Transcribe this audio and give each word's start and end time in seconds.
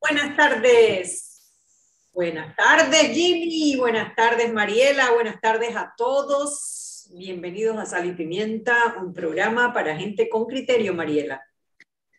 Buenas 0.00 0.34
tardes. 0.34 1.52
Buenas 2.12 2.56
tardes, 2.56 3.12
Jimmy. 3.12 3.76
Buenas 3.76 4.16
tardes, 4.16 4.50
Mariela. 4.52 5.12
Buenas 5.12 5.40
tardes 5.40 5.76
a 5.76 5.92
todos. 5.96 7.06
Bienvenidos 7.12 7.76
a 7.76 7.84
Sal 7.84 8.06
y 8.06 8.12
Pimienta, 8.12 8.96
un 9.00 9.12
programa 9.12 9.74
para 9.74 9.94
gente 9.96 10.28
con 10.30 10.46
criterio, 10.46 10.94
Mariela. 10.94 11.42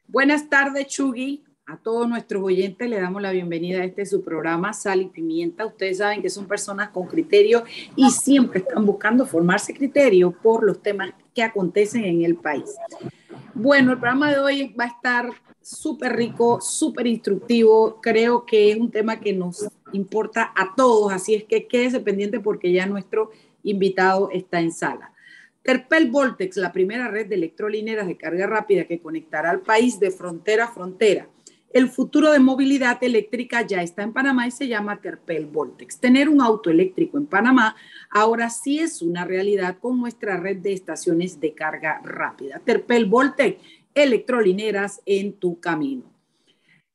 Buenas 0.05 0.47
tardes, 0.47 0.87
Chugi. 0.87 1.43
A 1.65 1.77
todos 1.77 2.07
nuestros 2.07 2.43
oyentes 2.43 2.87
le 2.87 3.01
damos 3.01 3.21
la 3.21 3.31
bienvenida 3.31 3.81
a 3.81 3.85
este 3.85 4.05
su 4.05 4.23
programa 4.23 4.73
Sal 4.73 5.01
y 5.01 5.05
Pimienta. 5.07 5.65
Ustedes 5.65 5.97
saben 5.97 6.21
que 6.21 6.29
son 6.29 6.47
personas 6.47 6.89
con 6.89 7.07
criterio 7.07 7.63
y 7.95 8.11
siempre 8.11 8.59
están 8.59 8.85
buscando 8.85 9.25
formarse 9.25 9.73
criterio 9.73 10.31
por 10.31 10.63
los 10.63 10.81
temas 10.83 11.13
que 11.33 11.41
acontecen 11.41 12.05
en 12.05 12.23
el 12.23 12.35
país. 12.35 12.75
Bueno, 13.53 13.93
el 13.93 13.97
programa 13.97 14.31
de 14.31 14.39
hoy 14.39 14.73
va 14.79 14.85
a 14.85 14.87
estar 14.87 15.29
súper 15.61 16.15
rico, 16.15 16.59
súper 16.61 17.07
instructivo. 17.07 17.99
Creo 18.01 18.45
que 18.45 18.71
es 18.71 18.77
un 18.77 18.91
tema 18.91 19.19
que 19.19 19.33
nos 19.33 19.67
importa 19.93 20.51
a 20.55 20.73
todos, 20.75 21.11
así 21.11 21.35
es 21.35 21.43
que 21.43 21.67
quédese 21.67 21.99
pendiente 21.99 22.39
porque 22.39 22.71
ya 22.71 22.85
nuestro 22.85 23.31
invitado 23.63 24.29
está 24.31 24.59
en 24.59 24.71
sala. 24.71 25.13
Terpel 25.63 26.09
Voltex, 26.09 26.57
la 26.57 26.71
primera 26.71 27.07
red 27.07 27.27
de 27.27 27.35
electrolineras 27.35 28.07
de 28.07 28.17
carga 28.17 28.47
rápida 28.47 28.85
que 28.85 28.99
conectará 28.99 29.51
al 29.51 29.61
país 29.61 29.99
de 29.99 30.09
frontera 30.09 30.65
a 30.65 30.71
frontera 30.71 31.27
el 31.73 31.89
futuro 31.89 32.31
de 32.31 32.39
movilidad 32.39 33.01
eléctrica 33.01 33.61
ya 33.61 33.81
está 33.81 34.03
en 34.03 34.13
Panamá 34.13 34.47
y 34.47 34.51
se 34.51 34.67
llama 34.67 34.99
Terpel 34.99 35.45
Voltex. 35.45 35.99
Tener 35.99 36.27
un 36.27 36.41
auto 36.41 36.69
eléctrico 36.69 37.17
en 37.17 37.25
Panamá 37.25 37.75
ahora 38.09 38.49
sí 38.49 38.79
es 38.79 39.01
una 39.01 39.25
realidad 39.25 39.77
con 39.79 39.99
nuestra 39.99 40.37
red 40.37 40.57
de 40.57 40.73
estaciones 40.73 41.39
de 41.39 41.53
carga 41.53 42.01
rápida. 42.03 42.61
Terpel 42.63 43.05
Voltex, 43.05 43.57
electrolineras 43.93 45.01
en 45.05 45.33
tu 45.33 45.59
camino. 45.59 46.11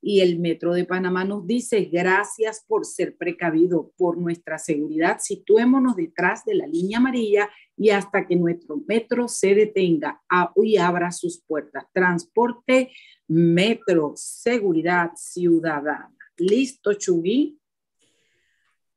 Y 0.01 0.21
el 0.21 0.39
Metro 0.39 0.73
de 0.73 0.85
Panamá 0.85 1.25
nos 1.25 1.47
dice, 1.47 1.89
gracias 1.91 2.65
por 2.67 2.87
ser 2.87 3.17
precavido, 3.17 3.93
por 3.97 4.19
nuestra 4.19 4.59
seguridad, 4.59 5.19
situémonos 5.21 5.97
detrás 5.97 6.45
de 6.45 6.55
la 6.55 6.67
línea 6.67 6.99
amarilla 6.99 7.51
y 7.77 7.91
hasta 7.91 8.27
que 8.27 8.37
nuestro 8.37 8.81
metro 8.87 9.27
se 9.27 9.55
detenga 9.55 10.23
y 10.63 10.77
abra 10.77 11.11
sus 11.11 11.43
puertas. 11.43 11.87
Transporte 11.93 12.93
Metro, 13.29 14.13
seguridad 14.15 15.11
ciudadana. 15.17 16.15
¿Listo, 16.37 16.95
Chugui? 16.95 17.59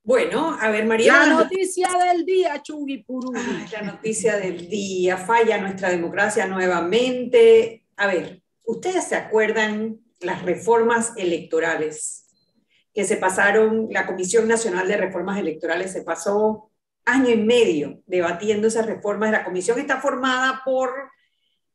Bueno, 0.03 0.57
a 0.59 0.69
ver, 0.69 0.85
María. 0.85 1.25
La 1.25 1.33
noticia 1.33 1.87
del 1.89 2.25
día, 2.25 2.61
Chugui 2.61 3.03
Puru. 3.03 3.31
la 3.71 3.81
noticia 3.81 4.37
del 4.37 4.69
día. 4.69 5.17
Falla 5.17 5.59
nuestra 5.59 5.89
democracia 5.89 6.47
nuevamente. 6.47 7.78
A 7.99 8.07
ver, 8.07 8.41
¿ustedes 8.63 9.03
se 9.03 9.15
acuerdan 9.17 9.99
las 10.21 10.43
reformas 10.43 11.11
electorales 11.17 12.29
que 12.93 13.03
se 13.03 13.17
pasaron? 13.17 13.89
La 13.91 14.07
Comisión 14.07 14.47
Nacional 14.47 14.87
de 14.87 14.95
Reformas 14.95 15.37
Electorales 15.37 15.91
se 15.91 16.03
pasó 16.03 16.71
año 17.03 17.29
y 17.29 17.35
medio 17.35 18.01
debatiendo 18.05 18.69
esas 18.69 18.85
reformas. 18.85 19.31
La 19.31 19.43
comisión 19.43 19.79
está 19.79 19.99
formada 19.99 20.61
por 20.63 20.91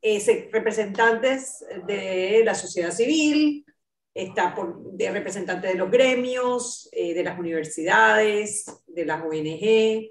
eh, 0.01 0.49
representantes 0.51 1.63
de 1.87 2.41
la 2.43 2.55
sociedad 2.55 2.91
civil, 2.91 3.67
está 4.15 4.55
por, 4.55 4.93
de 4.93 5.11
representantes 5.11 5.73
de 5.73 5.79
los 5.79 5.91
gremios, 5.91 6.89
eh, 6.93 7.13
de 7.13 7.23
las 7.23 7.39
universidades, 7.39 8.65
de 8.87 9.05
las 9.05 9.21
ONG. 9.21 10.11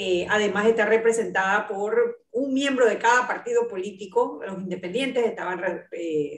Eh, 0.00 0.28
además 0.30 0.64
está 0.66 0.86
representada 0.86 1.66
por 1.66 2.24
un 2.30 2.54
miembro 2.54 2.86
de 2.86 2.98
cada 2.98 3.26
partido 3.26 3.66
político, 3.66 4.40
los 4.46 4.60
independientes 4.60 5.26
estaban 5.26 5.60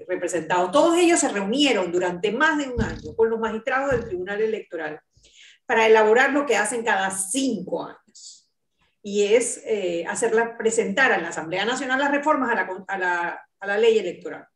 representados. 0.09 0.71
Todos 0.71 0.97
ellos 0.97 1.21
se 1.21 1.29
reunieron 1.29 1.93
durante 1.93 2.33
más 2.33 2.57
de 2.57 2.71
un 2.71 2.81
año 2.81 3.15
con 3.15 3.29
los 3.29 3.39
magistrados 3.39 3.91
del 3.91 4.07
Tribunal 4.07 4.41
Electoral 4.41 4.99
para 5.67 5.87
elaborar 5.87 6.33
lo 6.33 6.47
que 6.47 6.57
hacen 6.57 6.83
cada 6.83 7.11
cinco 7.11 7.85
años 7.85 8.51
y 9.03 9.25
es 9.35 9.63
eh, 9.67 10.07
hacerla 10.09 10.57
presentar 10.57 11.13
a 11.13 11.19
la 11.19 11.29
Asamblea 11.29 11.67
Nacional 11.67 12.01
las 12.01 12.13
reformas 12.13 12.51
a 12.51 12.55
la, 12.55 12.85
a, 12.89 12.99
la, 12.99 13.47
a 13.61 13.67
la 13.67 13.77
ley 13.77 13.99
electoral. 13.99 14.47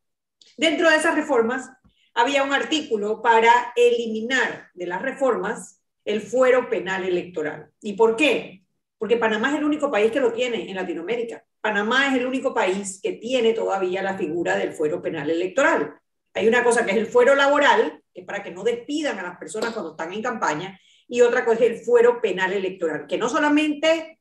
Dentro 0.57 0.89
de 0.89 0.95
esas 0.95 1.13
reformas 1.13 1.69
había 2.15 2.41
un 2.41 2.53
artículo 2.53 3.21
para 3.21 3.71
eliminar 3.75 4.71
de 4.73 4.87
las 4.87 5.03
reformas 5.03 5.79
el 6.05 6.21
fuero 6.21 6.71
penal 6.71 7.03
electoral. 7.03 7.69
¿Y 7.81 7.93
por 7.93 8.15
qué? 8.15 8.64
Porque 9.05 9.17
Panamá 9.17 9.51
es 9.51 9.59
el 9.59 9.63
único 9.63 9.91
país 9.91 10.11
que 10.11 10.19
lo 10.19 10.33
tiene 10.33 10.67
en 10.67 10.75
Latinoamérica. 10.75 11.45
Panamá 11.61 12.07
es 12.07 12.15
el 12.15 12.25
único 12.25 12.55
país 12.55 12.99
que 13.03 13.11
tiene 13.11 13.53
todavía 13.53 14.01
la 14.01 14.17
figura 14.17 14.57
del 14.57 14.73
fuero 14.73 14.99
penal 14.99 15.29
electoral. 15.29 15.93
Hay 16.33 16.47
una 16.47 16.63
cosa 16.63 16.83
que 16.83 16.89
es 16.89 16.97
el 16.97 17.05
fuero 17.05 17.35
laboral, 17.35 18.01
que 18.11 18.21
es 18.21 18.25
para 18.25 18.41
que 18.41 18.49
no 18.49 18.63
despidan 18.63 19.19
a 19.19 19.21
las 19.21 19.37
personas 19.37 19.73
cuando 19.73 19.91
están 19.91 20.11
en 20.11 20.23
campaña, 20.23 20.79
y 21.07 21.21
otra 21.21 21.45
cosa 21.45 21.65
es 21.65 21.69
el 21.69 21.77
fuero 21.85 22.19
penal 22.19 22.51
electoral, 22.51 23.05
que 23.05 23.19
no 23.19 23.29
solamente 23.29 24.17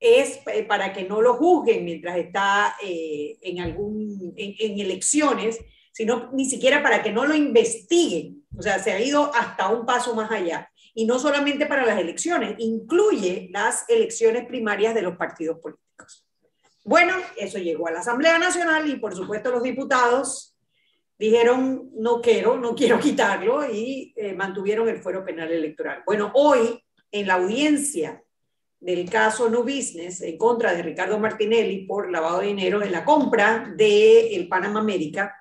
es 0.00 0.40
eh, 0.46 0.64
para 0.64 0.92
que 0.92 1.04
no 1.04 1.22
lo 1.22 1.34
juzguen 1.34 1.84
mientras 1.84 2.16
está 2.16 2.74
eh, 2.82 3.38
en, 3.40 3.60
algún, 3.60 4.34
en, 4.36 4.80
elecciones, 4.80 5.60
sino 5.92 6.32
ni 6.32 6.44
siquiera 6.44 6.82
para 6.82 7.04
que 7.04 7.12
no 7.12 7.24
lo 7.24 7.36
investiguen. 7.36 8.44
O 8.58 8.62
sea, 8.62 8.80
se 8.80 8.90
ha 8.90 9.00
ido 9.00 9.32
hasta 9.32 9.68
un 9.68 9.86
paso 9.86 10.12
más 10.16 10.32
allá. 10.32 10.68
Y 10.98 11.04
no 11.04 11.20
solamente 11.20 11.66
para 11.66 11.86
las 11.86 12.00
elecciones, 12.00 12.56
incluye 12.58 13.50
las 13.52 13.88
elecciones 13.88 14.46
primarias 14.46 14.96
de 14.96 15.02
los 15.02 15.16
partidos 15.16 15.60
políticos. 15.60 16.26
Bueno, 16.84 17.14
eso 17.36 17.58
llegó 17.58 17.86
a 17.86 17.92
la 17.92 18.00
Asamblea 18.00 18.36
Nacional 18.36 18.90
y 18.90 18.96
por 18.96 19.14
supuesto 19.14 19.52
los 19.52 19.62
diputados 19.62 20.58
dijeron, 21.16 21.88
no 21.94 22.20
quiero, 22.20 22.56
no 22.58 22.74
quiero 22.74 22.98
quitarlo 22.98 23.64
y 23.72 24.12
eh, 24.16 24.32
mantuvieron 24.32 24.88
el 24.88 25.00
fuero 25.00 25.24
penal 25.24 25.52
electoral. 25.52 26.02
Bueno, 26.04 26.32
hoy 26.34 26.82
en 27.12 27.28
la 27.28 27.34
audiencia 27.34 28.20
del 28.80 29.08
caso 29.08 29.48
No 29.48 29.62
Business 29.62 30.20
en 30.22 30.36
contra 30.36 30.74
de 30.74 30.82
Ricardo 30.82 31.20
Martinelli 31.20 31.86
por 31.86 32.10
lavado 32.10 32.40
de 32.40 32.48
dinero 32.48 32.82
en 32.82 32.90
la 32.90 33.04
compra 33.04 33.72
de 33.76 34.34
el 34.34 34.48
Panama 34.48 34.80
América, 34.80 35.37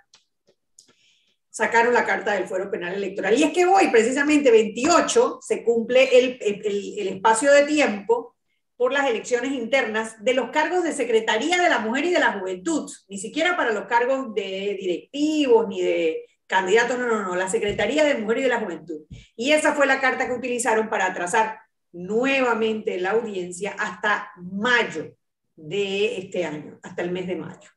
sacaron 1.58 1.92
la 1.92 2.06
carta 2.06 2.34
del 2.34 2.46
fuero 2.46 2.70
penal 2.70 2.94
electoral. 2.94 3.36
Y 3.36 3.42
es 3.42 3.52
que 3.52 3.66
hoy, 3.66 3.88
precisamente 3.88 4.52
28, 4.52 5.40
se 5.42 5.64
cumple 5.64 6.08
el, 6.16 7.08
espacio 7.08 7.52
de 7.52 7.64
tiempo 7.64 8.36
por 8.76 8.94
las 8.94 9.10
elecciones 9.10 9.54
internas 9.54 10.24
de 10.24 10.36
los 10.36 10.52
cargos 10.52 10.84
de 10.84 10.92
Secretaría 10.92 11.60
de 11.60 11.68
la 11.68 11.80
Mujer 11.80 12.06
y 12.06 12.12
de 12.12 12.20
la 12.20 12.34
Juventud, 12.34 12.88
ni 13.08 13.18
siquiera 13.18 13.58
para 13.58 13.74
los 13.74 13.86
cargos 13.86 14.36
de 14.36 14.78
directivos 14.80 15.68
ni 15.68 15.82
de 15.82 16.26
candidatos, 16.46 17.00
no, 17.00 17.08
no, 17.08 17.24
no, 17.24 17.36
la 17.36 17.50
Secretaría 17.50 18.04
de 18.04 18.20
Mujer 18.20 18.38
y 18.38 18.44
de 18.44 18.50
la 18.50 18.60
Juventud. 18.60 19.02
Y 19.36 19.54
esa 19.54 19.74
fue 19.74 19.88
la 19.88 20.00
carta 20.00 20.28
que 20.28 20.34
utilizaron 20.34 20.90
para 20.90 21.08
atrasar 21.08 21.58
nuevamente 21.92 23.00
la 23.00 23.12
audiencia 23.12 23.76
hasta 23.80 24.30
mayo 24.36 25.12
de 25.56 26.20
este 26.20 26.46
año, 26.46 26.80
hasta 26.84 27.02
el 27.02 27.10
mes 27.10 27.26
de 27.26 27.36
mayo. 27.36 27.77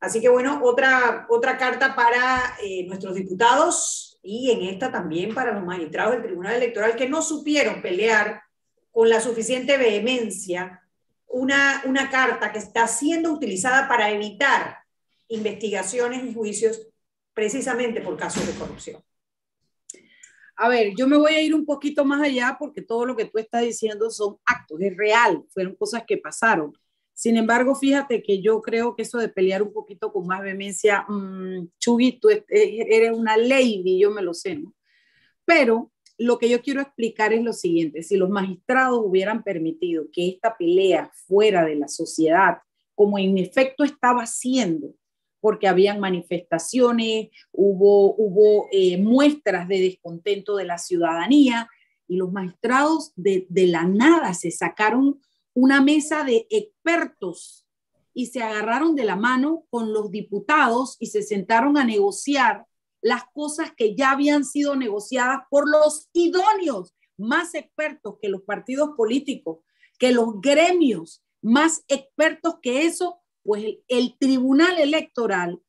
Así 0.00 0.20
que 0.20 0.28
bueno, 0.28 0.60
otra, 0.62 1.26
otra 1.28 1.58
carta 1.58 1.96
para 1.96 2.56
eh, 2.62 2.84
nuestros 2.86 3.14
diputados 3.14 4.18
y 4.22 4.50
en 4.50 4.62
esta 4.62 4.92
también 4.92 5.34
para 5.34 5.52
los 5.52 5.64
magistrados 5.64 6.12
del 6.12 6.22
Tribunal 6.22 6.56
Electoral 6.56 6.96
que 6.96 7.08
no 7.08 7.22
supieron 7.22 7.82
pelear 7.82 8.42
con 8.90 9.08
la 9.08 9.20
suficiente 9.20 9.76
vehemencia 9.76 10.82
una, 11.26 11.82
una 11.84 12.10
carta 12.10 12.52
que 12.52 12.58
está 12.58 12.86
siendo 12.86 13.32
utilizada 13.32 13.88
para 13.88 14.10
evitar 14.10 14.78
investigaciones 15.28 16.24
y 16.24 16.34
juicios 16.34 16.88
precisamente 17.34 18.00
por 18.00 18.16
casos 18.16 18.46
de 18.46 18.54
corrupción 18.54 19.02
a 20.60 20.68
ver, 20.68 20.92
yo 20.96 21.06
me 21.06 21.16
voy 21.16 21.34
a 21.34 21.40
ir 21.40 21.54
un 21.54 21.64
poquito 21.64 22.04
más 22.04 22.20
allá 22.20 22.56
porque 22.58 22.82
todo 22.82 23.06
lo 23.06 23.14
que 23.14 23.26
tú 23.26 23.38
estás 23.38 23.62
diciendo 23.62 24.10
son 24.10 24.38
actos, 24.44 24.80
es 24.80 24.96
real, 24.96 25.44
fueron 25.50 25.76
cosas 25.76 26.02
que 26.04 26.18
pasaron. 26.18 26.72
Sin 27.18 27.36
embargo, 27.36 27.74
fíjate 27.74 28.22
que 28.22 28.40
yo 28.40 28.60
creo 28.60 28.94
que 28.94 29.02
eso 29.02 29.18
de 29.18 29.28
pelear 29.28 29.60
un 29.60 29.72
poquito 29.72 30.12
con 30.12 30.24
más 30.28 30.40
vehemencia, 30.40 31.04
mmm, 31.08 31.66
Chugui, 31.76 32.12
tú 32.12 32.28
eres 32.48 33.10
una 33.10 33.36
lady, 33.36 33.98
yo 33.98 34.12
me 34.12 34.22
lo 34.22 34.32
sé, 34.32 34.54
¿no? 34.54 34.72
Pero 35.44 35.90
lo 36.16 36.38
que 36.38 36.48
yo 36.48 36.62
quiero 36.62 36.80
explicar 36.80 37.32
es 37.32 37.42
lo 37.42 37.52
siguiente, 37.52 38.04
si 38.04 38.16
los 38.16 38.30
magistrados 38.30 39.00
hubieran 39.04 39.42
permitido 39.42 40.04
que 40.12 40.28
esta 40.28 40.56
pelea 40.56 41.10
fuera 41.26 41.64
de 41.64 41.74
la 41.74 41.88
sociedad, 41.88 42.58
como 42.94 43.18
en 43.18 43.36
efecto 43.36 43.82
estaba 43.82 44.22
haciendo, 44.22 44.94
porque 45.40 45.66
habían 45.66 45.98
manifestaciones, 45.98 47.30
hubo, 47.50 48.14
hubo 48.14 48.68
eh, 48.70 48.96
muestras 48.96 49.66
de 49.66 49.80
descontento 49.80 50.54
de 50.54 50.66
la 50.66 50.78
ciudadanía 50.78 51.68
y 52.06 52.14
los 52.14 52.30
magistrados 52.30 53.10
de, 53.16 53.44
de 53.48 53.66
la 53.66 53.82
nada 53.82 54.34
se 54.34 54.52
sacaron 54.52 55.18
una 55.60 55.80
mesa 55.80 56.22
de 56.22 56.46
expertos 56.50 57.66
y 58.14 58.26
se 58.26 58.40
agarraron 58.44 58.94
de 58.94 59.04
la 59.04 59.16
mano 59.16 59.64
con 59.70 59.92
los 59.92 60.12
diputados 60.12 60.96
y 61.00 61.06
se 61.06 61.22
sentaron 61.22 61.76
a 61.76 61.84
negociar 61.84 62.64
las 63.00 63.24
cosas 63.32 63.72
que 63.76 63.96
ya 63.96 64.12
habían 64.12 64.44
sido 64.44 64.76
negociadas 64.76 65.40
por 65.50 65.68
los 65.68 66.10
idóneos, 66.12 66.94
más 67.16 67.56
expertos 67.56 68.18
que 68.22 68.28
los 68.28 68.42
partidos 68.42 68.90
políticos, 68.96 69.58
que 69.98 70.12
los 70.12 70.40
gremios, 70.40 71.24
más 71.42 71.82
expertos 71.88 72.58
que 72.62 72.86
eso, 72.86 73.20
pues 73.42 73.64
el, 73.88 74.16
Tribunal 74.16 74.78
Electoral 74.78 75.60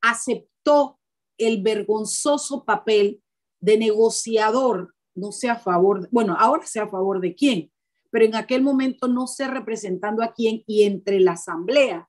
aceptó 0.00 1.00
el 1.36 1.62
vergonzoso 1.62 2.64
papel 2.64 3.24
de 3.60 3.76
negociador, 3.76 4.94
no 5.16 5.32
sé 5.32 5.48
a 5.48 5.56
favor, 5.56 6.08
bueno, 6.12 6.36
ahora 6.38 6.64
sea 6.64 6.84
a 6.84 6.90
favor 6.90 7.20
de 7.20 7.34
quién, 7.34 7.72
pero 8.10 8.24
en 8.24 8.34
aquel 8.34 8.62
momento 8.62 9.08
no 9.08 9.26
sé 9.26 9.48
representando 9.48 10.22
a 10.22 10.32
quién 10.32 10.62
y 10.66 10.84
entre 10.84 11.20
la 11.20 11.32
asamblea 11.32 12.08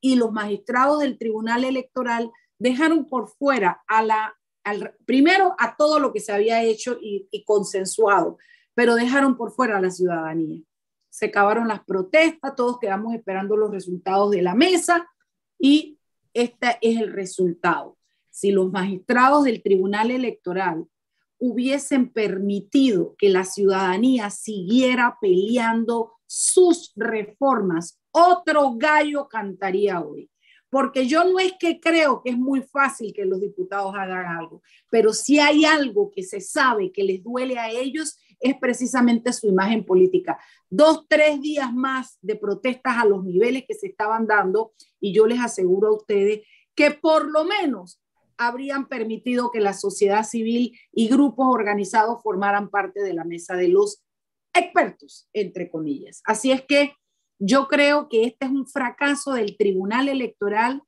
y 0.00 0.16
los 0.16 0.32
magistrados 0.32 1.00
del 1.00 1.18
Tribunal 1.18 1.64
Electoral 1.64 2.30
dejaron 2.58 3.06
por 3.06 3.28
fuera 3.28 3.82
a 3.86 4.02
la, 4.02 4.34
al, 4.64 4.94
primero 5.04 5.54
a 5.58 5.76
todo 5.76 5.98
lo 5.98 6.12
que 6.12 6.20
se 6.20 6.32
había 6.32 6.62
hecho 6.62 6.98
y, 7.00 7.28
y 7.30 7.44
consensuado, 7.44 8.38
pero 8.74 8.94
dejaron 8.94 9.36
por 9.36 9.52
fuera 9.52 9.78
a 9.78 9.80
la 9.80 9.90
ciudadanía. 9.90 10.62
Se 11.10 11.26
acabaron 11.26 11.68
las 11.68 11.84
protestas, 11.84 12.54
todos 12.56 12.78
quedamos 12.78 13.14
esperando 13.14 13.56
los 13.56 13.70
resultados 13.70 14.30
de 14.30 14.42
la 14.42 14.54
mesa 14.54 15.08
y 15.58 15.98
este 16.32 16.78
es 16.80 16.98
el 16.98 17.12
resultado. 17.12 17.98
Si 18.30 18.52
los 18.52 18.70
magistrados 18.70 19.44
del 19.44 19.62
Tribunal 19.62 20.10
Electoral 20.10 20.86
hubiesen 21.40 22.12
permitido 22.12 23.16
que 23.18 23.30
la 23.30 23.44
ciudadanía 23.44 24.30
siguiera 24.30 25.16
peleando 25.20 26.12
sus 26.26 26.92
reformas, 26.94 27.98
otro 28.12 28.74
gallo 28.76 29.26
cantaría 29.28 30.00
hoy. 30.00 30.30
Porque 30.68 31.08
yo 31.08 31.24
no 31.24 31.40
es 31.40 31.54
que 31.58 31.80
creo 31.80 32.22
que 32.22 32.30
es 32.30 32.38
muy 32.38 32.62
fácil 32.62 33.12
que 33.12 33.24
los 33.24 33.40
diputados 33.40 33.92
hagan 33.96 34.26
algo, 34.26 34.62
pero 34.88 35.12
si 35.12 35.40
hay 35.40 35.64
algo 35.64 36.12
que 36.12 36.22
se 36.22 36.40
sabe 36.40 36.92
que 36.92 37.02
les 37.02 37.24
duele 37.24 37.58
a 37.58 37.70
ellos 37.70 38.20
es 38.38 38.56
precisamente 38.58 39.32
su 39.32 39.48
imagen 39.48 39.84
política. 39.84 40.38
Dos, 40.68 41.06
tres 41.08 41.40
días 41.40 41.72
más 41.74 42.18
de 42.22 42.36
protestas 42.36 42.96
a 42.98 43.04
los 43.04 43.24
niveles 43.24 43.64
que 43.66 43.74
se 43.74 43.88
estaban 43.88 44.26
dando 44.26 44.72
y 45.00 45.12
yo 45.12 45.26
les 45.26 45.40
aseguro 45.40 45.88
a 45.88 45.96
ustedes 45.96 46.42
que 46.74 46.92
por 46.92 47.30
lo 47.30 47.44
menos 47.44 47.99
habrían 48.40 48.88
permitido 48.88 49.50
que 49.50 49.60
la 49.60 49.74
sociedad 49.74 50.24
civil 50.24 50.78
y 50.92 51.08
grupos 51.08 51.46
organizados 51.50 52.22
formaran 52.22 52.70
parte 52.70 53.02
de 53.02 53.12
la 53.12 53.24
mesa 53.24 53.54
de 53.54 53.68
los 53.68 54.02
expertos, 54.54 55.28
entre 55.34 55.70
comillas. 55.70 56.22
Así 56.24 56.50
es 56.50 56.62
que 56.62 56.94
yo 57.38 57.68
creo 57.68 58.08
que 58.08 58.24
este 58.24 58.46
es 58.46 58.50
un 58.50 58.66
fracaso 58.66 59.34
del 59.34 59.58
Tribunal 59.58 60.08
Electoral 60.08 60.82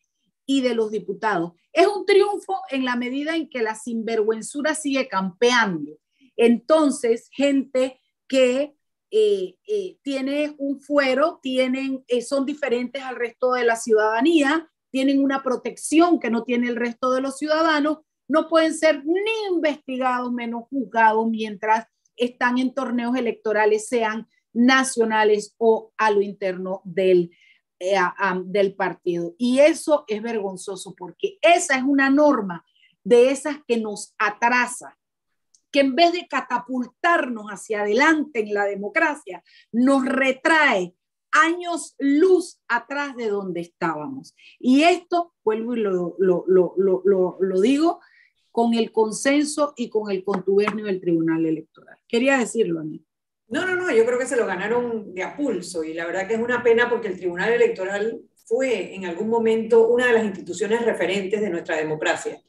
y 0.47 0.63
de 0.63 0.75
los 0.75 0.91
diputados. 0.91 1.53
Es 1.75 1.87
un 1.87 2.07
triunfo 2.07 2.59
en 2.71 2.87
la 2.87 2.97
medida 2.97 3.37
en 3.37 3.51
que 3.51 3.61
la 3.61 3.75
sinvergüenzura 3.75 4.75
sigue 4.75 5.07
campeando. 5.07 5.99
Entonces, 6.37 7.29
gente 7.31 8.01
que 8.29 8.75
eh, 9.11 9.59
eh, 9.69 9.99
tiene 10.03 10.55
un 10.57 10.81
fuero, 10.81 11.39
tienen, 11.43 12.03
eh, 12.09 12.23
son 12.23 12.47
diferentes 12.47 13.03
al 13.03 13.17
resto 13.17 13.53
de 13.53 13.65
la 13.65 13.77
ciudadanía, 13.77 14.72
tienen 14.93 15.25
una 15.25 15.43
protección 15.43 16.21
que 16.21 16.31
no 16.31 16.45
tiene 16.45 16.69
el 16.69 16.77
resto 16.77 17.11
de 17.13 17.23
los 17.23 17.39
ciudadanos, 17.39 17.99
no 18.29 18.49
pueden 18.49 18.75
ser 18.75 19.05
ni 19.05 19.55
investigados, 19.57 20.31
menos 20.31 20.65
juzgados 20.69 21.27
mientras 21.29 21.87
están 22.15 22.59
en 22.59 22.75
torneos 22.75 23.17
electorales, 23.17 23.89
sean 23.89 24.29
nacionales 24.53 25.55
o 25.57 25.93
a 25.97 26.11
lo 26.11 26.21
interno 26.21 26.83
del, 26.85 27.31
eh, 27.81 27.97
del 28.45 28.75
partido. 28.75 29.35
Y 29.39 29.61
eso 29.61 30.05
es 30.07 30.23
vergonzoso 30.23 30.95
porque 30.95 31.39
esa 31.41 31.77
es 31.77 31.83
una 31.83 32.11
norma 32.11 32.65
de 33.03 33.31
esas 33.31 33.57
que 33.67 33.79
nos 33.79 34.15
atrasa, 34.19 34.99
que 35.73 35.81
en 35.81 35.95
vez 35.95 36.13
de 36.13 36.29
catapultarnos 36.29 37.47
hacia 37.47 37.81
adelante 37.81 38.41
en 38.41 38.53
la 38.53 38.67
democracia, 38.67 39.43
nos 39.73 40.05
retrae 40.05 40.95
años 41.33 41.95
luz 41.99 42.61
atrás 42.69 43.17
de 43.17 43.29
donde 43.29 43.61
estábamos. 43.61 44.35
Y 44.59 44.85
esto, 44.85 45.35
vuelvo 45.45 45.75
y 45.75 45.81
lo, 45.81 46.17
lo, 46.19 46.45
lo, 46.47 47.37
lo, 47.41 47.61
digo, 47.61 48.01
con 48.51 48.75
el 48.75 48.93
consenso 48.93 49.73
y 49.77 49.89
con 49.89 50.11
el 50.11 50.25
contubernio 50.25 50.85
del 50.85 51.01
Tribunal 51.01 51.45
Electoral. 51.47 51.99
Quería 52.07 52.39
decirlo 52.39 52.81
a 52.81 52.85
mí. 52.85 53.05
No, 53.49 53.67
no, 53.67 53.77
no, 53.77 53.91
yo 53.91 54.05
creo 54.07 54.19
que 54.19 54.27
se 54.27 54.37
lo 54.37 54.47
ganaron 54.47 55.13
de 55.15 55.23
a 55.23 55.37
pulso 55.37 55.85
y 55.85 55.93
la 55.93 56.07
verdad 56.07 56.27
que 56.27 56.35
es 56.35 56.41
una 56.41 56.63
pena 56.63 56.89
porque 56.89 57.09
el 57.09 57.19
Tribunal 57.19 57.53
Electoral 57.53 58.23
fue 58.47 58.95
en 58.95 59.05
algún 59.07 59.29
momento 59.29 59.89
una 59.89 60.07
de 60.07 60.13
las 60.13 60.25
instituciones 60.25 60.85
referentes 60.85 61.41
de 61.41 61.51
nuestra 61.51 61.77
democracia 61.77 62.41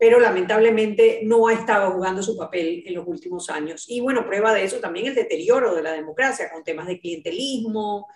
pero 0.00 0.18
lamentablemente 0.18 1.20
no 1.24 1.46
ha 1.46 1.52
estado 1.52 1.90
jugando 1.90 2.22
su 2.22 2.34
papel 2.34 2.82
en 2.86 2.94
los 2.94 3.06
últimos 3.06 3.50
años. 3.50 3.84
Y 3.86 4.00
bueno, 4.00 4.24
prueba 4.24 4.54
de 4.54 4.64
eso 4.64 4.78
también 4.78 5.08
el 5.08 5.14
deterioro 5.14 5.74
de 5.74 5.82
la 5.82 5.92
democracia, 5.92 6.50
con 6.50 6.64
temas 6.64 6.86
de 6.86 6.98
clientelismo, 6.98 8.08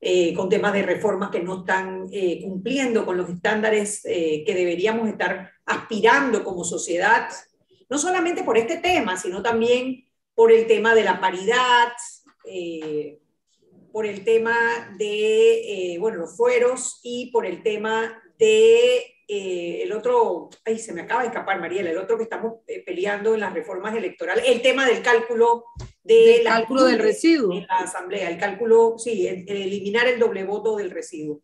eh, 0.00 0.32
con 0.34 0.48
temas 0.48 0.72
de 0.72 0.84
reformas 0.84 1.30
que 1.30 1.40
no 1.40 1.60
están 1.60 2.06
eh, 2.12 2.40
cumpliendo 2.44 3.04
con 3.04 3.16
los 3.16 3.28
estándares 3.28 4.02
eh, 4.04 4.44
que 4.46 4.54
deberíamos 4.54 5.08
estar 5.08 5.50
aspirando 5.66 6.44
como 6.44 6.62
sociedad, 6.62 7.28
no 7.90 7.98
solamente 7.98 8.44
por 8.44 8.56
este 8.56 8.76
tema, 8.76 9.16
sino 9.16 9.42
también 9.42 10.08
por 10.36 10.52
el 10.52 10.68
tema 10.68 10.94
de 10.94 11.02
la 11.02 11.20
paridad, 11.20 11.88
por 13.92 14.06
el 14.06 14.24
tema 14.24 14.94
de, 14.96 15.96
bueno, 15.98 16.18
los 16.18 16.36
fueros 16.36 17.00
y 17.02 17.32
por 17.32 17.46
el 17.46 17.64
tema 17.64 18.22
de 18.38 19.12
eh, 19.34 19.84
el 19.84 19.92
otro, 19.92 20.50
ay, 20.62 20.78
se 20.78 20.92
me 20.92 21.00
acaba 21.00 21.22
de 21.22 21.28
escapar, 21.28 21.58
Mariela, 21.58 21.90
el 21.90 21.96
otro 21.96 22.18
que 22.18 22.24
estamos 22.24 22.56
eh, 22.66 22.82
peleando 22.84 23.32
en 23.32 23.40
las 23.40 23.54
reformas 23.54 23.96
electorales, 23.96 24.44
el 24.46 24.60
tema 24.60 24.84
del 24.84 25.00
cálculo 25.00 25.64
de 26.04 26.42
cálculo 26.44 26.84
del 26.84 26.98
residuo. 26.98 27.54
En 27.54 27.66
la 27.66 27.78
asamblea, 27.78 28.28
el 28.28 28.36
cálculo, 28.36 28.96
sí, 28.98 29.26
eliminar 29.26 30.06
el 30.06 30.18
doble 30.18 30.44
voto 30.44 30.76
del 30.76 30.90
residuo. 30.90 31.40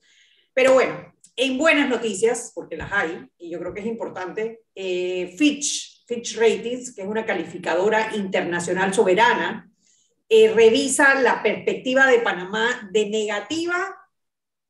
Pero 0.52 0.74
bueno, 0.74 1.14
en 1.34 1.56
buenas 1.56 1.88
noticias, 1.88 2.52
porque 2.54 2.76
las 2.76 2.92
hay, 2.92 3.26
y 3.38 3.48
yo 3.48 3.58
creo 3.58 3.72
que 3.72 3.80
es 3.80 3.86
importante, 3.86 4.60
eh, 4.74 5.34
Fitch, 5.38 6.04
Fitch 6.06 6.36
Ratings, 6.36 6.94
que 6.94 7.00
es 7.00 7.08
una 7.08 7.24
calificadora 7.24 8.14
internacional 8.14 8.92
soberana, 8.92 9.64
revisa 10.28 11.18
la 11.22 11.42
perspectiva 11.42 12.06
de 12.06 12.18
Panamá 12.18 12.90
de 12.92 13.08
negativa 13.08 13.97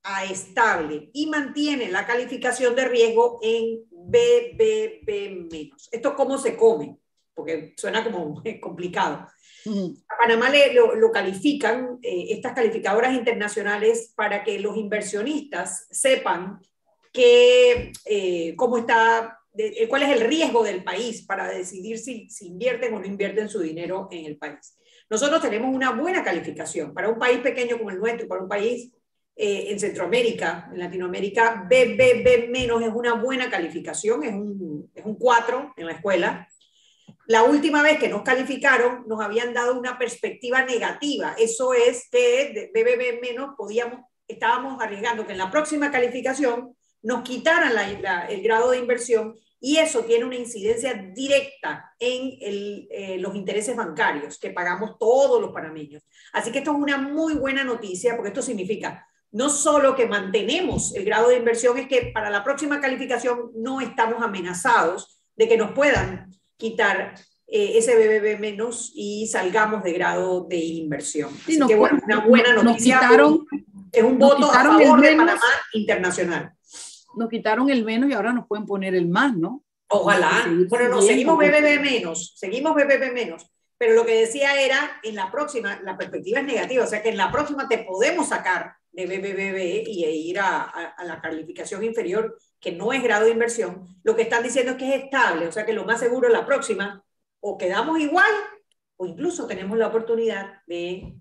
a 0.02 0.24
estable 0.24 1.10
y 1.12 1.26
mantiene 1.26 1.90
la 1.90 2.06
calificación 2.06 2.74
de 2.74 2.86
riesgo 2.86 3.38
en 3.42 3.84
BBB-. 3.90 5.72
¿Esto 5.92 6.14
cómo 6.14 6.38
se 6.38 6.56
come? 6.56 6.96
Porque 7.34 7.74
suena 7.76 8.04
como 8.04 8.42
complicado. 8.60 9.26
A 9.66 10.16
Panamá 10.16 10.48
le, 10.48 10.72
lo, 10.72 11.10
califican 11.12 11.98
eh, 12.02 12.26
estas 12.30 12.54
calificadoras 12.54 13.14
internacionales 13.14 14.12
para 14.16 14.42
que 14.42 14.58
los 14.60 14.76
inversionistas 14.76 15.86
sepan 15.90 16.60
que, 17.12 17.92
eh, 18.06 18.54
cómo 18.56 18.78
está, 18.78 19.40
de, 19.52 19.86
cuál 19.88 20.04
es 20.04 20.10
el 20.10 20.20
riesgo 20.20 20.62
del 20.62 20.84
país 20.84 21.26
para 21.26 21.48
decidir 21.48 21.98
si, 21.98 22.30
si 22.30 22.46
invierten 22.46 22.94
o 22.94 23.00
no 23.00 23.06
invierten 23.06 23.48
su 23.48 23.60
dinero 23.60 24.08
en 24.10 24.24
el 24.24 24.38
país. 24.38 24.78
Nosotros 25.10 25.40
tenemos 25.40 25.74
una 25.74 25.90
buena 25.92 26.22
calificación 26.22 26.94
para 26.94 27.08
un 27.08 27.18
país 27.18 27.38
pequeño 27.38 27.78
como 27.78 27.90
el 27.90 27.98
nuestro, 27.98 28.28
para 28.28 28.42
un 28.42 28.48
país 28.48 28.92
eh, 29.40 29.70
en 29.70 29.78
Centroamérica, 29.78 30.68
en 30.72 30.80
Latinoamérica, 30.80 31.64
BBB 31.70 32.50
menos 32.50 32.82
es 32.82 32.88
una 32.92 33.14
buena 33.14 33.48
calificación, 33.48 34.24
es 34.24 34.32
un, 34.32 34.90
es 34.92 35.04
un 35.04 35.14
4 35.14 35.74
en 35.76 35.86
la 35.86 35.92
escuela. 35.92 36.48
La 37.28 37.44
última 37.44 37.80
vez 37.80 38.00
que 38.00 38.08
nos 38.08 38.22
calificaron 38.22 39.04
nos 39.06 39.20
habían 39.20 39.54
dado 39.54 39.78
una 39.78 39.96
perspectiva 39.96 40.64
negativa. 40.64 41.36
Eso 41.38 41.72
es 41.72 42.08
que 42.10 42.72
BBB 42.74 43.20
menos 43.20 43.54
podíamos, 43.56 44.00
estábamos 44.26 44.82
arriesgando 44.82 45.24
que 45.24 45.32
en 45.32 45.38
la 45.38 45.52
próxima 45.52 45.92
calificación 45.92 46.74
nos 47.02 47.22
quitaran 47.22 47.72
el 48.28 48.42
grado 48.42 48.72
de 48.72 48.78
inversión 48.78 49.36
y 49.60 49.76
eso 49.76 50.00
tiene 50.04 50.24
una 50.24 50.34
incidencia 50.34 50.94
directa 51.14 51.94
en 52.00 52.38
el, 52.40 52.88
eh, 52.90 53.18
los 53.18 53.36
intereses 53.36 53.76
bancarios 53.76 54.36
que 54.38 54.50
pagamos 54.50 54.98
todos 54.98 55.40
los 55.40 55.52
panameños. 55.52 56.02
Así 56.32 56.50
que 56.50 56.58
esto 56.58 56.72
es 56.72 56.78
una 56.78 56.98
muy 56.98 57.34
buena 57.34 57.62
noticia 57.62 58.16
porque 58.16 58.28
esto 58.28 58.42
significa 58.42 59.07
no 59.32 59.50
solo 59.50 59.94
que 59.94 60.06
mantenemos 60.06 60.94
el 60.94 61.04
grado 61.04 61.28
de 61.28 61.36
inversión, 61.36 61.78
es 61.78 61.86
que 61.86 62.10
para 62.14 62.30
la 62.30 62.42
próxima 62.42 62.80
calificación 62.80 63.50
no 63.56 63.80
estamos 63.80 64.22
amenazados 64.22 65.20
de 65.36 65.48
que 65.48 65.56
nos 65.56 65.72
puedan 65.72 66.30
quitar 66.56 67.14
eh, 67.46 67.78
ese 67.78 67.94
BBB 67.94 68.40
menos 68.40 68.92
y 68.94 69.26
salgamos 69.26 69.82
de 69.82 69.92
grado 69.92 70.46
de 70.48 70.58
inversión. 70.58 71.30
Así 71.34 71.58
que 71.66 71.76
bueno, 71.76 71.98
una 72.04 72.26
buena 72.26 72.52
noticia. 72.52 73.00
Quitaron, 73.00 73.46
es 73.92 74.02
un 74.02 74.18
voto 74.18 74.50
a 74.50 74.64
favor 74.64 75.00
de 75.00 75.16
Panamá 75.16 75.40
internacional. 75.72 76.52
Nos 77.16 77.28
quitaron 77.28 77.70
el 77.70 77.84
menos 77.84 78.10
y 78.10 78.12
ahora 78.12 78.32
nos 78.32 78.46
pueden 78.46 78.66
poner 78.66 78.94
el 78.94 79.08
más, 79.08 79.36
¿no? 79.36 79.64
Ojalá. 79.88 80.46
Bueno, 80.68 80.88
no, 80.88 81.02
seguimos 81.02 81.38
BBB 81.38 81.80
menos, 81.80 82.34
seguimos 82.36 82.74
BBB 82.74 83.12
menos. 83.12 83.50
Pero 83.78 83.94
lo 83.94 84.04
que 84.04 84.20
decía 84.20 84.60
era, 84.60 85.00
en 85.02 85.14
la 85.14 85.30
próxima, 85.30 85.80
la 85.82 85.96
perspectiva 85.96 86.40
es 86.40 86.46
negativa, 86.46 86.84
o 86.84 86.86
sea 86.86 87.00
que 87.00 87.10
en 87.10 87.16
la 87.16 87.30
próxima 87.30 87.68
te 87.68 87.78
podemos 87.78 88.28
sacar 88.28 88.74
de 88.92 89.06
BBB 89.06 89.88
y 89.88 90.04
ir 90.04 90.38
a, 90.40 90.94
la 91.04 91.20
calificación 91.20 91.84
inferior, 91.84 92.36
que 92.60 92.72
no 92.72 92.92
es 92.92 93.02
grado 93.02 93.26
de 93.26 93.32
inversión, 93.32 93.86
lo 94.02 94.16
que 94.16 94.22
están 94.22 94.42
diciendo 94.42 94.72
es 94.72 94.78
que 94.78 94.94
es 94.94 95.04
estable, 95.04 95.46
o 95.46 95.52
sea 95.52 95.64
que 95.64 95.72
lo 95.72 95.84
más 95.84 96.00
seguro 96.00 96.28
la 96.28 96.46
próxima, 96.46 97.04
o 97.40 97.56
quedamos 97.56 98.00
igual, 98.00 98.32
o 98.96 99.06
incluso 99.06 99.46
tenemos 99.46 99.78
la 99.78 99.88
oportunidad 99.88 100.62
de, 100.66 101.14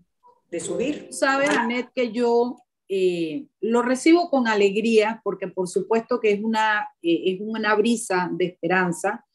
de 0.50 0.60
subir. 0.60 1.08
Sabes, 1.12 1.50
Anet, 1.50 1.90
que 1.94 2.12
yo 2.12 2.58
eh, 2.90 3.48
lo 3.60 3.82
recibo 3.82 4.30
con 4.30 4.48
alegría 4.48 5.20
porque 5.24 5.50
por 5.50 5.68
supuesto 5.68 6.22
que 6.22 6.32
es 6.32 6.42
una, 6.42 6.88
eh, 7.02 7.34
es 7.34 7.40
una 7.42 7.76
brisa 7.76 8.30
de 8.32 8.46
esperanza. 8.46 9.26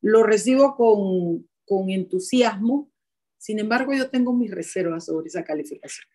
Lo 0.00 0.22
recibo 0.22 0.76
con, 0.76 1.48
con 1.66 1.90
entusiasmo. 1.90 2.90
Sin 3.36 3.58
embargo, 3.58 3.92
yo 3.92 4.10
tengo 4.10 4.32
mis 4.32 4.50
reservas 4.50 5.06
sobre 5.06 5.28
esa 5.28 5.44
calificación. 5.44 6.06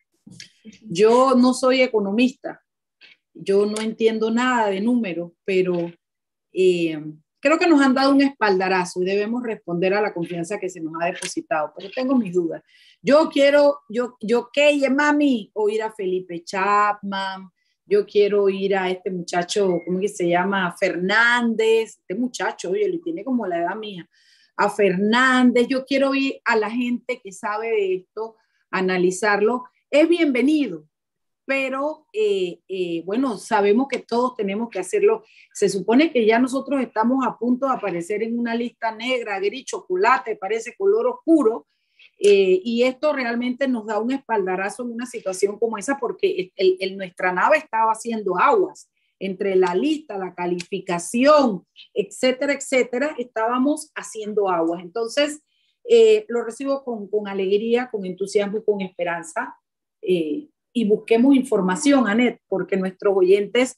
Yo 0.82 1.36
no 1.36 1.54
soy 1.54 1.82
economista, 1.82 2.62
yo 3.34 3.66
no 3.66 3.82
entiendo 3.82 4.32
nada 4.32 4.68
de 4.68 4.82
números, 4.82 5.32
pero 5.44 5.92
eh, 6.54 7.00
creo 7.40 7.60
que 7.60 7.68
nos 7.68 7.82
han 7.82 7.94
dado 7.94 8.12
un 8.12 8.22
espaldarazo 8.22 9.02
y 9.02 9.06
debemos 9.06 9.44
responder 9.44 9.94
a 9.94 10.02
la 10.02 10.14
confianza 10.14 10.58
que 10.58 10.70
se 10.70 10.82
nos 10.82 10.94
ha 11.00 11.06
depositado, 11.06 11.74
pero 11.78 11.92
tengo 11.94 12.16
mis 12.16 12.34
dudas. 12.34 12.64
Yo 13.02 13.30
quiero, 13.30 13.82
yo, 13.90 14.18
yo, 14.22 14.50
¿qué, 14.52 14.90
mami? 14.90 15.52
Oír 15.54 15.84
a 15.84 15.92
Felipe 15.92 16.44
Chapman, 16.44 17.50
yo 17.86 18.06
quiero 18.06 18.50
ir 18.50 18.76
a 18.76 18.90
este 18.90 19.12
muchacho, 19.12 19.80
¿cómo 19.86 20.00
que 20.00 20.08
se 20.08 20.28
llama? 20.28 20.76
Fernández, 20.80 22.00
este 22.00 22.16
muchacho, 22.16 22.72
oye, 22.72 22.90
le 22.90 22.98
tiene 22.98 23.24
como 23.24 23.46
la 23.46 23.60
edad 23.60 23.76
mía, 23.76 24.10
a 24.58 24.70
Fernández, 24.70 25.68
yo 25.68 25.86
quiero 25.86 26.16
ir 26.16 26.42
a 26.46 26.56
la 26.56 26.72
gente 26.72 27.20
que 27.24 27.32
sabe 27.32 27.68
de 27.68 27.96
esto, 27.96 28.38
analizarlo, 28.72 29.66
es 29.90 30.10
bienvenido, 30.10 30.88
pero 31.46 32.08
eh, 32.12 32.60
eh, 32.68 33.04
bueno, 33.06 33.38
sabemos 33.38 33.88
que 33.88 34.00
todos 34.00 34.36
tenemos 34.36 34.70
que 34.70 34.80
hacerlo. 34.80 35.24
Se 35.54 35.70
supone 35.70 36.12
que 36.12 36.26
ya 36.26 36.40
nosotros 36.40 36.82
estamos 36.82 37.26
a 37.26 37.38
punto 37.38 37.68
de 37.68 37.74
aparecer 37.74 38.24
en 38.24 38.38
una 38.38 38.56
lista 38.56 38.94
negra, 38.94 39.40
gris, 39.40 39.66
chocolate, 39.66 40.36
parece 40.36 40.76
color 40.76 41.08
oscuro, 41.08 41.68
eh, 42.20 42.62
y 42.64 42.84
esto 42.84 43.14
realmente 43.14 43.68
nos 43.68 43.86
da 43.86 44.00
un 44.00 44.12
espaldarazo 44.12 44.84
en 44.84 44.92
una 44.92 45.06
situación 45.06 45.60
como 45.60 45.78
esa 45.78 45.98
porque 45.98 46.52
el, 46.56 46.98
nuestra 46.98 47.32
nave 47.32 47.58
estaba 47.58 47.92
haciendo 47.92 48.38
aguas 48.38 48.90
entre 49.20 49.56
la 49.56 49.76
lista, 49.76 50.18
la 50.18 50.34
calificación, 50.34 51.66
etcétera, 51.94 52.54
etcétera, 52.54 53.16
estábamos 53.18 53.92
haciendo 53.96 54.50
aguas. 54.50 54.82
Entonces, 54.82 55.42
lo 56.28 56.44
recibo 56.44 56.84
con, 56.84 57.08
con, 57.08 57.28
alegría, 57.28 57.90
con 57.90 58.06
entusiasmo 58.06 58.58
y 58.58 58.64
con 58.64 58.82
esperanza 58.82 59.56
y 60.06 60.86
busquemos 60.86 61.36
información, 61.36 62.08
Anet, 62.08 62.42
porque 62.48 62.76
nuestros 62.76 63.16
oyentes 63.16 63.78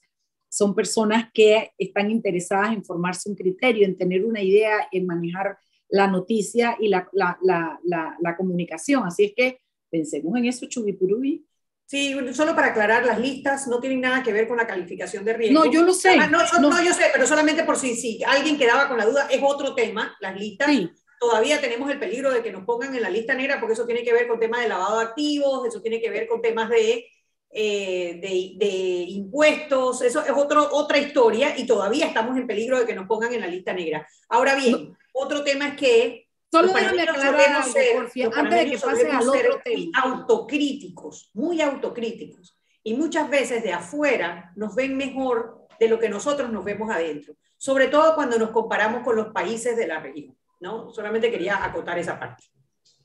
son 0.49 0.73
personas 0.73 1.29
que 1.33 1.71
están 1.77 2.09
interesadas 2.09 2.73
en 2.73 2.83
formarse 2.83 3.29
un 3.29 3.35
criterio, 3.35 3.85
en 3.85 3.97
tener 3.97 4.25
una 4.25 4.41
idea, 4.41 4.87
en 4.91 5.05
manejar 5.05 5.57
la 5.89 6.07
noticia 6.07 6.75
y 6.79 6.87
la, 6.87 7.07
la, 7.13 7.37
la, 7.43 8.17
la 8.19 8.35
comunicación. 8.35 9.05
Así 9.05 9.25
es 9.25 9.33
que 9.35 9.59
pensemos 9.89 10.35
en 10.37 10.45
eso, 10.45 10.65
Chubipurubi. 10.65 11.45
Sí, 11.85 12.13
solo 12.33 12.53
para 12.53 12.67
aclarar, 12.67 13.05
las 13.05 13.19
listas 13.19 13.67
no 13.67 13.79
tienen 13.79 14.01
nada 14.01 14.21
que 14.21 14.33
ver 14.33 14.47
con 14.47 14.57
la 14.57 14.67
calificación 14.67 15.23
de 15.23 15.33
riesgo. 15.33 15.63
No, 15.63 15.71
yo 15.71 15.83
lo 15.83 15.93
sé. 15.93 16.17
no, 16.17 16.39
no, 16.59 16.83
yo 16.83 16.93
sé, 16.93 17.05
pero 17.13 17.25
solamente 17.25 17.63
por 17.63 17.77
si, 17.77 17.95
si 17.95 18.21
alguien 18.23 18.57
quedaba 18.57 18.89
con 18.89 18.97
la 18.97 19.05
duda, 19.05 19.27
es 19.31 19.39
otro 19.41 19.73
tema, 19.75 20.17
las 20.19 20.37
listas. 20.37 20.67
Sí 20.67 20.89
todavía 21.19 21.59
tenemos 21.59 21.89
el 21.89 21.99
peligro 21.99 22.31
de 22.31 22.43
que 22.43 22.51
nos 22.51 22.63
pongan 22.63 22.95
en 22.95 23.01
la 23.01 23.09
lista 23.09 23.33
negra 23.33 23.59
porque 23.59 23.73
eso 23.73 23.85
tiene 23.85 24.03
que 24.03 24.13
ver 24.13 24.27
con 24.27 24.39
temas 24.39 24.61
de 24.61 24.69
lavado 24.69 24.99
de 24.99 25.05
activos, 25.05 25.67
eso 25.67 25.81
tiene 25.81 26.01
que 26.01 26.09
ver 26.09 26.27
con 26.27 26.41
temas 26.41 26.69
de, 26.69 27.07
eh, 27.49 28.19
de, 28.21 29.05
impuestos, 29.09 30.01
eso 30.01 30.21
es 30.21 30.31
otro, 30.31 30.67
otra 30.71 30.97
historia 30.97 31.57
y 31.57 31.65
todavía 31.65 32.07
estamos 32.07 32.37
en 32.37 32.47
peligro 32.47 32.79
de 32.79 32.85
que 32.85 32.95
nos 32.95 33.07
pongan 33.07 33.33
en 33.33 33.41
la 33.41 33.47
lista 33.47 33.73
negra. 33.73 34.07
Ahora 34.29 34.55
bien, 34.55 34.95
otro 35.13 35.43
tema 35.43 35.69
es 35.69 35.75
que... 35.75 36.27
Solo 36.49 36.71
déjame 36.71 37.01
aclarar 37.01 37.51
antes 37.51 37.73
de 37.73 38.71
que 38.71 38.77
pase 38.77 39.11
al 39.11 39.27
otro 39.27 39.59
tema. 39.63 39.99
Autocríticos, 40.01 41.29
muy 41.33 41.61
autocríticos. 41.61 42.57
Y 42.83 42.93
muchas 42.93 43.29
veces 43.29 43.63
de 43.63 43.73
afuera 43.73 44.53
nos 44.55 44.73
ven 44.73 44.95
mejor 44.95 45.67
de 45.77 45.89
lo 45.89 45.99
que 45.99 46.07
nosotros 46.07 46.49
nos 46.49 46.63
vemos 46.63 46.89
adentro, 46.89 47.35
sobre 47.57 47.87
todo 47.87 48.15
cuando 48.15 48.39
nos 48.39 48.51
comparamos 48.51 49.03
con 49.03 49.17
los 49.17 49.27
países 49.33 49.75
de 49.75 49.87
la 49.87 49.99
región. 49.99 50.37
¿No? 50.59 50.91
Solamente 50.91 51.31
quería 51.31 51.63
acotar 51.63 51.97
esa 51.97 52.19
parte. 52.19 52.43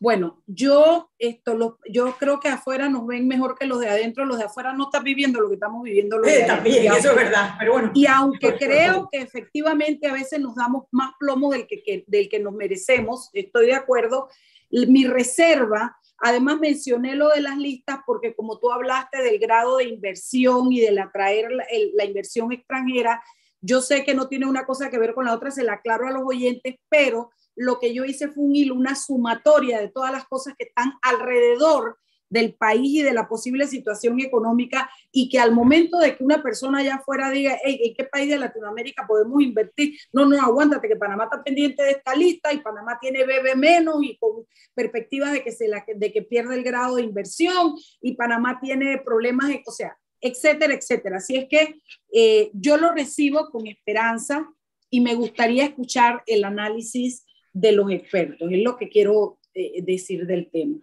Bueno, 0.02 0.42
yo, 0.48 1.12
esto, 1.16 1.54
lo, 1.54 1.78
yo 1.88 2.16
creo 2.18 2.40
que 2.40 2.48
afuera 2.48 2.88
nos 2.88 3.06
ven 3.06 3.28
mejor 3.28 3.56
que 3.56 3.66
los 3.66 3.78
de 3.78 3.88
adentro, 3.88 4.24
los 4.24 4.36
de 4.36 4.46
afuera 4.46 4.72
no 4.72 4.86
están 4.86 5.04
viviendo 5.04 5.40
lo 5.40 5.48
que 5.48 5.54
estamos 5.54 5.80
viviendo 5.80 6.18
los 6.18 6.26
de 6.26 6.42
También, 6.42 6.92
eso 6.92 7.10
es 7.10 7.14
verdad, 7.14 7.54
pero 7.56 7.74
bueno. 7.74 7.92
Y 7.94 8.06
aunque 8.06 8.56
creo 8.56 9.08
que 9.12 9.18
efectivamente 9.18 10.08
a 10.08 10.12
veces 10.12 10.40
nos 10.40 10.56
damos 10.56 10.86
más 10.90 11.12
plomo 11.20 11.52
del 11.52 11.68
que, 11.68 12.02
del 12.08 12.28
que 12.28 12.40
nos 12.40 12.52
merecemos, 12.52 13.30
estoy 13.32 13.66
de 13.66 13.74
acuerdo, 13.74 14.28
mi 14.70 15.06
reserva, 15.06 15.96
además 16.18 16.58
mencioné 16.58 17.14
lo 17.14 17.28
de 17.28 17.40
las 17.40 17.56
listas 17.56 17.98
porque 18.04 18.34
como 18.34 18.58
tú 18.58 18.72
hablaste 18.72 19.22
del 19.22 19.38
grado 19.38 19.76
de 19.76 19.84
inversión 19.84 20.72
y 20.72 20.80
de 20.80 21.00
atraer 21.00 21.52
la, 21.52 21.64
la 21.94 22.04
inversión 22.04 22.50
extranjera, 22.50 23.22
yo 23.60 23.80
sé 23.80 24.02
que 24.02 24.16
no 24.16 24.26
tiene 24.26 24.46
una 24.46 24.66
cosa 24.66 24.90
que 24.90 24.98
ver 24.98 25.14
con 25.14 25.26
la 25.26 25.34
otra, 25.34 25.52
se 25.52 25.62
la 25.62 25.74
aclaro 25.74 26.08
a 26.08 26.10
los 26.10 26.24
oyentes, 26.26 26.74
pero 26.88 27.30
lo 27.54 27.78
que 27.78 27.94
yo 27.94 28.04
hice 28.04 28.28
fue 28.28 28.44
un 28.44 28.56
hilo, 28.56 28.74
una 28.74 28.94
sumatoria 28.94 29.80
de 29.80 29.88
todas 29.88 30.12
las 30.12 30.26
cosas 30.26 30.54
que 30.58 30.64
están 30.64 30.92
alrededor 31.02 31.98
del 32.32 32.54
país 32.54 32.94
y 32.94 33.02
de 33.02 33.12
la 33.12 33.28
posible 33.28 33.66
situación 33.66 34.18
económica 34.18 34.90
y 35.12 35.28
que 35.28 35.38
al 35.38 35.52
momento 35.52 35.98
de 35.98 36.16
que 36.16 36.24
una 36.24 36.42
persona 36.42 36.78
allá 36.78 36.94
afuera 36.94 37.30
diga, 37.30 37.58
¿en 37.62 37.94
qué 37.94 38.04
país 38.04 38.30
de 38.30 38.38
Latinoamérica 38.38 39.06
podemos 39.06 39.42
invertir? 39.42 39.98
No, 40.14 40.24
no, 40.24 40.40
aguántate 40.40 40.88
que 40.88 40.96
Panamá 40.96 41.24
está 41.24 41.44
pendiente 41.44 41.82
de 41.82 41.90
esta 41.90 42.16
lista 42.16 42.50
y 42.50 42.60
Panamá 42.60 42.96
tiene 42.98 43.24
BB 43.24 43.54
menos 43.54 43.96
y 44.02 44.16
con 44.16 44.46
perspectivas 44.74 45.32
de 45.32 45.44
que, 45.44 45.52
se 45.52 45.68
la, 45.68 45.84
de 45.94 46.10
que 46.10 46.22
pierde 46.22 46.54
el 46.54 46.64
grado 46.64 46.96
de 46.96 47.02
inversión 47.02 47.74
y 48.00 48.14
Panamá 48.14 48.58
tiene 48.62 49.02
problemas, 49.04 49.50
o 49.66 49.70
sea, 49.70 49.98
etcétera, 50.18 50.72
etcétera. 50.72 51.18
Así 51.18 51.36
es 51.36 51.48
que 51.50 51.82
eh, 52.14 52.50
yo 52.54 52.78
lo 52.78 52.92
recibo 52.92 53.50
con 53.50 53.66
esperanza 53.66 54.48
y 54.88 55.02
me 55.02 55.14
gustaría 55.14 55.64
escuchar 55.64 56.22
el 56.26 56.44
análisis 56.44 57.26
de 57.52 57.72
los 57.72 57.90
expertos. 57.90 58.50
Es 58.50 58.62
lo 58.62 58.76
que 58.76 58.88
quiero 58.88 59.38
eh, 59.54 59.82
decir 59.82 60.26
del 60.26 60.50
tema. 60.50 60.78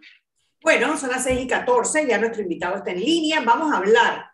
Bueno, 0.62 0.96
son 0.96 1.10
las 1.10 1.24
6 1.24 1.40
y 1.42 1.46
14, 1.46 2.06
ya 2.06 2.18
nuestro 2.18 2.42
invitado 2.42 2.76
está 2.76 2.90
en 2.90 3.00
línea. 3.00 3.40
Vamos 3.40 3.72
a 3.72 3.78
hablar 3.78 4.26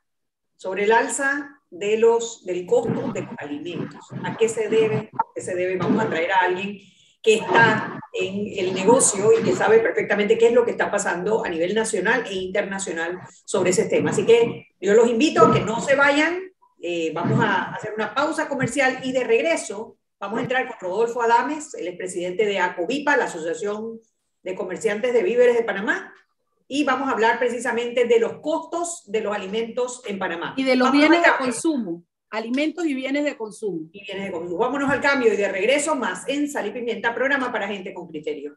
sobre 0.56 0.84
el 0.84 0.92
alza 0.92 1.60
de 1.70 1.98
los, 1.98 2.44
del 2.44 2.66
costo 2.66 3.12
de 3.12 3.22
los 3.22 3.30
alimentos. 3.38 4.06
¿A 4.24 4.36
qué 4.36 4.48
se 4.48 4.68
debe? 4.68 5.10
¿A 5.12 5.24
qué 5.34 5.40
se 5.40 5.54
debe? 5.54 5.76
Vamos 5.76 6.04
a 6.04 6.08
traer 6.08 6.32
a 6.32 6.40
alguien 6.40 6.80
que 7.22 7.34
está 7.34 8.00
en 8.12 8.46
el 8.56 8.74
negocio 8.74 9.30
y 9.38 9.42
que 9.42 9.52
sabe 9.52 9.80
perfectamente 9.80 10.38
qué 10.38 10.48
es 10.48 10.52
lo 10.52 10.64
que 10.64 10.70
está 10.70 10.90
pasando 10.90 11.44
a 11.44 11.48
nivel 11.48 11.74
nacional 11.74 12.24
e 12.26 12.34
internacional 12.34 13.20
sobre 13.44 13.70
ese 13.70 13.86
tema. 13.86 14.10
Así 14.10 14.24
que 14.24 14.68
yo 14.80 14.94
los 14.94 15.08
invito 15.08 15.44
a 15.44 15.52
que 15.52 15.60
no 15.60 15.80
se 15.80 15.96
vayan. 15.96 16.40
Eh, 16.80 17.10
vamos 17.14 17.42
a 17.42 17.74
hacer 17.74 17.92
una 17.94 18.14
pausa 18.14 18.48
comercial 18.48 19.00
y 19.02 19.12
de 19.12 19.24
regreso 19.24 19.95
Vamos 20.18 20.38
a 20.38 20.42
entrar 20.42 20.66
con 20.66 20.76
Rodolfo 20.80 21.20
Adames, 21.20 21.74
el 21.74 21.94
presidente 21.96 22.46
de 22.46 22.58
ACOVIPA, 22.58 23.16
la 23.18 23.24
Asociación 23.26 24.00
de 24.42 24.54
Comerciantes 24.54 25.12
de 25.12 25.22
Víveres 25.22 25.56
de 25.56 25.62
Panamá, 25.62 26.14
y 26.66 26.84
vamos 26.84 27.08
a 27.08 27.12
hablar 27.12 27.38
precisamente 27.38 28.06
de 28.06 28.18
los 28.18 28.40
costos 28.40 29.02
de 29.06 29.20
los 29.20 29.34
alimentos 29.34 30.02
en 30.06 30.18
Panamá. 30.18 30.54
Y 30.56 30.64
de 30.64 30.74
los 30.74 30.90
bienes 30.90 31.22
de 31.22 31.28
consumo, 31.38 32.04
alimentos 32.30 32.86
y 32.86 32.94
bienes 32.94 33.24
de 33.24 33.36
consumo. 33.36 33.88
Y 33.92 34.04
bienes 34.04 34.24
de 34.24 34.32
consumo. 34.32 34.58
Vámonos 34.58 34.90
al 34.90 35.00
cambio 35.00 35.32
y 35.32 35.36
de 35.36 35.52
regreso 35.52 35.94
más 35.94 36.26
en 36.28 36.48
Sal 36.50 36.66
y 36.66 36.70
Pimienta, 36.70 37.14
programa 37.14 37.52
para 37.52 37.68
gente 37.68 37.92
con 37.92 38.08
criterio. 38.08 38.56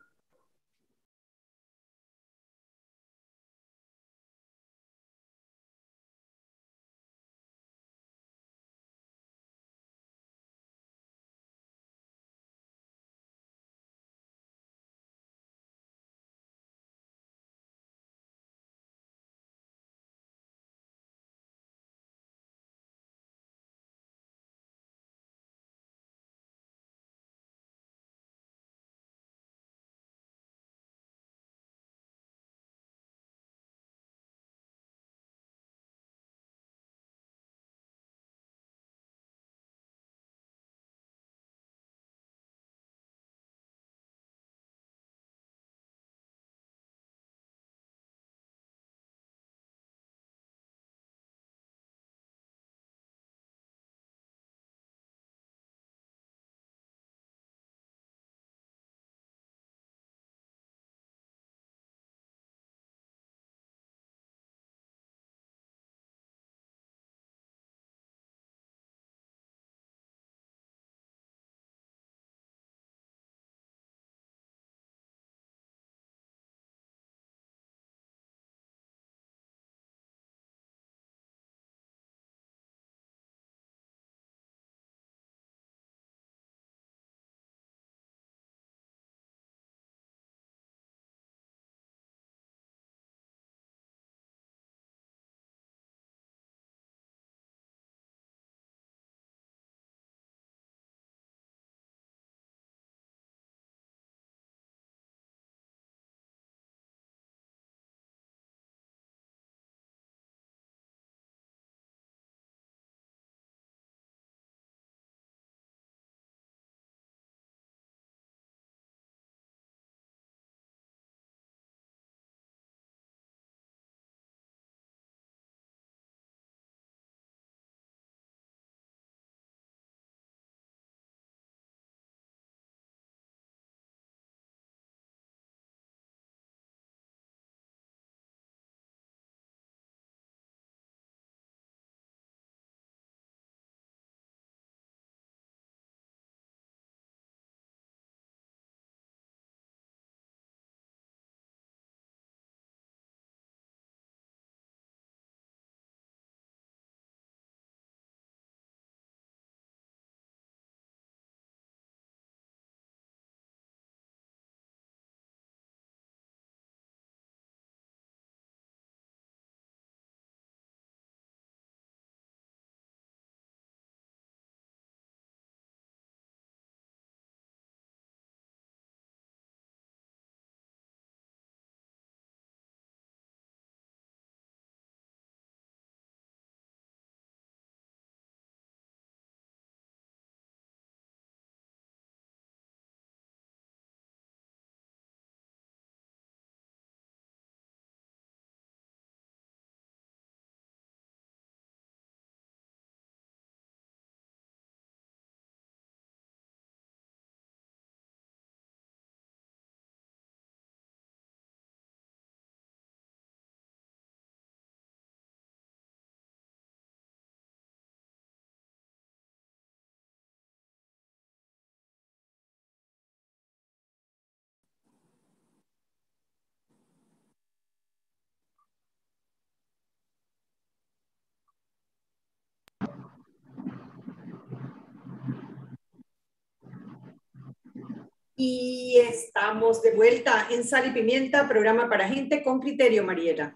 Y 238.41 238.95
estamos 239.05 239.81
de 239.81 239.93
vuelta 239.93 240.47
en 240.49 240.63
Sal 240.63 240.87
y 240.87 240.91
Pimienta, 240.91 241.45
programa 241.49 241.89
para 241.89 242.07
gente 242.07 242.41
con 242.41 242.61
criterio, 242.61 243.03
Mariela. 243.03 243.53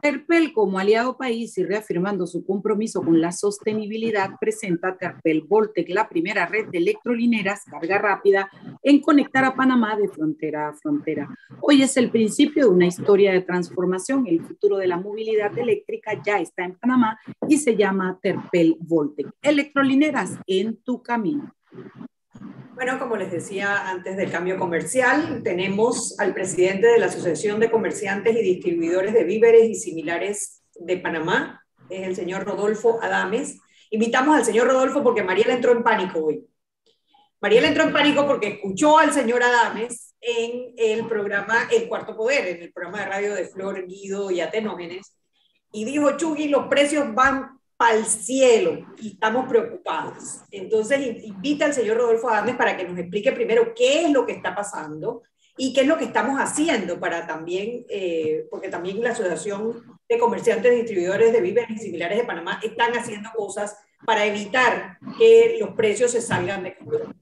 Terpel, 0.00 0.52
como 0.52 0.78
aliado 0.78 1.16
país 1.16 1.58
y 1.58 1.64
reafirmando 1.64 2.28
su 2.28 2.46
compromiso 2.46 3.02
con 3.02 3.20
la 3.20 3.32
sostenibilidad, 3.32 4.30
presenta 4.40 4.96
Terpel 4.96 5.42
Voltec, 5.48 5.88
la 5.88 6.08
primera 6.08 6.46
red 6.46 6.68
de 6.68 6.78
electrolineras 6.78 7.64
carga 7.64 7.98
rápida 7.98 8.48
en 8.84 9.00
conectar 9.00 9.44
a 9.44 9.56
Panamá 9.56 9.96
de 9.96 10.06
frontera 10.06 10.68
a 10.68 10.74
frontera. 10.74 11.28
Hoy 11.60 11.82
es 11.82 11.96
el 11.96 12.12
principio 12.12 12.66
de 12.66 12.70
una 12.70 12.86
historia 12.86 13.32
de 13.32 13.40
transformación. 13.40 14.28
El 14.28 14.44
futuro 14.44 14.76
de 14.76 14.86
la 14.86 14.96
movilidad 14.96 15.58
eléctrica 15.58 16.22
ya 16.24 16.38
está 16.38 16.64
en 16.64 16.76
Panamá 16.76 17.18
y 17.48 17.56
se 17.56 17.74
llama 17.74 18.16
Terpel 18.22 18.76
Voltec. 18.78 19.26
Electrolineras 19.42 20.38
en 20.46 20.76
tu 20.84 21.02
camino. 21.02 21.52
Bueno, 22.74 22.98
como 22.98 23.16
les 23.16 23.30
decía 23.30 23.90
antes 23.90 24.16
del 24.16 24.30
cambio 24.30 24.58
comercial, 24.58 25.42
tenemos 25.44 26.18
al 26.18 26.32
presidente 26.32 26.86
de 26.86 26.98
la 26.98 27.06
Asociación 27.06 27.60
de 27.60 27.70
Comerciantes 27.70 28.34
y 28.34 28.42
Distribuidores 28.42 29.12
de 29.12 29.24
Víveres 29.24 29.68
y 29.68 29.74
Similares 29.74 30.62
de 30.74 30.96
Panamá, 30.96 31.62
es 31.90 32.06
el 32.06 32.16
señor 32.16 32.44
Rodolfo 32.44 32.98
Adames. 33.02 33.58
Invitamos 33.90 34.38
al 34.38 34.44
señor 34.46 34.68
Rodolfo 34.68 35.02
porque 35.02 35.22
Mariela 35.22 35.52
entró 35.52 35.72
en 35.72 35.82
pánico 35.82 36.24
hoy. 36.24 36.46
Mariela 37.42 37.68
entró 37.68 37.84
en 37.84 37.92
pánico 37.92 38.26
porque 38.26 38.48
escuchó 38.48 38.98
al 38.98 39.12
señor 39.12 39.42
Adames 39.42 40.14
en 40.20 40.72
el 40.78 41.06
programa 41.06 41.68
El 41.70 41.88
Cuarto 41.88 42.16
Poder, 42.16 42.46
en 42.46 42.62
el 42.62 42.72
programa 42.72 43.00
de 43.00 43.06
radio 43.06 43.34
de 43.34 43.48
Flor, 43.48 43.86
Guido 43.86 44.30
y 44.30 44.40
Atenógenes, 44.40 45.18
y 45.72 45.84
dijo, 45.84 46.16
Chugui, 46.16 46.48
los 46.48 46.68
precios 46.68 47.14
van 47.14 47.58
al 47.82 48.06
cielo 48.06 48.86
y 48.98 49.12
estamos 49.12 49.48
preocupados. 49.48 50.42
Entonces, 50.50 51.24
invita 51.24 51.66
al 51.66 51.74
señor 51.74 51.96
Rodolfo 51.98 52.28
Adames 52.28 52.56
para 52.56 52.76
que 52.76 52.84
nos 52.84 52.98
explique 52.98 53.32
primero 53.32 53.74
qué 53.74 54.04
es 54.04 54.10
lo 54.10 54.24
que 54.24 54.32
está 54.32 54.54
pasando 54.54 55.22
y 55.56 55.72
qué 55.72 55.82
es 55.82 55.86
lo 55.86 55.98
que 55.98 56.04
estamos 56.04 56.38
haciendo 56.38 56.98
para 56.98 57.26
también, 57.26 57.84
eh, 57.88 58.46
porque 58.50 58.68
también 58.68 59.02
la 59.02 59.10
Asociación 59.10 59.82
de 60.08 60.18
Comerciantes 60.18 60.74
Distribuidores 60.74 61.32
de 61.32 61.40
Víveres 61.40 61.70
y 61.70 61.78
Similares 61.78 62.18
de 62.18 62.24
Panamá 62.24 62.60
están 62.62 62.92
haciendo 62.92 63.30
cosas 63.36 63.76
para 64.06 64.26
evitar 64.26 64.98
que 65.18 65.56
los 65.60 65.70
precios 65.70 66.10
se 66.10 66.20
salgan 66.20 66.64
de 66.64 66.76
control. 66.76 67.14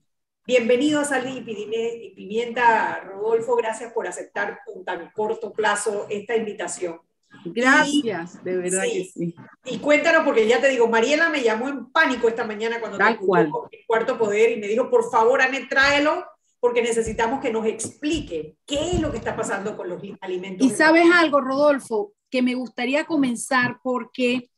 Bienvenido 0.46 1.00
a 1.00 1.04
Sal 1.04 1.28
y 1.28 2.12
Pimienta, 2.16 3.00
Rodolfo. 3.04 3.56
Gracias 3.56 3.92
por 3.92 4.06
aceptar 4.06 4.60
con 4.64 4.84
tan 4.84 5.10
corto 5.12 5.52
plazo 5.52 6.06
esta 6.08 6.34
invitación. 6.34 7.00
Gracias, 7.44 8.42
de 8.44 8.56
verdad 8.56 8.82
que 8.84 9.04
sí. 9.04 9.34
Y 9.64 9.78
cuéntanos, 9.78 10.24
porque 10.24 10.46
ya 10.46 10.60
te 10.60 10.68
digo, 10.68 10.88
Mariela 10.88 11.28
me 11.28 11.42
llamó 11.42 11.68
en 11.68 11.90
pánico 11.90 12.28
esta 12.28 12.44
mañana 12.44 12.80
cuando 12.80 12.98
Tal 12.98 13.18
te 13.18 13.24
cual. 13.24 13.50
el 13.70 13.80
cuarto 13.86 14.18
poder 14.18 14.52
y 14.52 14.60
me 14.60 14.68
dijo, 14.68 14.90
por 14.90 15.10
favor, 15.10 15.42
Anet, 15.42 15.68
tráelo, 15.68 16.24
porque 16.60 16.82
necesitamos 16.82 17.40
que 17.40 17.50
nos 17.52 17.66
explique 17.66 18.56
qué 18.66 18.92
es 18.92 19.00
lo 19.00 19.10
que 19.10 19.18
está 19.18 19.34
pasando 19.34 19.76
con 19.76 19.88
los 19.88 20.02
alimentos. 20.20 20.66
Y 20.66 20.70
sabes 20.70 21.06
algo, 21.14 21.40
Rodolfo, 21.40 22.12
que 22.30 22.42
me 22.42 22.54
gustaría 22.54 23.04
comenzar 23.04 23.78
porque 23.82 24.50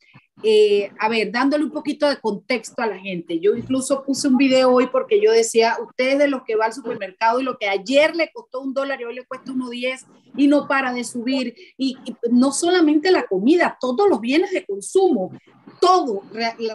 eh, 0.43 0.91
a 0.99 1.07
ver, 1.07 1.31
dándole 1.31 1.63
un 1.63 1.71
poquito 1.71 2.09
de 2.09 2.17
contexto 2.17 2.81
a 2.81 2.87
la 2.87 2.99
gente. 2.99 3.39
Yo 3.39 3.55
incluso 3.55 4.03
puse 4.03 4.27
un 4.27 4.35
video 4.35 4.71
hoy 4.71 4.87
porque 4.87 5.21
yo 5.21 5.31
decía, 5.31 5.77
ustedes 5.81 6.19
de 6.19 6.27
los 6.27 6.43
que 6.43 6.55
va 6.55 6.65
al 6.65 6.73
supermercado 6.73 7.39
y 7.39 7.43
lo 7.43 7.57
que 7.57 7.69
ayer 7.69 8.13
le 8.15 8.29
costó 8.31 8.59
un 8.59 8.73
dólar 8.73 8.99
y 8.99 9.05
hoy 9.05 9.15
le 9.15 9.25
cuesta 9.25 9.53
uno 9.53 9.69
diez 9.69 10.05
y 10.35 10.47
no 10.47 10.67
para 10.67 10.91
de 10.91 11.05
subir. 11.05 11.55
Y, 11.77 11.97
no 12.29 12.51
solamente 12.51 13.09
la 13.09 13.25
comida, 13.25 13.77
todos 13.79 14.09
los 14.09 14.19
bienes 14.19 14.51
de 14.51 14.65
consumo, 14.65 15.31
todo 15.79 16.23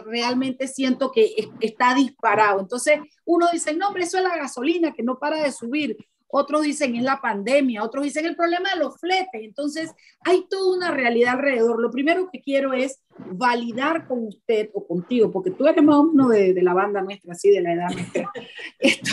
realmente 0.05 0.67
siento 0.67 1.11
que 1.11 1.35
está 1.59 1.93
disparado. 1.93 2.59
Entonces 2.59 2.99
uno 3.25 3.47
dice, 3.51 3.75
no, 3.75 3.87
hombre, 3.87 4.03
eso 4.03 4.17
es 4.17 4.23
la 4.23 4.35
gasolina 4.35 4.93
que 4.93 5.03
no 5.03 5.19
para 5.19 5.43
de 5.43 5.51
subir 5.51 5.95
otros 6.29 6.63
dicen 6.63 6.95
es 6.95 7.03
la 7.03 7.19
pandemia, 7.21 7.83
otros 7.83 8.03
dicen 8.03 8.25
el 8.25 8.35
problema 8.35 8.69
de 8.73 8.79
los 8.79 8.99
fletes. 8.99 9.41
Entonces, 9.41 9.91
hay 10.21 10.45
toda 10.49 10.77
una 10.77 10.91
realidad 10.91 11.33
alrededor. 11.35 11.81
Lo 11.81 11.91
primero 11.91 12.29
que 12.31 12.41
quiero 12.41 12.73
es 12.73 13.01
validar 13.31 14.07
con 14.07 14.27
usted 14.27 14.69
o 14.73 14.85
contigo, 14.87 15.31
porque 15.31 15.51
tú 15.51 15.67
eres 15.67 15.83
más 15.83 15.97
uno 15.99 16.29
de, 16.29 16.53
de 16.53 16.61
la 16.61 16.73
banda 16.73 17.01
nuestra, 17.01 17.33
así 17.33 17.49
de 17.49 17.61
la 17.61 17.73
edad 17.73 17.91
nuestra. 17.91 18.31
Esto, 18.79 19.11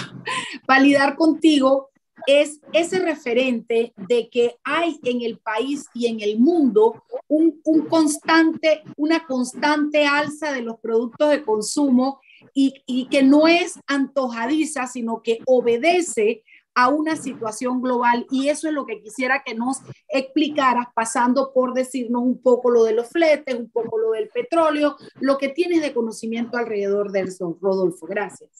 validar 0.66 1.16
contigo 1.16 1.90
es 2.26 2.60
ese 2.72 2.98
referente 2.98 3.92
de 3.96 4.28
que 4.28 4.56
hay 4.64 4.98
en 5.04 5.22
el 5.22 5.38
país 5.38 5.86
y 5.94 6.06
en 6.06 6.20
el 6.20 6.38
mundo 6.38 7.04
un, 7.28 7.60
un 7.64 7.86
constante, 7.86 8.82
una 8.96 9.26
constante 9.26 10.06
alza 10.06 10.52
de 10.52 10.62
los 10.62 10.78
productos 10.80 11.30
de 11.30 11.42
consumo 11.42 12.20
y, 12.54 12.82
y, 12.86 13.06
que 13.08 13.22
no 13.22 13.46
es 13.46 13.78
antojadiza, 13.86 14.86
sino 14.86 15.22
que 15.22 15.40
obedece 15.46 16.42
a 16.76 16.88
una 16.88 17.16
situación 17.16 17.80
global 17.80 18.26
y 18.30 18.48
eso 18.48 18.68
es 18.68 18.74
lo 18.74 18.84
que 18.84 19.00
quisiera 19.00 19.42
que 19.42 19.54
nos 19.54 19.78
explicaras 20.08 20.86
pasando 20.94 21.50
por 21.54 21.72
decirnos 21.72 22.20
un 22.22 22.40
poco 22.42 22.70
lo 22.70 22.84
de 22.84 22.92
los 22.92 23.08
fletes, 23.08 23.54
un 23.54 23.70
poco 23.70 23.98
lo 23.98 24.10
del 24.10 24.28
petróleo, 24.28 24.96
lo 25.20 25.38
que 25.38 25.48
tienes 25.48 25.80
de 25.80 25.94
conocimiento 25.94 26.58
alrededor 26.58 27.10
de 27.12 27.20
eso, 27.20 27.56
Rodolfo. 27.62 28.06
Gracias. 28.06 28.50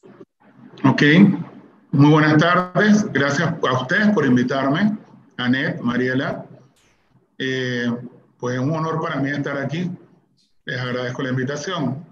Ok, 0.83 1.03
muy 1.93 2.11
buenas 2.11 2.39
tardes. 2.39 3.13
Gracias 3.13 3.53
a 3.53 3.81
ustedes 3.83 4.09
por 4.15 4.25
invitarme, 4.25 4.97
Anet, 5.37 5.79
Mariela. 5.83 6.47
Eh, 7.37 7.93
pues 8.39 8.55
es 8.55 8.63
un 8.63 8.73
honor 8.73 8.99
para 8.99 9.17
mí 9.17 9.29
estar 9.29 9.59
aquí. 9.59 9.91
Les 10.65 10.81
agradezco 10.81 11.23
la 11.23 11.29
invitación. 11.29 12.03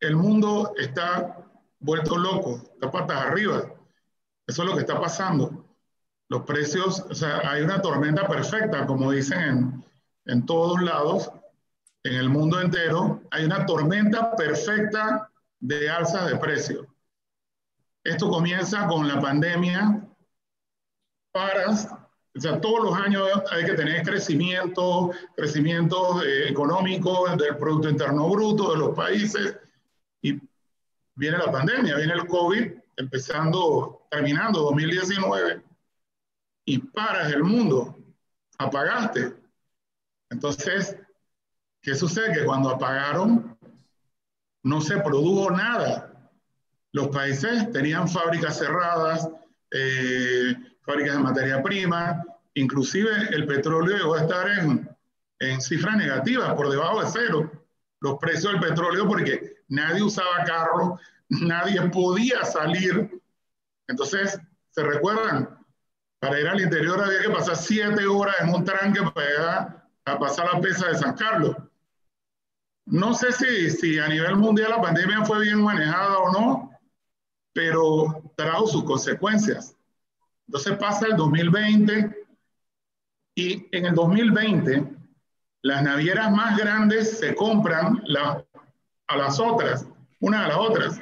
El 0.00 0.16
mundo 0.16 0.72
está 0.78 1.44
vuelto 1.78 2.16
loco, 2.16 2.62
está 2.72 2.90
patas 2.90 3.18
arriba 3.18 3.70
eso 4.50 4.62
es 4.62 4.68
lo 4.68 4.74
que 4.74 4.80
está 4.80 5.00
pasando. 5.00 5.64
Los 6.28 6.42
precios, 6.42 7.06
o 7.08 7.14
sea, 7.14 7.48
hay 7.48 7.62
una 7.62 7.80
tormenta 7.80 8.26
perfecta, 8.26 8.84
como 8.84 9.12
dicen 9.12 9.40
en, 9.40 9.84
en 10.26 10.44
todos 10.44 10.82
lados, 10.82 11.30
en 12.02 12.14
el 12.14 12.28
mundo 12.28 12.60
entero, 12.60 13.22
hay 13.30 13.44
una 13.44 13.64
tormenta 13.64 14.34
perfecta 14.34 15.30
de 15.60 15.88
alzas 15.88 16.30
de 16.30 16.36
precios. 16.36 16.86
Esto 18.02 18.28
comienza 18.28 18.88
con 18.88 19.06
la 19.06 19.20
pandemia. 19.20 20.04
Paras, 21.30 21.88
o 22.34 22.40
sea, 22.40 22.60
todos 22.60 22.82
los 22.82 22.94
años 22.94 23.28
hay 23.52 23.64
que 23.64 23.74
tener 23.74 24.02
crecimiento, 24.02 25.12
crecimiento 25.36 26.24
eh, 26.24 26.48
económico 26.48 27.28
del 27.36 27.56
Producto 27.56 27.88
Interno 27.88 28.28
Bruto 28.28 28.72
de 28.72 28.78
los 28.78 28.96
países. 28.96 29.56
Y 30.22 30.40
viene 31.14 31.38
la 31.38 31.52
pandemia, 31.52 31.94
viene 31.96 32.14
el 32.14 32.26
COVID 32.26 32.79
empezando, 33.00 34.06
terminando 34.10 34.60
2019, 34.60 35.62
y 36.66 36.78
paras 36.78 37.32
el 37.32 37.42
mundo, 37.42 37.98
apagaste. 38.58 39.34
Entonces, 40.28 40.96
¿qué 41.80 41.94
sucede? 41.94 42.32
Que 42.34 42.44
cuando 42.44 42.68
apagaron, 42.68 43.58
no 44.62 44.80
se 44.82 44.98
produjo 44.98 45.50
nada. 45.50 46.30
Los 46.92 47.08
países 47.08 47.72
tenían 47.72 48.06
fábricas 48.06 48.58
cerradas, 48.58 49.28
eh, 49.70 50.54
fábricas 50.82 51.16
de 51.16 51.22
materia 51.22 51.62
prima, 51.62 52.22
inclusive 52.54 53.10
el 53.30 53.46
petróleo 53.46 53.96
llegó 53.96 54.14
a 54.14 54.22
estar 54.22 54.46
en, 54.46 54.88
en 55.38 55.60
cifras 55.62 55.96
negativas, 55.96 56.52
por 56.52 56.68
debajo 56.68 57.02
de 57.02 57.10
cero, 57.10 57.50
los 58.00 58.18
precios 58.18 58.52
del 58.52 58.60
petróleo, 58.60 59.08
porque 59.08 59.62
nadie 59.68 60.02
usaba 60.02 60.44
carros, 60.44 61.00
nadie 61.30 61.80
podía 61.90 62.44
salir. 62.44 63.20
Entonces, 63.86 64.38
¿se 64.70 64.82
recuerdan? 64.82 65.58
Para 66.18 66.38
ir 66.38 66.46
al 66.48 66.60
interior 66.60 67.02
había 67.02 67.22
que 67.22 67.30
pasar 67.30 67.56
siete 67.56 68.06
horas 68.06 68.36
en 68.40 68.54
un 68.54 68.64
tranque 68.64 69.00
para 69.02 69.26
llegar 69.26 69.88
a 70.04 70.18
pasar 70.18 70.52
la 70.52 70.60
pesa 70.60 70.88
de 70.88 70.98
San 70.98 71.16
Carlos. 71.16 71.56
No 72.84 73.14
sé 73.14 73.32
si, 73.32 73.70
si 73.70 73.98
a 73.98 74.08
nivel 74.08 74.36
mundial 74.36 74.70
la 74.70 74.82
pandemia 74.82 75.24
fue 75.24 75.40
bien 75.40 75.62
manejada 75.62 76.18
o 76.18 76.32
no, 76.32 76.70
pero 77.52 78.22
trajo 78.36 78.66
sus 78.66 78.84
consecuencias. 78.84 79.76
Entonces 80.46 80.76
pasa 80.78 81.06
el 81.06 81.16
2020 81.16 82.26
y 83.36 83.68
en 83.74 83.86
el 83.86 83.94
2020 83.94 85.00
las 85.62 85.82
navieras 85.82 86.30
más 86.32 86.58
grandes 86.58 87.18
se 87.18 87.34
compran 87.34 88.02
a 89.08 89.16
las 89.16 89.38
otras, 89.38 89.86
una 90.20 90.44
a 90.44 90.48
las 90.48 90.56
otras. 90.56 91.00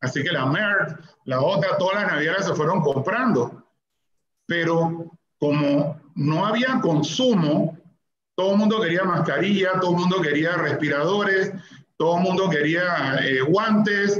Así 0.00 0.22
que 0.22 0.30
la 0.30 0.46
Merck, 0.46 1.00
la 1.24 1.40
otra, 1.40 1.76
todas 1.76 2.02
las 2.02 2.12
navieras 2.12 2.46
se 2.46 2.54
fueron 2.54 2.80
comprando. 2.80 3.64
Pero 4.46 5.12
como 5.38 6.00
no 6.14 6.46
había 6.46 6.80
consumo, 6.80 7.78
todo 8.34 8.52
el 8.52 8.58
mundo 8.58 8.80
quería 8.80 9.04
mascarilla, 9.04 9.80
todo 9.80 9.90
el 9.92 9.96
mundo 9.98 10.20
quería 10.20 10.56
respiradores, 10.56 11.52
todo 11.96 12.18
el 12.18 12.22
mundo 12.22 12.48
quería 12.48 13.18
eh, 13.22 13.40
guantes, 13.40 14.16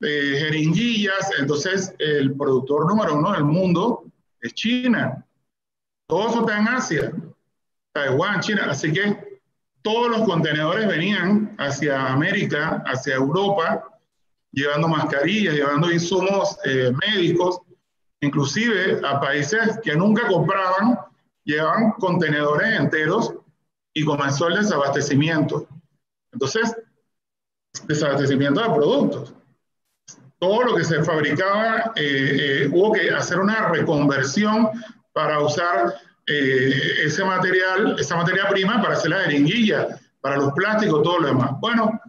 eh, 0.00 0.36
jeringuillas. 0.38 1.30
Entonces, 1.38 1.94
el 1.98 2.34
productor 2.34 2.86
número 2.86 3.16
uno 3.16 3.32
del 3.32 3.44
mundo 3.44 4.04
es 4.40 4.54
China. 4.54 5.24
Todo 6.06 6.28
eso 6.28 6.40
está 6.40 6.58
en 6.58 6.68
Asia, 6.68 7.12
Taiwán, 7.92 8.40
China. 8.40 8.66
Así 8.70 8.92
que 8.92 9.40
todos 9.82 10.10
los 10.10 10.26
contenedores 10.26 10.88
venían 10.88 11.54
hacia 11.58 12.06
América, 12.06 12.82
hacia 12.86 13.14
Europa, 13.14 13.89
llevando 14.52 14.88
mascarillas, 14.88 15.54
llevando 15.54 15.90
insumos 15.90 16.56
eh, 16.64 16.92
médicos, 17.06 17.60
inclusive 18.20 19.00
a 19.06 19.20
países 19.20 19.78
que 19.82 19.94
nunca 19.96 20.26
compraban, 20.26 20.98
llevaban 21.44 21.92
contenedores 21.92 22.78
enteros 22.78 23.34
y 23.92 24.04
comenzó 24.04 24.48
el 24.48 24.56
desabastecimiento. 24.56 25.66
Entonces, 26.32 26.76
desabastecimiento 27.86 28.60
de 28.60 28.74
productos. 28.74 29.34
Todo 30.38 30.64
lo 30.64 30.74
que 30.74 30.84
se 30.84 31.02
fabricaba, 31.04 31.92
eh, 31.96 32.62
eh, 32.64 32.70
hubo 32.72 32.92
que 32.92 33.10
hacer 33.10 33.38
una 33.38 33.68
reconversión 33.68 34.70
para 35.12 35.40
usar 35.40 35.94
eh, 36.26 37.02
ese 37.04 37.24
material, 37.24 37.96
esa 37.98 38.16
materia 38.16 38.48
prima 38.48 38.80
para 38.80 38.94
hacer 38.94 39.10
la 39.10 39.20
jeringuilla, 39.20 40.00
para 40.20 40.36
los 40.36 40.52
plásticos, 40.52 41.02
todo 41.02 41.18
lo 41.18 41.26
demás. 41.28 41.52
Bueno, 41.60 42.00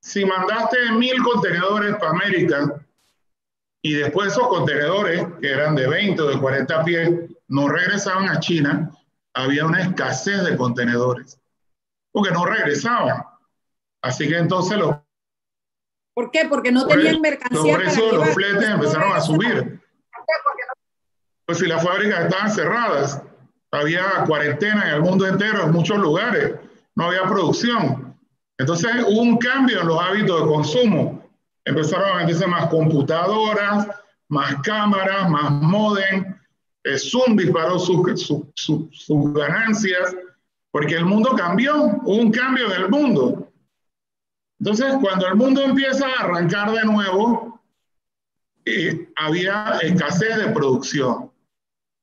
si 0.00 0.24
mandaste 0.24 0.92
mil 0.92 1.22
contenedores 1.22 1.96
para 1.96 2.10
América 2.10 2.80
y 3.82 3.94
después 3.94 4.32
esos 4.32 4.48
contenedores, 4.48 5.26
que 5.40 5.50
eran 5.50 5.74
de 5.74 5.88
20 5.88 6.22
o 6.22 6.26
de 6.26 6.40
40 6.40 6.84
pies, 6.84 7.10
no 7.48 7.68
regresaban 7.68 8.28
a 8.28 8.40
China, 8.40 8.90
había 9.34 9.64
una 9.64 9.82
escasez 9.82 10.42
de 10.44 10.56
contenedores, 10.56 11.40
porque 12.12 12.32
no 12.32 12.44
regresaban. 12.44 13.24
Así 14.02 14.28
que 14.28 14.38
entonces 14.38 14.78
los... 14.78 14.96
¿Por 16.14 16.30
qué? 16.30 16.46
Porque 16.48 16.72
no 16.72 16.86
tenían 16.86 17.20
mercancía. 17.20 17.60
Los 17.60 17.76
precios 17.76 18.10
de 18.10 18.16
los 18.16 18.28
fletes 18.30 18.68
empezaron 18.68 19.12
a 19.12 19.20
subir. 19.20 19.80
Pues 21.46 21.58
si 21.58 21.66
las 21.66 21.82
fábricas 21.82 22.24
estaban 22.24 22.50
cerradas, 22.50 23.22
había 23.70 24.24
cuarentena 24.26 24.88
en 24.88 24.94
el 24.96 25.00
mundo 25.00 25.26
entero, 25.26 25.62
en 25.64 25.72
muchos 25.72 25.98
lugares, 25.98 26.56
no 26.94 27.04
había 27.04 27.22
producción. 27.22 28.07
Entonces 28.58 28.90
hubo 29.06 29.20
un 29.20 29.38
cambio 29.38 29.80
en 29.80 29.88
los 29.88 30.00
hábitos 30.00 30.40
de 30.40 30.46
consumo. 30.46 31.30
Empezaron 31.64 32.10
a 32.10 32.16
venderse 32.16 32.46
más 32.46 32.66
computadoras, 32.68 33.88
más 34.28 34.56
cámaras, 34.62 35.30
más 35.30 35.50
modem. 35.50 36.34
Eh, 36.84 36.98
Zoom 36.98 37.36
disparó 37.36 37.78
sus 37.78 39.32
ganancias 39.32 40.16
porque 40.70 40.96
el 40.96 41.04
mundo 41.04 41.34
cambió, 41.36 41.84
hubo 42.04 42.16
un 42.16 42.30
cambio 42.30 42.66
en 42.66 42.82
el 42.82 42.88
mundo. 42.88 43.50
Entonces, 44.60 44.94
cuando 45.00 45.26
el 45.26 45.36
mundo 45.36 45.62
empieza 45.62 46.06
a 46.06 46.24
arrancar 46.24 46.72
de 46.72 46.84
nuevo, 46.84 47.60
eh, 48.64 49.08
había 49.16 49.78
escasez 49.82 50.36
de 50.36 50.48
producción 50.48 51.30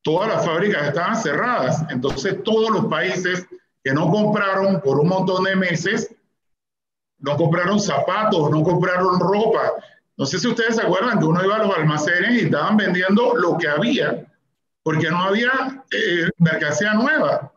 todas 0.05 0.29
las 0.29 0.45
fábricas 0.45 0.87
estaban 0.87 1.17
cerradas. 1.17 1.83
Entonces 1.89 2.41
todos 2.43 2.69
los 2.69 2.85
países 2.85 3.45
que 3.83 3.91
no 3.91 4.09
compraron 4.09 4.79
por 4.81 4.99
un 4.99 5.09
montón 5.09 5.43
de 5.43 5.55
meses, 5.55 6.14
no 7.19 7.37
compraron 7.37 7.79
zapatos, 7.79 8.49
no 8.51 8.63
compraron 8.63 9.19
ropa. 9.19 9.73
No 10.17 10.25
sé 10.25 10.39
si 10.39 10.47
ustedes 10.47 10.75
se 10.75 10.81
acuerdan 10.81 11.19
que 11.19 11.25
uno 11.25 11.43
iba 11.43 11.55
a 11.55 11.65
los 11.65 11.77
almacenes 11.77 12.31
y 12.41 12.45
estaban 12.45 12.77
vendiendo 12.77 13.35
lo 13.35 13.57
que 13.57 13.67
había, 13.67 14.25
porque 14.83 15.09
no 15.09 15.23
había 15.23 15.83
eh, 15.91 16.29
mercancía 16.37 16.93
nueva. 16.93 17.51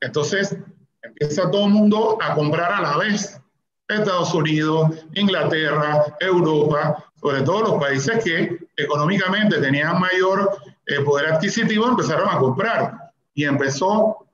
Entonces 0.00 0.56
empieza 1.02 1.50
todo 1.50 1.66
el 1.66 1.72
mundo 1.72 2.18
a 2.20 2.34
comprar 2.34 2.72
a 2.72 2.80
la 2.80 2.96
vez. 2.96 3.40
Estados 3.88 4.32
Unidos, 4.34 5.04
Inglaterra, 5.14 6.04
Europa, 6.20 7.04
sobre 7.20 7.42
todo 7.42 7.62
los 7.62 7.82
países 7.82 8.22
que 8.22 8.58
económicamente 8.76 9.58
tenían 9.58 9.98
mayor 9.98 10.58
el 10.86 11.04
poder 11.04 11.32
adquisitivo 11.32 11.88
empezaron 11.88 12.28
a 12.28 12.38
comprar 12.38 13.12
y 13.34 13.44
empezó 13.44 14.26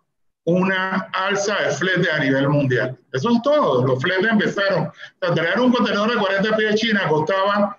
una 0.47 1.09
alza 1.13 1.57
de 1.61 1.71
flete 1.73 2.11
a 2.11 2.21
nivel 2.21 2.49
mundial. 2.49 2.97
Eso 3.13 3.31
es 3.31 3.43
todo. 3.43 3.85
Los 3.85 4.01
fletes 4.01 4.31
empezaron. 4.31 4.91
a 5.21 5.35
traer 5.35 5.61
un 5.61 5.73
contenedor 5.73 6.11
de 6.11 6.19
40 6.19 6.57
pies 6.57 6.71
de 6.71 6.77
China 6.77 7.09
costaba 7.09 7.77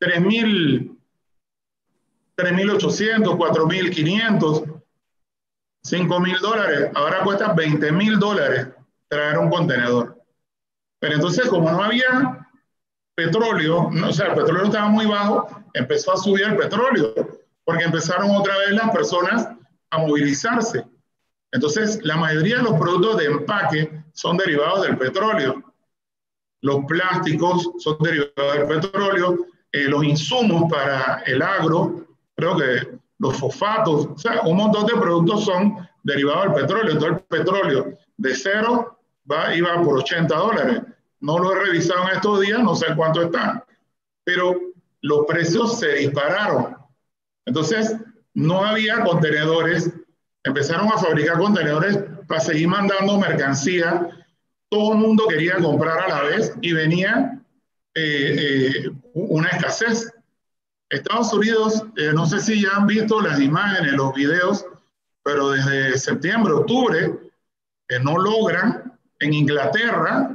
3.000, 0.00 0.96
3.800, 2.36 3.36
4.500, 3.36 4.82
5.000 5.84 6.40
dólares. 6.40 6.90
Ahora 6.94 7.22
cuesta 7.22 7.54
20.000 7.54 8.18
dólares 8.18 8.68
traer 9.08 9.38
un 9.38 9.50
contenedor. 9.50 10.20
Pero 10.98 11.14
entonces, 11.14 11.46
como 11.48 11.70
no 11.70 11.84
había 11.84 12.48
petróleo, 13.14 13.90
o 14.04 14.12
sea, 14.12 14.26
el 14.26 14.34
petróleo 14.34 14.64
estaba 14.64 14.88
muy 14.88 15.06
bajo, 15.06 15.48
empezó 15.74 16.12
a 16.12 16.16
subir 16.16 16.46
el 16.46 16.56
petróleo 16.56 17.14
porque 17.64 17.84
empezaron 17.84 18.30
otra 18.30 18.56
vez 18.58 18.70
las 18.70 18.90
personas 18.90 19.48
a 19.90 19.98
movilizarse. 19.98 20.84
Entonces, 21.52 22.00
la 22.02 22.16
mayoría 22.16 22.58
de 22.58 22.62
los 22.62 22.78
productos 22.78 23.16
de 23.18 23.24
empaque 23.26 24.04
son 24.12 24.36
derivados 24.36 24.82
del 24.82 24.98
petróleo. 24.98 25.62
Los 26.60 26.84
plásticos 26.86 27.70
son 27.78 27.96
derivados 28.00 28.54
del 28.54 28.66
petróleo, 28.66 29.46
eh, 29.72 29.84
los 29.84 30.04
insumos 30.04 30.70
para 30.70 31.22
el 31.26 31.40
agro, 31.42 32.06
creo 32.34 32.56
que 32.56 32.98
los 33.18 33.36
fosfatos, 33.36 34.06
o 34.06 34.18
sea, 34.18 34.42
un 34.42 34.56
montón 34.56 34.86
de 34.86 34.94
productos 34.94 35.44
son 35.44 35.88
derivados 36.02 36.44
del 36.44 36.54
petróleo. 36.54 36.92
Entonces, 36.92 37.18
el 37.18 37.38
petróleo 37.38 37.98
de 38.16 38.34
cero 38.34 38.98
va, 39.30 39.54
iba 39.54 39.82
por 39.82 39.98
80 39.98 40.34
dólares. 40.34 40.82
No 41.20 41.38
lo 41.38 41.52
he 41.52 41.66
revisado 41.66 42.08
en 42.08 42.16
estos 42.16 42.40
días, 42.40 42.60
no 42.60 42.74
sé 42.74 42.86
cuánto 42.96 43.22
está, 43.22 43.64
pero 44.24 44.56
los 45.02 45.26
precios 45.26 45.78
se 45.78 45.94
dispararon. 45.94 46.76
Entonces, 47.44 47.96
no 48.34 48.64
había 48.64 49.02
contenedores, 49.02 49.90
empezaron 50.44 50.88
a 50.88 50.98
fabricar 50.98 51.38
contenedores 51.38 51.98
para 52.26 52.40
seguir 52.40 52.68
mandando 52.68 53.18
mercancía. 53.18 54.08
Todo 54.68 54.92
el 54.92 54.98
mundo 54.98 55.26
quería 55.28 55.56
comprar 55.56 55.98
a 55.98 56.08
la 56.08 56.22
vez 56.22 56.52
y 56.60 56.72
venía 56.72 57.40
eh, 57.94 58.36
eh, 58.84 58.90
una 59.14 59.48
escasez. 59.48 60.12
Estados 60.90 61.32
Unidos, 61.32 61.84
eh, 61.96 62.12
no 62.14 62.26
sé 62.26 62.40
si 62.40 62.62
ya 62.62 62.70
han 62.76 62.86
visto 62.86 63.20
las 63.20 63.40
imágenes, 63.40 63.92
los 63.92 64.14
videos, 64.14 64.64
pero 65.22 65.50
desde 65.50 65.98
septiembre, 65.98 66.52
octubre, 66.52 67.12
no 68.02 68.18
logran 68.18 68.98
en 69.20 69.32
Inglaterra 69.32 70.34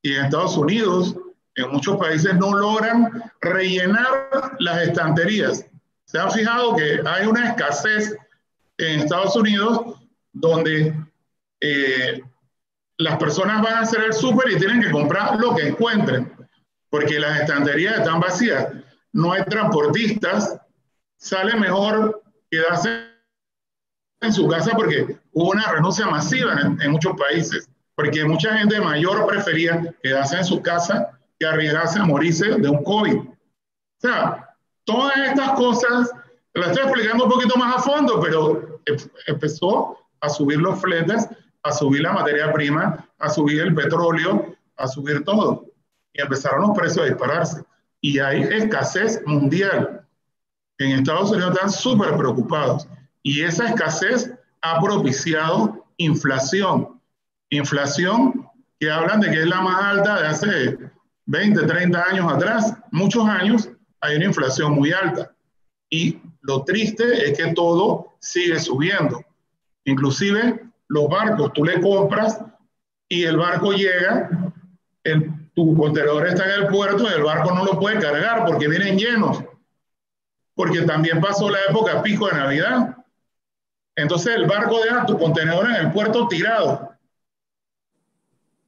y 0.00 0.14
en 0.14 0.24
Estados 0.24 0.56
Unidos, 0.56 1.16
en 1.54 1.70
muchos 1.70 1.96
países 1.98 2.34
no 2.34 2.56
logran 2.56 3.30
rellenar 3.40 4.52
las 4.58 4.82
estanterías. 4.82 5.66
Se 6.06 6.18
han 6.18 6.30
fijado 6.30 6.76
que 6.76 7.00
hay 7.04 7.26
una 7.26 7.50
escasez 7.50 8.16
en 8.90 9.00
Estados 9.00 9.36
Unidos 9.36 9.96
donde 10.32 10.94
eh, 11.60 12.22
las 12.98 13.16
personas 13.18 13.62
van 13.62 13.74
a 13.74 13.80
hacer 13.80 14.02
el 14.04 14.12
súper 14.12 14.50
y 14.50 14.58
tienen 14.58 14.80
que 14.80 14.90
comprar 14.90 15.38
lo 15.38 15.54
que 15.54 15.68
encuentren, 15.68 16.32
porque 16.90 17.18
las 17.18 17.40
estanterías 17.40 17.98
están 17.98 18.20
vacías. 18.20 18.68
No 19.12 19.32
hay 19.32 19.44
transportistas, 19.44 20.58
sale 21.16 21.54
mejor 21.56 22.22
quedarse 22.50 23.08
en 24.20 24.32
su 24.32 24.48
casa 24.48 24.72
porque 24.74 25.18
hubo 25.32 25.50
una 25.50 25.70
renuncia 25.72 26.06
masiva 26.06 26.60
en, 26.60 26.80
en 26.80 26.90
muchos 26.92 27.14
países, 27.16 27.68
porque 27.94 28.24
mucha 28.24 28.56
gente 28.56 28.80
mayor 28.80 29.26
prefería 29.26 29.94
quedarse 30.02 30.36
en 30.38 30.44
su 30.44 30.62
casa 30.62 31.18
que 31.38 31.46
arriesgarse 31.46 31.98
a 31.98 32.04
morirse 32.04 32.46
de 32.58 32.68
un 32.68 32.82
COVID. 32.84 33.18
O 33.18 33.36
sea, 33.98 34.48
Todas 34.84 35.16
estas 35.16 35.52
cosas, 35.52 36.10
las 36.54 36.68
estoy 36.68 36.84
explicando 36.84 37.24
un 37.24 37.30
poquito 37.30 37.56
más 37.56 37.76
a 37.76 37.80
fondo, 37.80 38.20
pero 38.20 38.71
empezó 39.26 39.98
a 40.20 40.28
subir 40.28 40.58
los 40.58 40.80
fletes, 40.80 41.28
a 41.62 41.72
subir 41.72 42.02
la 42.02 42.12
materia 42.12 42.52
prima, 42.52 43.08
a 43.18 43.28
subir 43.28 43.60
el 43.60 43.74
petróleo, 43.74 44.54
a 44.76 44.86
subir 44.86 45.24
todo. 45.24 45.66
Y 46.12 46.22
empezaron 46.22 46.62
los 46.62 46.76
precios 46.76 47.04
a 47.04 47.08
dispararse. 47.08 47.62
Y 48.00 48.18
hay 48.18 48.42
escasez 48.42 49.22
mundial. 49.26 50.06
En 50.78 50.98
Estados 50.98 51.30
Unidos 51.30 51.54
están 51.54 51.70
súper 51.70 52.16
preocupados. 52.16 52.88
Y 53.22 53.42
esa 53.42 53.68
escasez 53.68 54.32
ha 54.60 54.80
propiciado 54.80 55.84
inflación. 55.96 57.00
Inflación 57.50 58.48
que 58.80 58.90
hablan 58.90 59.20
de 59.20 59.30
que 59.30 59.42
es 59.42 59.46
la 59.46 59.60
más 59.60 59.82
alta 59.82 60.20
de 60.20 60.26
hace 60.26 60.78
20, 61.26 61.66
30 61.66 62.02
años 62.02 62.32
atrás, 62.32 62.74
muchos 62.90 63.28
años, 63.28 63.70
hay 64.00 64.16
una 64.16 64.24
inflación 64.26 64.72
muy 64.72 64.92
alta. 64.92 65.32
Y 65.88 66.20
lo 66.42 66.64
triste 66.64 67.30
es 67.30 67.36
que 67.36 67.52
todo 67.54 68.14
sigue 68.20 68.58
subiendo. 68.58 69.24
Inclusive 69.84 70.60
los 70.88 71.08
barcos, 71.08 71.52
tú 71.52 71.64
le 71.64 71.80
compras 71.80 72.40
y 73.08 73.24
el 73.24 73.36
barco 73.36 73.72
llega, 73.72 74.52
el, 75.04 75.50
tu 75.54 75.76
contenedor 75.76 76.26
está 76.26 76.44
en 76.44 76.62
el 76.62 76.68
puerto 76.68 77.04
y 77.04 77.12
el 77.12 77.22
barco 77.22 77.52
no 77.52 77.64
lo 77.64 77.78
puede 77.78 77.98
cargar 77.98 78.44
porque 78.44 78.68
vienen 78.68 78.98
llenos. 78.98 79.42
Porque 80.54 80.82
también 80.82 81.20
pasó 81.20 81.48
la 81.48 81.58
época 81.68 82.02
pico 82.02 82.26
de 82.26 82.34
Navidad. 82.34 82.96
Entonces 83.96 84.34
el 84.36 84.46
barco 84.46 84.82
deja 84.82 85.06
tu 85.06 85.18
contenedor 85.18 85.66
en 85.66 85.76
el 85.76 85.92
puerto 85.92 86.28
tirado 86.28 86.92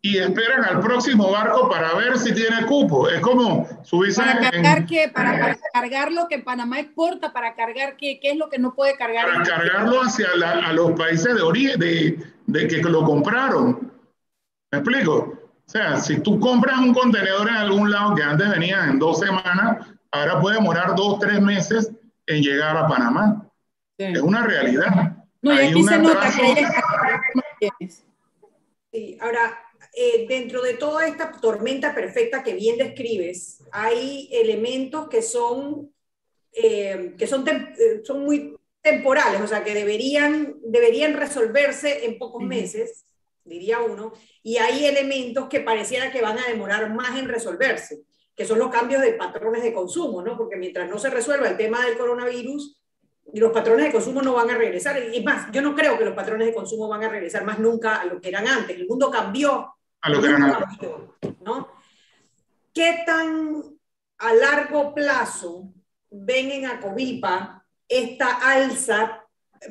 y 0.04 0.18
esperan 0.18 0.62
al 0.66 0.80
próximo 0.80 1.30
barco 1.30 1.66
para 1.66 1.94
ver 1.94 2.18
si 2.18 2.34
tiene 2.34 2.66
cupo. 2.66 3.08
Es 3.08 3.20
como 3.20 3.66
subirse. 3.82 4.20
¿Para 4.20 4.50
cargar 4.50 4.84
qué? 4.84 5.08
Para, 5.08 5.56
cargar 5.72 6.12
lo 6.12 6.28
que 6.28 6.40
Panamá 6.40 6.78
exporta, 6.78 7.32
para 7.32 7.54
cargar 7.54 7.96
qué, 7.96 8.20
qué 8.20 8.32
es 8.32 8.36
lo 8.36 8.50
que 8.50 8.58
no 8.58 8.74
puede 8.74 8.98
cargar. 8.98 9.26
Para 9.26 9.42
cargarlo 9.42 10.02
hacia 10.02 10.26
a 10.28 10.72
los 10.74 10.92
países 10.92 11.34
de 11.34 11.40
origen, 11.40 11.80
de, 11.80 12.22
de 12.46 12.68
que 12.68 12.82
lo 12.82 13.02
compraron. 13.02 13.90
¿Me 14.70 14.80
explico? 14.80 15.14
O 15.66 15.70
sea, 15.70 15.96
si 15.96 16.20
tú 16.20 16.38
compras 16.38 16.80
un 16.80 16.92
contenedor 16.92 17.48
en 17.48 17.56
algún 17.56 17.90
lado 17.90 18.14
que 18.14 18.24
antes 18.24 18.50
venía 18.50 18.84
en 18.84 18.98
dos 18.98 19.20
semanas, 19.20 19.86
ahora 20.10 20.38
puede 20.38 20.56
demorar 20.56 20.94
dos, 20.94 21.18
tres 21.18 21.40
meses 21.40 21.90
en 22.26 22.42
llegar 22.42 22.76
a 22.76 22.86
Panamá. 22.86 23.46
Es 23.96 24.20
una 24.20 24.42
realidad. 24.42 25.16
No, 25.40 25.54
y 25.54 25.64
aquí 25.64 25.82
se 25.82 25.98
nota 25.98 26.28
que 27.58 27.88
Sí, 28.92 29.18
ahora, 29.20 29.58
eh, 29.96 30.26
dentro 30.28 30.60
de 30.60 30.74
toda 30.74 31.06
esta 31.06 31.30
tormenta 31.40 31.94
perfecta 31.94 32.42
que 32.42 32.54
bien 32.54 32.76
describes, 32.76 33.62
hay 33.70 34.28
elementos 34.32 35.08
que 35.08 35.22
son, 35.22 35.94
eh, 36.52 37.14
que 37.16 37.28
son, 37.28 37.46
eh, 37.46 38.00
son 38.02 38.24
muy 38.24 38.56
temporales, 38.82 39.40
o 39.40 39.46
sea, 39.46 39.62
que 39.62 39.72
deberían, 39.72 40.56
deberían 40.64 41.14
resolverse 41.14 42.06
en 42.06 42.18
pocos 42.18 42.42
meses, 42.42 43.04
diría 43.44 43.80
uno, 43.80 44.12
y 44.42 44.56
hay 44.56 44.84
elementos 44.84 45.48
que 45.48 45.60
pareciera 45.60 46.10
que 46.10 46.22
van 46.22 46.40
a 46.40 46.48
demorar 46.48 46.92
más 46.92 47.16
en 47.16 47.28
resolverse, 47.28 48.02
que 48.34 48.44
son 48.44 48.58
los 48.58 48.70
cambios 48.70 49.00
de 49.00 49.12
patrones 49.12 49.62
de 49.62 49.72
consumo, 49.72 50.22
¿no? 50.22 50.36
Porque 50.36 50.56
mientras 50.56 50.90
no 50.90 50.98
se 50.98 51.08
resuelva 51.08 51.48
el 51.48 51.56
tema 51.56 51.86
del 51.86 51.96
coronavirus, 51.96 52.80
los 53.32 53.52
patrones 53.52 53.86
de 53.86 53.92
consumo 53.92 54.22
no 54.22 54.34
van 54.34 54.50
a 54.50 54.58
regresar. 54.58 55.00
Y 55.14 55.22
más, 55.22 55.50
yo 55.52 55.62
no 55.62 55.74
creo 55.74 55.96
que 55.96 56.04
los 56.04 56.14
patrones 56.14 56.48
de 56.48 56.54
consumo 56.54 56.88
van 56.88 57.04
a 57.04 57.08
regresar 57.08 57.44
más 57.44 57.60
nunca 57.60 57.96
a 57.96 58.04
lo 58.04 58.20
que 58.20 58.28
eran 58.28 58.46
antes. 58.48 58.76
El 58.76 58.88
mundo 58.88 59.10
cambió 59.10 59.74
a 60.04 60.10
lo 60.10 60.20
que 60.20 61.34
¿no? 61.40 61.68
¿Qué 62.74 63.04
tan 63.06 63.62
a 64.18 64.34
largo 64.34 64.94
plazo 64.94 65.72
ven 66.10 66.50
en 66.50 66.66
Acovipa 66.66 67.64
esta 67.88 68.34
alza, 68.50 69.26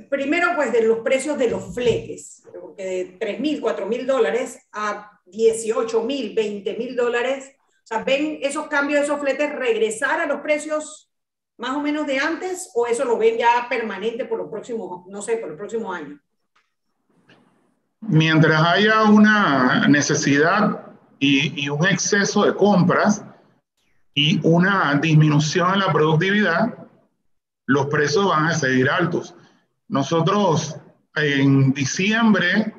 primero 0.09 0.55
pues 0.55 0.73
de 0.73 0.81
los 0.81 0.99
precios 0.99 1.37
de 1.37 1.51
los 1.51 1.75
fletes, 1.75 2.41
porque 2.59 2.83
de 2.83 3.17
3 3.19 3.39
mil, 3.39 3.61
4 3.61 3.85
mil 3.85 4.07
dólares 4.07 4.59
a 4.71 5.21
18 5.25 6.01
mil, 6.01 6.33
20 6.33 6.77
mil 6.77 6.95
dólares, 6.95 7.55
o 7.83 7.85
sea, 7.85 8.03
ven 8.03 8.39
esos 8.41 8.67
cambios 8.67 9.01
de 9.01 9.05
esos 9.05 9.19
fletes 9.19 9.53
regresar 9.53 10.19
a 10.19 10.25
los 10.25 10.41
precios 10.41 11.11
más 11.57 11.77
o 11.77 11.79
menos 11.79 12.07
de 12.07 12.17
antes 12.17 12.71
o 12.73 12.87
eso 12.87 13.05
lo 13.05 13.19
ven 13.19 13.37
ya 13.37 13.67
permanente 13.69 14.25
por 14.25 14.39
los 14.39 14.49
próximos, 14.49 15.05
no 15.07 15.21
sé, 15.21 15.37
por 15.37 15.51
el 15.51 15.57
próximo 15.57 15.93
año? 15.93 16.19
Mientras 18.07 18.61
haya 18.61 19.03
una 19.03 19.87
necesidad 19.87 20.87
y, 21.19 21.69
un 21.69 21.85
exceso 21.87 22.45
de 22.45 22.53
compras 22.53 23.23
y 24.13 24.39
una 24.43 24.95
disminución 24.95 25.73
en 25.73 25.79
la 25.79 25.91
productividad, 25.91 26.87
los 27.65 27.87
precios 27.87 28.27
van 28.27 28.47
a 28.47 28.53
seguir 28.53 28.89
altos. 28.89 29.33
Nosotros 29.87 30.77
en 31.15 31.71
diciembre, 31.73 32.75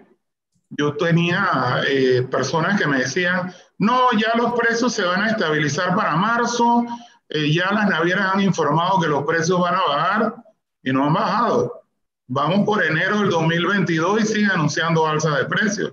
yo 0.71 0.95
tenía 0.97 1.83
eh, 1.89 2.23
personas 2.31 2.79
que 2.79 2.87
me 2.87 2.99
decían, 2.99 3.53
no, 3.79 4.13
ya 4.13 4.37
los 4.37 4.53
precios 4.53 4.93
se 4.93 5.05
van 5.05 5.23
a 5.23 5.31
estabilizar 5.31 5.95
para 5.97 6.17
marzo, 6.17 6.85
eh, 7.29 7.51
ya 7.53 7.73
las 7.73 7.89
navieras 7.89 8.35
han 8.35 8.41
informado 8.41 9.01
que 9.01 9.09
los 9.09 9.25
precios 9.25 9.59
van 9.61 9.75
a 9.75 9.83
bajar 9.89 10.35
y 10.83 10.93
no 10.93 11.07
han 11.07 11.15
bajado. 11.15 11.84
Vamos 12.27 12.65
por 12.65 12.83
enero 12.83 13.21
del 13.21 13.31
2022 13.31 14.23
y 14.23 14.27
siguen 14.27 14.51
anunciando 14.53 15.07
alza 15.07 15.37
de 15.37 15.45
precios. 15.45 15.93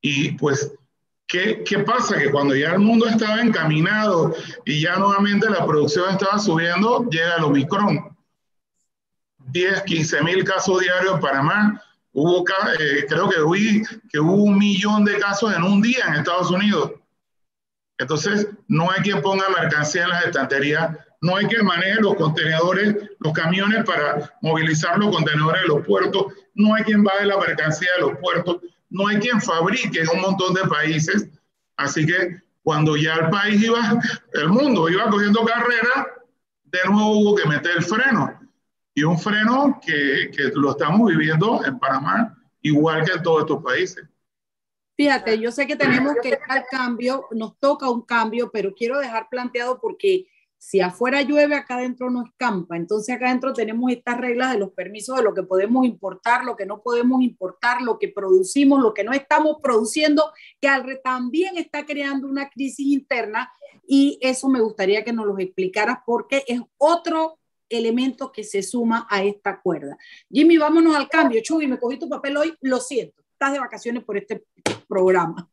Y 0.00 0.32
pues, 0.32 0.72
¿qué, 1.26 1.64
¿qué 1.64 1.80
pasa? 1.80 2.18
Que 2.18 2.30
cuando 2.30 2.54
ya 2.54 2.72
el 2.72 2.78
mundo 2.78 3.06
estaba 3.06 3.40
encaminado 3.40 4.34
y 4.64 4.80
ya 4.80 4.96
nuevamente 4.96 5.50
la 5.50 5.66
producción 5.66 6.10
estaba 6.10 6.38
subiendo, 6.38 7.08
llega 7.10 7.36
el 7.36 7.44
Omicron. 7.44 8.16
10, 9.38 9.82
15 9.82 10.22
mil 10.22 10.44
casos 10.44 10.80
diarios 10.80 11.18
para 11.20 11.42
más. 11.42 11.80
Hubo, 12.12 12.44
eh, 12.78 13.06
creo 13.08 13.28
que, 13.28 13.42
vi 13.50 13.82
que 14.08 14.20
hubo 14.20 14.44
un 14.44 14.58
millón 14.58 15.04
de 15.04 15.18
casos 15.18 15.54
en 15.54 15.64
un 15.64 15.82
día 15.82 16.04
en 16.06 16.14
Estados 16.14 16.50
Unidos. 16.50 16.92
Entonces, 17.98 18.48
no 18.68 18.90
hay 18.90 19.02
quien 19.02 19.20
ponga 19.20 19.48
mercancía 19.48 20.04
en 20.04 20.10
las 20.10 20.24
estanterías 20.24 20.96
no 21.20 21.36
hay 21.36 21.46
que 21.46 21.62
maneje 21.62 22.00
los 22.00 22.14
contenedores, 22.14 22.96
los 23.18 23.32
camiones 23.32 23.84
para 23.84 24.32
movilizar 24.40 24.98
los 24.98 25.14
contenedores 25.14 25.62
de 25.62 25.68
los 25.68 25.86
puertos, 25.86 26.32
no 26.54 26.74
hay 26.74 26.84
quien 26.84 27.02
baje 27.02 27.26
la 27.26 27.38
mercancía 27.38 27.88
de 27.96 28.02
los 28.02 28.18
puertos, 28.18 28.58
no 28.88 29.06
hay 29.06 29.18
quien 29.18 29.40
fabrique 29.40 30.00
en 30.00 30.08
un 30.08 30.20
montón 30.22 30.54
de 30.54 30.62
países. 30.62 31.28
Así 31.76 32.06
que 32.06 32.40
cuando 32.62 32.96
ya 32.96 33.14
el 33.14 33.30
país 33.30 33.62
iba, 33.62 34.00
el 34.32 34.48
mundo 34.48 34.88
iba 34.88 35.08
cogiendo 35.10 35.44
carrera, 35.44 36.08
de 36.64 36.78
nuevo 36.86 37.18
hubo 37.18 37.34
que 37.34 37.48
meter 37.48 37.76
el 37.76 37.84
freno. 37.84 38.38
Y 38.94 39.04
un 39.04 39.18
freno 39.18 39.80
que, 39.84 40.30
que 40.34 40.50
lo 40.54 40.70
estamos 40.70 41.08
viviendo 41.08 41.64
en 41.64 41.78
Panamá, 41.78 42.36
igual 42.62 43.04
que 43.04 43.12
en 43.12 43.22
todos 43.22 43.42
estos 43.42 43.62
países. 43.62 44.04
Fíjate, 44.96 45.38
yo 45.38 45.50
sé 45.50 45.66
que 45.66 45.76
tenemos 45.76 46.14
que 46.22 46.38
dar 46.46 46.66
cambio, 46.70 47.26
nos 47.30 47.58
toca 47.58 47.88
un 47.88 48.02
cambio, 48.02 48.50
pero 48.52 48.74
quiero 48.74 48.98
dejar 48.98 49.28
planteado 49.30 49.80
porque 49.80 50.26
si 50.62 50.82
afuera 50.82 51.22
llueve, 51.22 51.54
acá 51.54 51.76
adentro 51.76 52.10
no 52.10 52.22
escampa. 52.22 52.76
Entonces 52.76 53.16
acá 53.16 53.28
adentro 53.28 53.54
tenemos 53.54 53.90
estas 53.90 54.18
reglas 54.18 54.52
de 54.52 54.58
los 54.58 54.72
permisos 54.72 55.16
de 55.16 55.22
lo 55.22 55.32
que 55.32 55.42
podemos 55.42 55.86
importar, 55.86 56.44
lo 56.44 56.54
que 56.54 56.66
no 56.66 56.82
podemos 56.82 57.22
importar, 57.22 57.80
lo 57.80 57.98
que 57.98 58.08
producimos, 58.08 58.82
lo 58.82 58.92
que 58.92 59.02
no 59.02 59.12
estamos 59.14 59.56
produciendo, 59.62 60.30
que 60.60 60.68
también 61.02 61.56
está 61.56 61.86
creando 61.86 62.28
una 62.28 62.50
crisis 62.50 62.86
interna 62.88 63.50
y 63.86 64.18
eso 64.20 64.50
me 64.50 64.60
gustaría 64.60 65.02
que 65.02 65.14
nos 65.14 65.24
lo 65.24 65.38
explicaras 65.38 66.00
porque 66.04 66.44
es 66.46 66.60
otro 66.76 67.38
elemento 67.70 68.30
que 68.30 68.44
se 68.44 68.62
suma 68.62 69.06
a 69.08 69.24
esta 69.24 69.62
cuerda. 69.62 69.96
Jimmy, 70.30 70.58
vámonos 70.58 70.94
al 70.94 71.08
cambio. 71.08 71.40
Chuy, 71.42 71.68
me 71.68 71.78
cogí 71.78 71.98
tu 71.98 72.08
papel 72.08 72.36
hoy, 72.36 72.54
lo 72.60 72.80
siento, 72.80 73.22
estás 73.32 73.54
de 73.54 73.60
vacaciones 73.60 74.04
por 74.04 74.18
este 74.18 74.44
programa. 74.86 75.50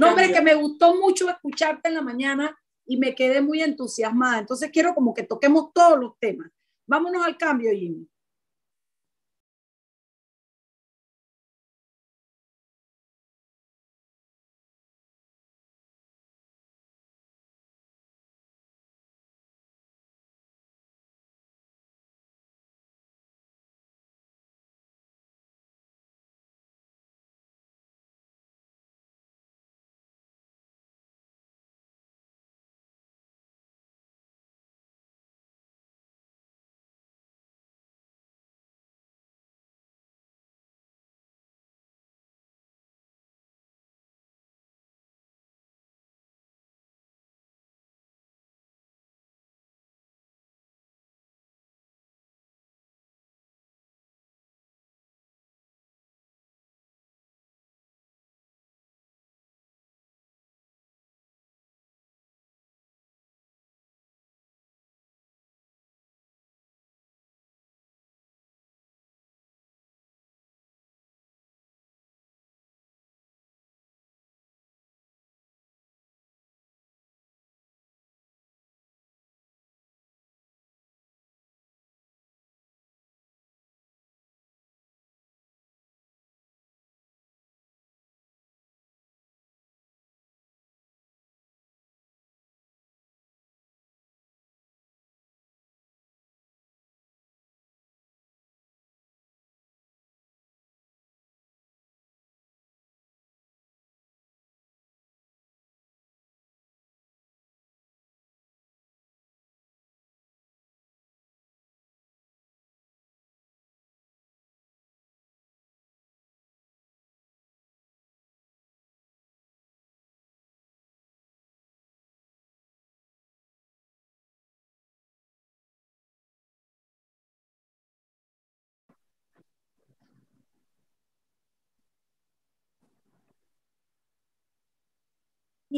no, 0.00 0.08
hombre, 0.08 0.32
que 0.32 0.40
me 0.40 0.54
gustó 0.54 0.96
mucho 0.96 1.28
escucharte 1.28 1.90
en 1.90 1.94
la 1.96 2.02
mañana 2.02 2.58
y 2.88 2.96
me 2.96 3.14
quedé 3.14 3.40
muy 3.40 3.62
entusiasmada. 3.62 4.38
Entonces 4.40 4.70
quiero 4.72 4.94
como 4.94 5.14
que 5.14 5.22
toquemos 5.22 5.72
todos 5.72 5.98
los 6.00 6.18
temas. 6.18 6.50
Vámonos 6.86 7.24
al 7.24 7.36
cambio, 7.36 7.70
Jimmy. 7.70 8.08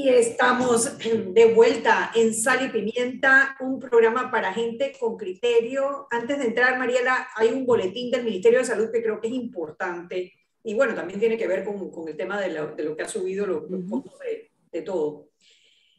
Y 0.03 0.09
estamos 0.09 0.97
de 0.97 1.53
vuelta 1.53 2.11
en 2.15 2.33
Sal 2.33 2.65
y 2.65 2.69
Pimienta, 2.71 3.55
un 3.61 3.79
programa 3.79 4.31
para 4.31 4.51
gente 4.51 4.95
con 4.99 5.19
criterio. 5.19 6.07
Antes 6.11 6.39
de 6.39 6.47
entrar, 6.47 6.79
Mariela, 6.79 7.29
hay 7.37 7.49
un 7.49 7.67
boletín 7.67 8.11
del 8.11 8.25
Ministerio 8.25 8.61
de 8.61 8.65
Salud 8.65 8.91
que 8.91 9.03
creo 9.03 9.21
que 9.21 9.29
es 9.29 9.35
importante 9.35 10.33
y 10.65 10.73
bueno, 10.73 10.95
también 10.95 11.21
tiene 11.21 11.37
que 11.37 11.47
ver 11.47 11.67
con, 11.67 11.91
con 11.91 12.09
el 12.09 12.17
tema 12.17 12.41
de 12.41 12.51
lo, 12.51 12.75
de 12.75 12.83
lo, 12.83 12.97
que 12.97 13.03
ha 13.03 13.09
subido 13.09 13.47
los, 13.47 13.65
costos 13.91 14.19
de, 14.21 14.51
de, 14.73 14.81
todo. 14.81 15.29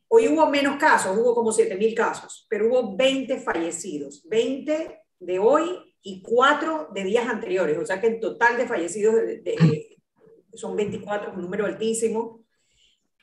Hoy 0.08 0.30
hubo 0.30 0.50
menos 0.50 0.78
casos, 0.78 1.16
hubo 1.16 1.36
como 1.36 1.52
7.000 1.52 1.94
casos, 1.94 2.48
pero 2.50 2.70
hubo 2.70 2.98
20 2.98 3.38
fallecidos, 3.42 4.28
20 4.28 5.00
de 5.20 5.38
hoy 5.38 5.96
y 6.02 6.24
4 6.24 6.88
de 6.92 7.04
días 7.04 7.28
anteriores, 7.28 7.78
o 7.78 7.86
sea 7.86 8.02
que 8.02 8.08
en 8.08 8.20
total 8.20 8.58
de 8.58 8.66
fallecidos 8.66 9.14
de, 9.14 10.00
son 10.54 10.76
24, 10.76 11.34
un 11.34 11.42
número 11.42 11.68
altísimo. 11.68 12.41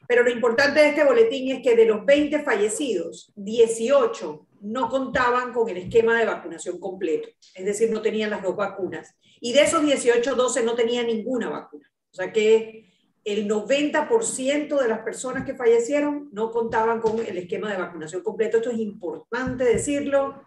Pero 0.09 0.23
lo 0.23 0.31
importante 0.31 0.81
de 0.81 0.89
este 0.89 1.05
boletín 1.05 1.55
es 1.55 1.63
que 1.63 1.77
de 1.77 1.85
los 1.85 2.05
20 2.07 2.43
fallecidos, 2.43 3.31
18 3.37 4.47
no 4.63 4.89
contaban 4.89 5.53
con 5.53 5.69
el 5.69 5.77
esquema 5.77 6.19
de 6.19 6.25
vacunación 6.25 6.81
completo, 6.81 7.29
es 7.55 7.65
decir, 7.65 7.91
no 7.91 8.01
tenían 8.01 8.31
las 8.31 8.43
dos 8.43 8.57
vacunas. 8.57 9.15
Y 9.39 9.53
de 9.53 9.61
esos 9.61 9.85
18, 9.85 10.35
12 10.35 10.63
no 10.65 10.75
tenían 10.75 11.09
ninguna 11.09 11.51
vacuna. 11.51 11.93
O 12.11 12.15
sea 12.15 12.33
que 12.33 12.91
el 13.23 13.47
90% 13.47 14.81
de 14.81 14.89
las 14.89 15.01
personas 15.01 15.45
que 15.45 15.55
fallecieron 15.55 16.31
no 16.33 16.51
contaban 16.51 17.03
con 17.03 17.19
el 17.19 17.37
esquema 17.37 17.71
de 17.71 17.77
vacunación 17.77 18.23
completo. 18.23 18.57
Esto 18.57 18.71
es 18.71 18.79
importante 18.79 19.65
decirlo 19.65 20.43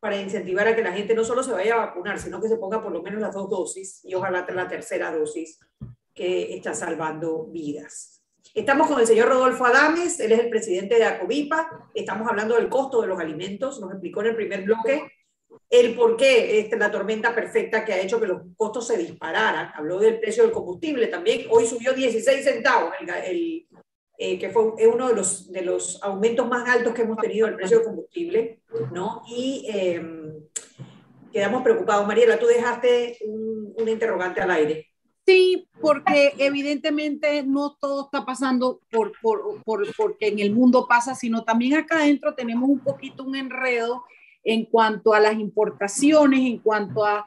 para 0.00 0.20
incentivar 0.20 0.66
a 0.66 0.74
que 0.74 0.82
la 0.82 0.92
gente 0.92 1.14
no 1.14 1.22
solo 1.22 1.44
se 1.44 1.52
vaya 1.52 1.74
a 1.74 1.86
vacunar, 1.86 2.18
sino 2.18 2.40
que 2.40 2.48
se 2.48 2.56
ponga 2.56 2.82
por 2.82 2.90
lo 2.90 3.02
menos 3.02 3.20
las 3.20 3.34
dos 3.34 3.48
dosis 3.48 4.00
y 4.04 4.14
ojalá 4.14 4.44
la 4.52 4.66
tercera 4.66 5.16
dosis 5.16 5.60
que 6.12 6.56
está 6.56 6.74
salvando 6.74 7.46
vidas. 7.46 8.17
Estamos 8.54 8.86
con 8.88 9.00
el 9.00 9.06
señor 9.06 9.28
Rodolfo 9.28 9.64
Adames, 9.64 10.18
él 10.20 10.32
es 10.32 10.40
el 10.40 10.48
presidente 10.48 10.96
de 10.96 11.04
ACOVIPA, 11.04 11.90
estamos 11.94 12.28
hablando 12.28 12.56
del 12.56 12.68
costo 12.68 13.00
de 13.02 13.08
los 13.08 13.20
alimentos, 13.20 13.80
nos 13.80 13.92
explicó 13.92 14.20
en 14.20 14.28
el 14.28 14.36
primer 14.36 14.62
bloque 14.62 15.12
el 15.70 15.94
por 15.94 16.16
qué 16.16 16.58
esta, 16.58 16.76
la 16.76 16.90
tormenta 16.90 17.34
perfecta 17.34 17.84
que 17.84 17.92
ha 17.92 18.00
hecho 18.00 18.20
que 18.20 18.26
los 18.26 18.42
costos 18.56 18.86
se 18.86 18.96
dispararan, 18.96 19.70
habló 19.74 19.98
del 19.98 20.18
precio 20.18 20.42
del 20.42 20.52
combustible 20.52 21.08
también, 21.08 21.46
hoy 21.50 21.66
subió 21.66 21.92
16 21.92 22.42
centavos, 22.44 22.92
el, 23.00 23.08
el 23.10 23.68
eh, 24.20 24.38
que 24.38 24.50
fue 24.50 24.72
uno 24.86 25.08
de 25.08 25.14
los, 25.14 25.52
de 25.52 25.62
los 25.62 26.02
aumentos 26.02 26.48
más 26.48 26.68
altos 26.68 26.92
que 26.92 27.02
hemos 27.02 27.18
tenido 27.18 27.46
el 27.46 27.54
precio 27.54 27.78
del 27.78 27.86
combustible, 27.86 28.62
¿no? 28.92 29.22
Y 29.28 29.64
eh, 29.72 30.02
quedamos 31.32 31.62
preocupados. 31.62 32.04
Mariela, 32.04 32.36
tú 32.36 32.46
dejaste 32.46 33.16
un, 33.24 33.72
un 33.76 33.88
interrogante 33.88 34.40
al 34.40 34.50
aire. 34.50 34.87
Sí, 35.28 35.68
porque 35.82 36.32
evidentemente 36.38 37.42
no 37.42 37.76
todo 37.78 38.06
está 38.06 38.24
pasando 38.24 38.80
por, 38.90 39.12
por, 39.20 39.62
por, 39.62 39.86
porque 39.94 40.28
en 40.28 40.38
el 40.38 40.54
mundo 40.54 40.86
pasa, 40.88 41.14
sino 41.14 41.44
también 41.44 41.74
acá 41.74 41.96
adentro 41.96 42.34
tenemos 42.34 42.66
un 42.66 42.78
poquito 42.78 43.24
un 43.24 43.36
enredo 43.36 44.04
en 44.42 44.64
cuanto 44.64 45.12
a 45.12 45.20
las 45.20 45.34
importaciones, 45.34 46.40
en 46.40 46.60
cuanto 46.60 47.04
a 47.04 47.26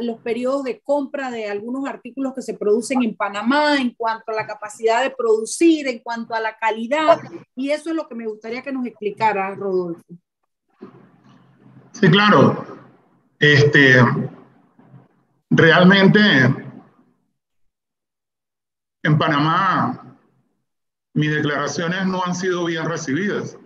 los 0.00 0.18
periodos 0.22 0.64
de 0.64 0.80
compra 0.80 1.30
de 1.30 1.48
algunos 1.48 1.88
artículos 1.88 2.34
que 2.34 2.42
se 2.42 2.54
producen 2.54 3.04
en 3.04 3.14
Panamá, 3.14 3.76
en 3.76 3.94
cuanto 3.94 4.32
a 4.32 4.34
la 4.34 4.48
capacidad 4.48 5.04
de 5.04 5.10
producir, 5.10 5.86
en 5.86 6.00
cuanto 6.00 6.34
a 6.34 6.40
la 6.40 6.56
calidad. 6.56 7.20
Y 7.54 7.70
eso 7.70 7.90
es 7.90 7.94
lo 7.94 8.08
que 8.08 8.16
me 8.16 8.26
gustaría 8.26 8.62
que 8.62 8.72
nos 8.72 8.84
explicara, 8.86 9.54
Rodolfo. 9.54 10.02
Sí, 11.92 12.10
claro. 12.10 12.66
Este, 13.38 13.98
realmente 15.48 16.65
en 19.06 19.18
Panamá, 19.18 20.18
mis 21.14 21.30
declaraciones 21.30 22.06
no 22.06 22.24
han 22.24 22.34
sido 22.34 22.64
bien 22.64 22.84
recibidas. 22.86 23.56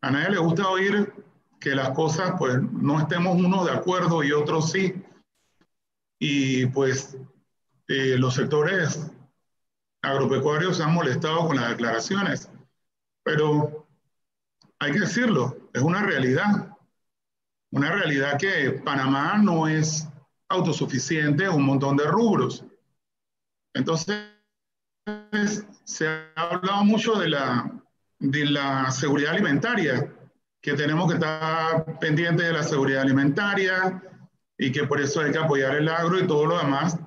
A 0.00 0.10
nadie 0.10 0.30
le 0.30 0.38
gusta 0.38 0.68
oír 0.68 1.12
que 1.60 1.74
las 1.74 1.90
cosas, 1.90 2.32
pues, 2.38 2.58
no 2.72 2.98
estemos 2.98 3.36
unos 3.36 3.66
de 3.66 3.72
acuerdo 3.72 4.22
y 4.22 4.32
otros 4.32 4.72
sí. 4.72 5.04
Y 6.18 6.66
pues 6.66 7.16
eh, 7.86 8.16
los 8.18 8.34
sectores 8.34 9.10
agropecuarios 10.00 10.78
se 10.78 10.84
han 10.84 10.94
molestado 10.94 11.46
con 11.46 11.56
las 11.56 11.68
declaraciones, 11.68 12.50
pero 13.22 13.86
hay 14.78 14.92
que 14.92 15.00
decirlo, 15.00 15.70
es 15.72 15.82
una 15.82 16.02
realidad. 16.02 16.74
Una 17.70 17.92
realidad 17.92 18.38
que 18.38 18.80
Panamá 18.82 19.36
no 19.36 19.68
es 19.68 20.08
autosuficiente 20.48 21.44
en 21.44 21.50
un 21.50 21.64
montón 21.64 21.98
de 21.98 22.06
rubros. 22.06 22.64
Entonces, 23.74 24.26
se 25.84 26.06
ha 26.06 26.32
hablado 26.36 26.84
mucho 26.84 27.14
de 27.14 27.28
la, 27.28 27.70
de 28.18 28.44
la 28.46 28.90
seguridad 28.90 29.32
alimentaria, 29.32 30.12
que 30.60 30.74
tenemos 30.74 31.08
que 31.08 31.14
estar 31.14 31.98
pendientes 31.98 32.46
de 32.46 32.52
la 32.52 32.62
seguridad 32.62 33.02
alimentaria 33.02 34.02
y 34.58 34.72
que 34.72 34.84
por 34.86 35.00
eso 35.00 35.20
hay 35.20 35.30
que 35.30 35.38
apoyar 35.38 35.76
el 35.76 35.88
agro 35.88 36.18
y 36.18 36.26
todo 36.26 36.46
lo 36.46 36.58
demás. 36.58 36.98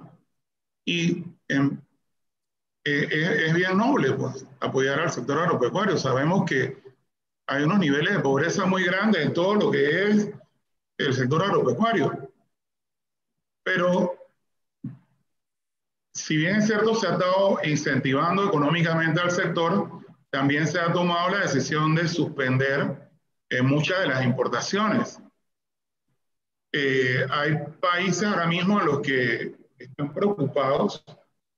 Y 0.86 1.26
en, 1.48 1.84
eh, 2.84 3.46
es, 3.48 3.54
bien 3.54 3.78
noble 3.78 4.14
pues, 4.14 4.46
apoyar 4.60 5.00
al 5.00 5.12
sector 5.12 5.38
agropecuario. 5.40 5.98
Sabemos 5.98 6.46
que 6.46 6.82
hay 7.48 7.64
unos 7.64 7.80
niveles 7.80 8.14
de 8.14 8.20
pobreza 8.22 8.66
muy 8.66 8.84
grandes 8.84 9.26
en 9.26 9.34
todo 9.34 9.56
lo 9.56 9.72
que 9.72 10.10
es 10.10 10.32
el 10.98 11.14
sector 11.14 11.44
agropecuario. 11.44 12.32
Pero 13.64 14.16
si 16.14 16.38
bien 16.38 16.58
es 16.58 16.68
cierto, 16.68 16.94
se 16.96 17.08
ha 17.08 17.14
estado 17.14 17.60
incentivando 17.64 18.46
económicamente 18.46 19.22
al 19.22 19.32
sector, 19.32 19.90
también 20.30 20.68
se 20.68 20.80
ha 20.80 20.92
tomado 20.92 21.30
la 21.30 21.40
decisión 21.40 21.96
de 21.96 22.08
suspender 22.08 23.10
eh, 23.50 23.62
muchas 23.62 24.00
de 24.02 24.08
las 24.08 24.24
importaciones. 24.24 25.20
Eh, 26.74 27.26
hay 27.30 27.58
países 27.82 28.24
ahora 28.24 28.48
mismo 28.48 28.80
en 28.80 28.86
los 28.86 29.02
que 29.02 29.56
están 29.78 30.14
preocupados 30.14 31.04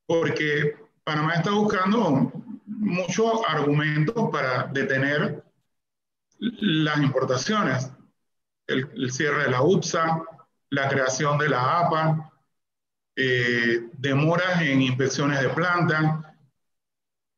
porque 0.08 0.76
Panamá 1.04 1.36
está 1.36 1.52
buscando 1.52 2.32
muchos 2.66 3.42
argumentos 3.48 4.30
para 4.32 4.64
detener 4.68 5.44
las 6.40 6.98
importaciones. 6.98 7.92
El, 8.66 8.90
el 8.96 9.12
cierre 9.12 9.44
de 9.44 9.52
la 9.52 9.62
UPSA, 9.62 10.24
la 10.70 10.90
creación 10.90 11.38
de 11.38 11.50
la 11.50 11.80
APA, 11.80 12.33
eh, 13.16 13.90
demoras 13.94 14.62
en 14.62 14.82
inspecciones 14.82 15.42
de 15.42 15.50
planta. 15.50 16.36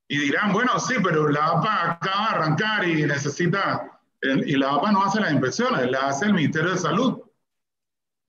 Y 0.08 0.18
dirán, 0.20 0.54
bueno, 0.54 0.80
sí, 0.80 0.96
pero 1.04 1.28
la 1.30 1.48
APA 1.48 1.92
acaba 1.92 2.30
de 2.30 2.36
arrancar 2.36 2.88
y 2.88 3.06
necesita, 3.06 4.00
y 4.22 4.56
la 4.56 4.76
APA 4.76 4.92
no 4.92 5.04
hace 5.04 5.20
las 5.20 5.32
inspecciones, 5.32 5.90
la 5.90 6.08
hace 6.08 6.26
el 6.26 6.34
Ministerio 6.34 6.72
de 6.72 6.78
Salud. 6.78 7.22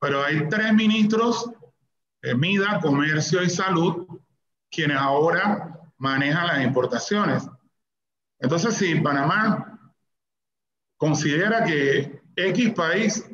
Pero 0.00 0.24
hay 0.24 0.48
tres 0.48 0.72
ministros, 0.72 1.50
eh, 2.22 2.34
MIDA, 2.34 2.80
Comercio 2.80 3.42
y 3.42 3.50
Salud, 3.50 4.06
quienes 4.70 4.96
ahora 4.96 5.80
manejan 5.98 6.46
las 6.46 6.62
importaciones. 6.62 7.48
Entonces, 8.38 8.74
si 8.76 8.94
Panamá 8.96 9.78
considera 10.96 11.64
que 11.64 12.20
X 12.36 12.70
país 12.74 13.24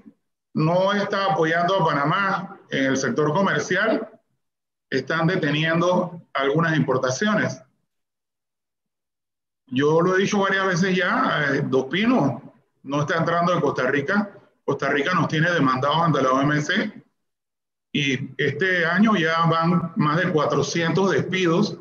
no 0.55 0.93
está 0.93 1.33
apoyando 1.33 1.77
a 1.77 1.85
Panamá 1.85 2.52
en 2.73 2.87
el 2.87 2.97
sector 2.97 3.33
comercial, 3.33 4.09
están 4.89 5.27
deteniendo 5.27 6.23
algunas 6.33 6.77
importaciones. 6.77 7.63
Yo 9.67 10.01
lo 10.01 10.17
he 10.17 10.23
dicho 10.23 10.39
varias 10.39 10.67
veces 10.67 10.97
ya, 10.97 11.47
eh, 11.51 11.63
Dos 11.67 11.87
Pinos 11.87 12.43
no 12.83 13.03
está 13.03 13.19
entrando 13.19 13.53
en 13.53 13.61
Costa 13.61 13.91
Rica. 13.91 14.33
Costa 14.65 14.89
Rica 14.89 15.15
nos 15.15 15.29
tiene 15.29 15.51
demandados 15.51 15.99
ante 15.99 16.23
la 16.23 16.33
OMC 16.33 17.03
y 17.93 18.31
este 18.43 18.87
año 18.87 19.17
ya 19.17 19.45
van 19.47 19.93
más 19.97 20.17
de 20.17 20.33
400 20.33 21.11
despidos 21.11 21.79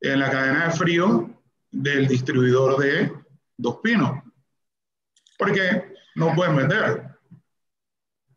en 0.00 0.20
la 0.20 0.30
cadena 0.30 0.66
de 0.66 0.72
frío 0.72 1.30
del 1.70 2.06
distribuidor 2.06 2.78
de 2.78 3.12
Dos 3.56 3.78
Pinos. 3.82 4.22
Porque 5.38 5.94
no 6.14 6.34
pueden 6.34 6.56
vender 6.56 7.09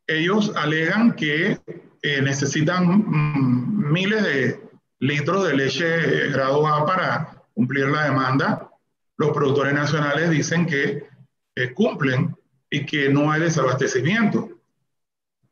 ellos 0.08 0.52
alegan 0.56 1.14
que 1.14 1.60
eh, 2.02 2.22
necesitan 2.22 2.86
mm, 2.88 3.92
miles 3.92 4.24
de 4.24 4.62
litros 5.00 5.48
de 5.48 5.56
leche 5.56 6.30
grado 6.30 6.68
A 6.68 6.86
para 6.86 7.44
cumplir 7.54 7.88
la 7.88 8.06
demanda. 8.06 8.70
Los 9.18 9.32
productores 9.32 9.74
nacionales 9.74 10.30
dicen 10.30 10.66
que 10.66 11.08
eh, 11.56 11.74
cumplen 11.74 12.36
y 12.70 12.86
que 12.86 13.10
no 13.10 13.32
hay 13.32 13.42
desabastecimiento. 13.42 14.50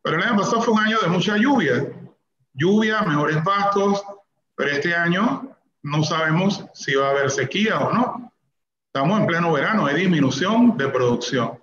Pero 0.01 0.17
el 0.17 0.23
año 0.23 0.37
pasado 0.37 0.61
fue 0.61 0.73
un 0.73 0.79
año 0.79 0.99
de 0.99 1.07
mucha 1.07 1.37
lluvia. 1.37 1.91
Lluvia, 2.53 3.03
mejores 3.03 3.37
pastos, 3.43 4.03
pero 4.55 4.71
este 4.71 4.93
año 4.95 5.55
no 5.83 6.03
sabemos 6.03 6.65
si 6.73 6.95
va 6.95 7.07
a 7.07 7.11
haber 7.11 7.29
sequía 7.29 7.79
o 7.79 7.93
no. 7.93 8.33
Estamos 8.87 9.21
en 9.21 9.27
pleno 9.27 9.53
verano, 9.53 9.85
hay 9.85 9.95
disminución 9.95 10.77
de 10.77 10.89
producción. 10.89 11.59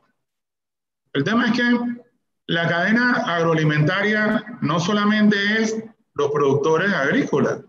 El 1.13 1.25
tema 1.25 1.47
es 1.47 1.53
que 1.53 1.98
la 2.49 2.67
cadena 2.67 3.13
agroalimentaria 3.27 4.59
no 4.63 4.81
solamente 4.81 5.37
es 5.61 5.77
los 6.15 6.31
productores 6.31 6.93
agrícolas. 6.93 7.61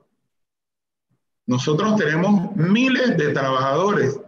Nosotros 1.45 1.97
tenemos 1.97 2.55
miles 2.55 3.17
de 3.17 3.33
trabajadores 3.33 4.19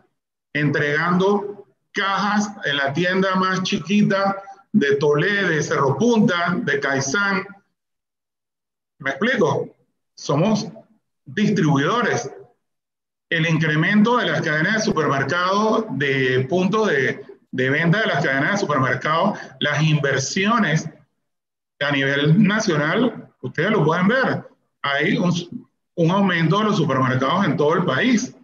entregando 0.53 1.65
cajas 1.93 2.51
en 2.65 2.77
la 2.77 2.91
tienda 2.91 3.35
más 3.35 3.63
chiquita 3.63 4.43
de 4.73 4.97
Toledo, 4.97 5.49
de 5.49 5.63
Cerro 5.63 5.97
Punta, 5.97 6.57
de 6.57 6.79
Caizán. 6.81 7.45
¿Me 8.99 9.11
explico? 9.11 9.73
Somos 10.15 10.67
distribuidores. 11.23 12.29
El 13.29 13.47
incremento 13.47 14.17
de 14.17 14.25
las 14.25 14.41
cadenas 14.41 14.73
de 14.73 14.81
supermercados, 14.81 15.85
de 15.91 16.45
puntos 16.49 16.89
de, 16.89 17.30
de 17.51 17.69
venta 17.69 18.01
de 18.01 18.07
las 18.07 18.23
cadenas 18.23 18.53
de 18.53 18.57
supermercados, 18.59 19.37
las 19.59 19.81
inversiones 19.83 20.89
a 21.79 21.91
nivel 21.91 22.41
nacional, 22.41 23.29
ustedes 23.41 23.71
lo 23.71 23.83
pueden 23.83 24.07
ver. 24.07 24.43
Hay 24.81 25.17
un, 25.17 25.33
un 25.95 26.11
aumento 26.11 26.59
de 26.59 26.65
los 26.65 26.77
supermercados 26.77 27.45
en 27.45 27.57
todo 27.57 27.73
el 27.75 27.85
país, 27.85 28.35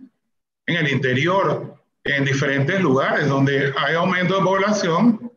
en 0.66 0.76
el 0.76 0.92
interior, 0.92 1.76
en 2.04 2.26
diferentes 2.26 2.80
lugares 2.82 3.28
donde 3.28 3.74
hay 3.78 3.96
aumento 3.96 4.38
de 4.38 4.42
población, 4.42 5.32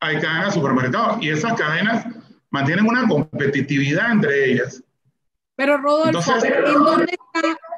hay 0.00 0.20
cadenas 0.20 0.46
de 0.46 0.60
supermercados 0.60 1.22
y 1.22 1.30
esas 1.30 1.54
cadenas 1.54 2.06
mantienen 2.50 2.86
una 2.86 3.06
competitividad 3.08 4.12
entre 4.12 4.52
ellas. 4.52 4.82
Pero 5.56 5.78
Rodolfo, 5.78 6.34
¿en 6.44 6.74
dónde 6.74 7.12
está, 7.12 7.42
¿cómo 7.42 7.73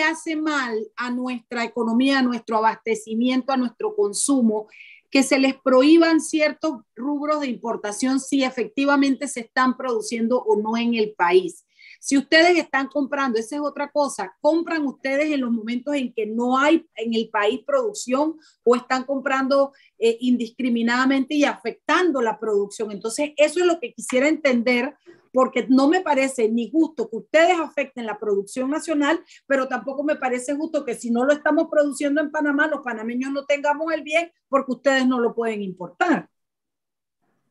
hace 0.00 0.36
mal 0.36 0.88
a 0.96 1.10
nuestra 1.10 1.64
economía, 1.64 2.18
a 2.18 2.22
nuestro 2.22 2.56
abastecimiento, 2.56 3.52
a 3.52 3.56
nuestro 3.56 3.94
consumo, 3.94 4.68
que 5.10 5.22
se 5.22 5.38
les 5.38 5.54
prohíban 5.54 6.20
ciertos 6.20 6.82
rubros 6.94 7.40
de 7.40 7.46
importación 7.48 8.20
si 8.20 8.44
efectivamente 8.44 9.28
se 9.28 9.40
están 9.40 9.76
produciendo 9.76 10.42
o 10.42 10.60
no 10.60 10.76
en 10.76 10.94
el 10.94 11.14
país? 11.16 11.64
Si 12.00 12.16
ustedes 12.16 12.56
están 12.58 12.88
comprando, 12.88 13.38
esa 13.38 13.56
es 13.56 13.62
otra 13.62 13.90
cosa, 13.90 14.36
compran 14.40 14.86
ustedes 14.86 15.30
en 15.30 15.40
los 15.40 15.50
momentos 15.50 15.94
en 15.94 16.12
que 16.12 16.26
no 16.26 16.58
hay 16.58 16.86
en 16.94 17.14
el 17.14 17.28
país 17.30 17.60
producción 17.66 18.36
o 18.64 18.76
están 18.76 19.04
comprando 19.04 19.72
eh, 19.98 20.16
indiscriminadamente 20.20 21.34
y 21.34 21.44
afectando 21.44 22.20
la 22.22 22.38
producción. 22.38 22.92
Entonces, 22.92 23.32
eso 23.36 23.60
es 23.60 23.66
lo 23.66 23.80
que 23.80 23.92
quisiera 23.92 24.28
entender 24.28 24.94
porque 25.36 25.66
no 25.68 25.86
me 25.86 26.00
parece 26.00 26.48
ni 26.48 26.70
justo 26.70 27.10
que 27.10 27.16
ustedes 27.18 27.60
afecten 27.60 28.06
la 28.06 28.18
producción 28.18 28.70
nacional, 28.70 29.20
pero 29.46 29.68
tampoco 29.68 30.02
me 30.02 30.16
parece 30.16 30.56
justo 30.56 30.82
que 30.82 30.94
si 30.94 31.10
no 31.10 31.26
lo 31.26 31.34
estamos 31.34 31.68
produciendo 31.70 32.22
en 32.22 32.30
Panamá, 32.30 32.68
los 32.68 32.80
panameños 32.80 33.30
no 33.32 33.44
tengamos 33.44 33.92
el 33.92 34.02
bien 34.02 34.32
porque 34.48 34.72
ustedes 34.72 35.06
no 35.06 35.20
lo 35.20 35.34
pueden 35.34 35.60
importar. 35.60 36.30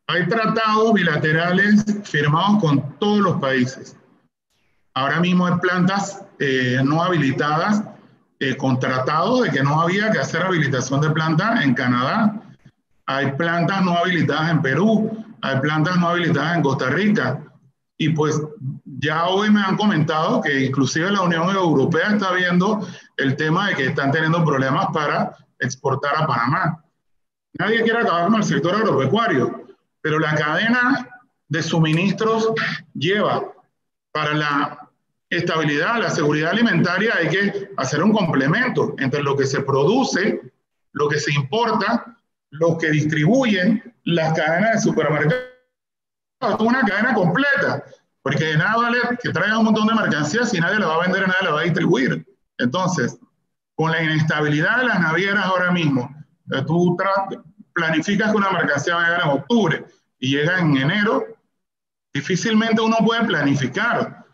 Hay 0.07 0.27
tratados 0.27 0.93
bilaterales 0.93 1.85
firmados 2.03 2.59
con 2.59 2.97
todos 2.97 3.19
los 3.19 3.39
países. 3.39 3.95
Ahora 4.95 5.19
mismo 5.19 5.45
hay 5.45 5.59
plantas 5.59 6.25
eh, 6.39 6.81
no 6.83 7.03
habilitadas, 7.03 7.83
eh, 8.39 8.57
de 8.57 9.51
que 9.51 9.61
no 9.61 9.79
había 9.79 10.09
que 10.09 10.17
hacer 10.17 10.41
habilitación 10.41 11.01
de 11.01 11.11
planta 11.11 11.63
en 11.63 11.75
Canadá. 11.75 12.41
Hay 13.05 13.33
plantas 13.33 13.85
no 13.85 13.95
habilitadas 13.95 14.49
en 14.49 14.63
Perú, 14.63 15.23
hay 15.43 15.59
plantas 15.59 15.97
no 15.97 16.09
habilitadas 16.09 16.57
en 16.57 16.63
Costa 16.63 16.89
Rica. 16.89 17.43
Y 17.97 18.09
pues 18.09 18.41
ya 18.99 19.27
hoy 19.27 19.49
me 19.49 19.61
han 19.61 19.77
comentado 19.77 20.41
que 20.41 20.65
inclusive 20.65 21.11
la 21.11 21.21
Unión 21.21 21.49
Europea 21.49 22.09
está 22.11 22.33
viendo 22.33 22.85
el 23.17 23.35
tema 23.35 23.69
de 23.69 23.75
que 23.75 23.85
están 23.87 24.11
teniendo 24.11 24.43
problemas 24.43 24.87
para 24.93 25.37
exportar 25.59 26.15
a 26.17 26.27
Panamá. 26.27 26.83
Nadie 27.57 27.83
quiere 27.83 27.99
acabar 27.99 28.25
con 28.25 28.35
el 28.35 28.43
sector 28.43 28.75
agropecuario, 28.75 29.65
pero 30.01 30.19
la 30.19 30.35
cadena 30.35 31.07
de 31.47 31.63
suministros 31.63 32.51
lleva 32.93 33.43
para 34.11 34.33
la 34.33 34.89
estabilidad, 35.29 35.99
la 35.99 36.09
seguridad 36.09 36.51
alimentaria, 36.51 37.13
hay 37.17 37.29
que 37.29 37.69
hacer 37.77 38.03
un 38.03 38.11
complemento 38.11 38.95
entre 38.99 39.23
lo 39.23 39.35
que 39.35 39.45
se 39.45 39.61
produce, 39.61 40.41
lo 40.91 41.07
que 41.07 41.19
se 41.19 41.33
importa, 41.33 42.17
lo 42.51 42.77
que 42.77 42.91
distribuyen 42.91 43.93
las 44.03 44.33
cadenas 44.33 44.73
de 44.73 44.81
supermercados. 44.81 45.54
Una 46.59 46.81
cadena 46.81 47.13
completa, 47.13 47.83
porque 48.21 48.43
de 48.43 48.57
nada 48.57 48.77
vale 48.77 48.97
que 49.21 49.29
traiga 49.29 49.59
un 49.59 49.65
montón 49.65 49.87
de 49.87 49.95
mercancías 49.95 50.49
si 50.49 50.59
nadie 50.59 50.79
la 50.79 50.87
va 50.87 50.95
a 50.95 51.01
vender, 51.01 51.27
nadie 51.27 51.43
la 51.43 51.51
va 51.51 51.59
a 51.61 51.63
distribuir. 51.63 52.25
Entonces, 52.57 53.17
con 53.75 53.91
la 53.91 54.01
inestabilidad 54.01 54.79
de 54.79 54.85
las 54.85 54.99
navieras 54.99 55.45
ahora 55.45 55.71
mismo, 55.71 56.09
eh, 56.51 56.63
tú 56.65 56.97
planificas 57.73 58.31
que 58.31 58.37
una 58.37 58.51
mercancía 58.51 58.95
va 58.95 59.01
a 59.01 59.05
llegar 59.05 59.21
en 59.23 59.29
octubre 59.29 59.85
y 60.19 60.35
llega 60.35 60.59
en 60.59 60.77
enero, 60.77 61.25
difícilmente 62.13 62.81
uno 62.81 62.97
puede 63.03 63.25
planificar 63.25 64.25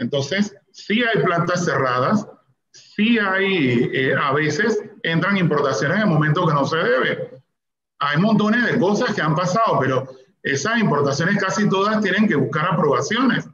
entonces, 0.00 0.56
sí 0.72 1.04
hay 1.04 1.22
plantas 1.22 1.64
cerradas, 1.64 2.26
sí 2.72 3.18
hay, 3.18 3.90
eh, 3.92 4.14
a 4.18 4.32
veces 4.32 4.82
entran 5.02 5.36
importaciones 5.36 5.98
en 5.98 6.02
el 6.04 6.08
momento 6.08 6.46
que 6.46 6.54
no 6.54 6.64
se 6.64 6.78
debe. 6.78 7.42
Hay 7.98 8.16
montones 8.16 8.64
de 8.64 8.78
cosas 8.78 9.14
que 9.14 9.20
han 9.20 9.34
pasado, 9.34 9.78
pero 9.78 10.08
esas 10.42 10.78
importaciones 10.78 11.42
casi 11.42 11.68
todas 11.68 12.00
tienen 12.00 12.26
que 12.26 12.36
buscar 12.36 12.72
aprobaciones. 12.72 13.48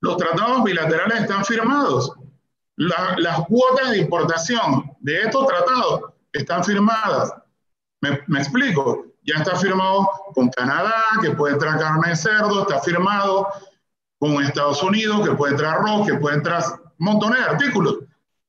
Los 0.00 0.16
tratados 0.16 0.64
bilaterales 0.64 1.22
están 1.22 1.44
firmados. 1.44 2.12
las 2.76 3.46
cuotas 3.46 3.90
de 3.90 3.98
importación 3.98 4.90
de 5.00 5.22
estos 5.22 5.46
tratados 5.46 6.12
están 6.32 6.64
firmadas. 6.64 7.32
Me, 8.00 8.38
explico. 8.38 9.06
Ya 9.24 9.36
está 9.36 9.54
firmado 9.56 10.08
con 10.34 10.48
Canadá, 10.48 10.94
que 11.20 11.30
puede 11.30 11.54
entrar 11.54 11.78
carne 11.78 12.08
de 12.08 12.16
cerdo, 12.16 12.62
está 12.62 12.80
firmado 12.80 13.46
con 14.18 14.42
Estados 14.42 14.82
Unidos, 14.82 15.28
que 15.28 15.36
puede 15.36 15.52
entrar 15.52 15.76
arroz, 15.76 16.08
que 16.08 16.14
puede 16.14 16.36
entrar 16.36 16.64
montones 16.98 17.38
de 17.38 17.44
artículos. 17.44 17.98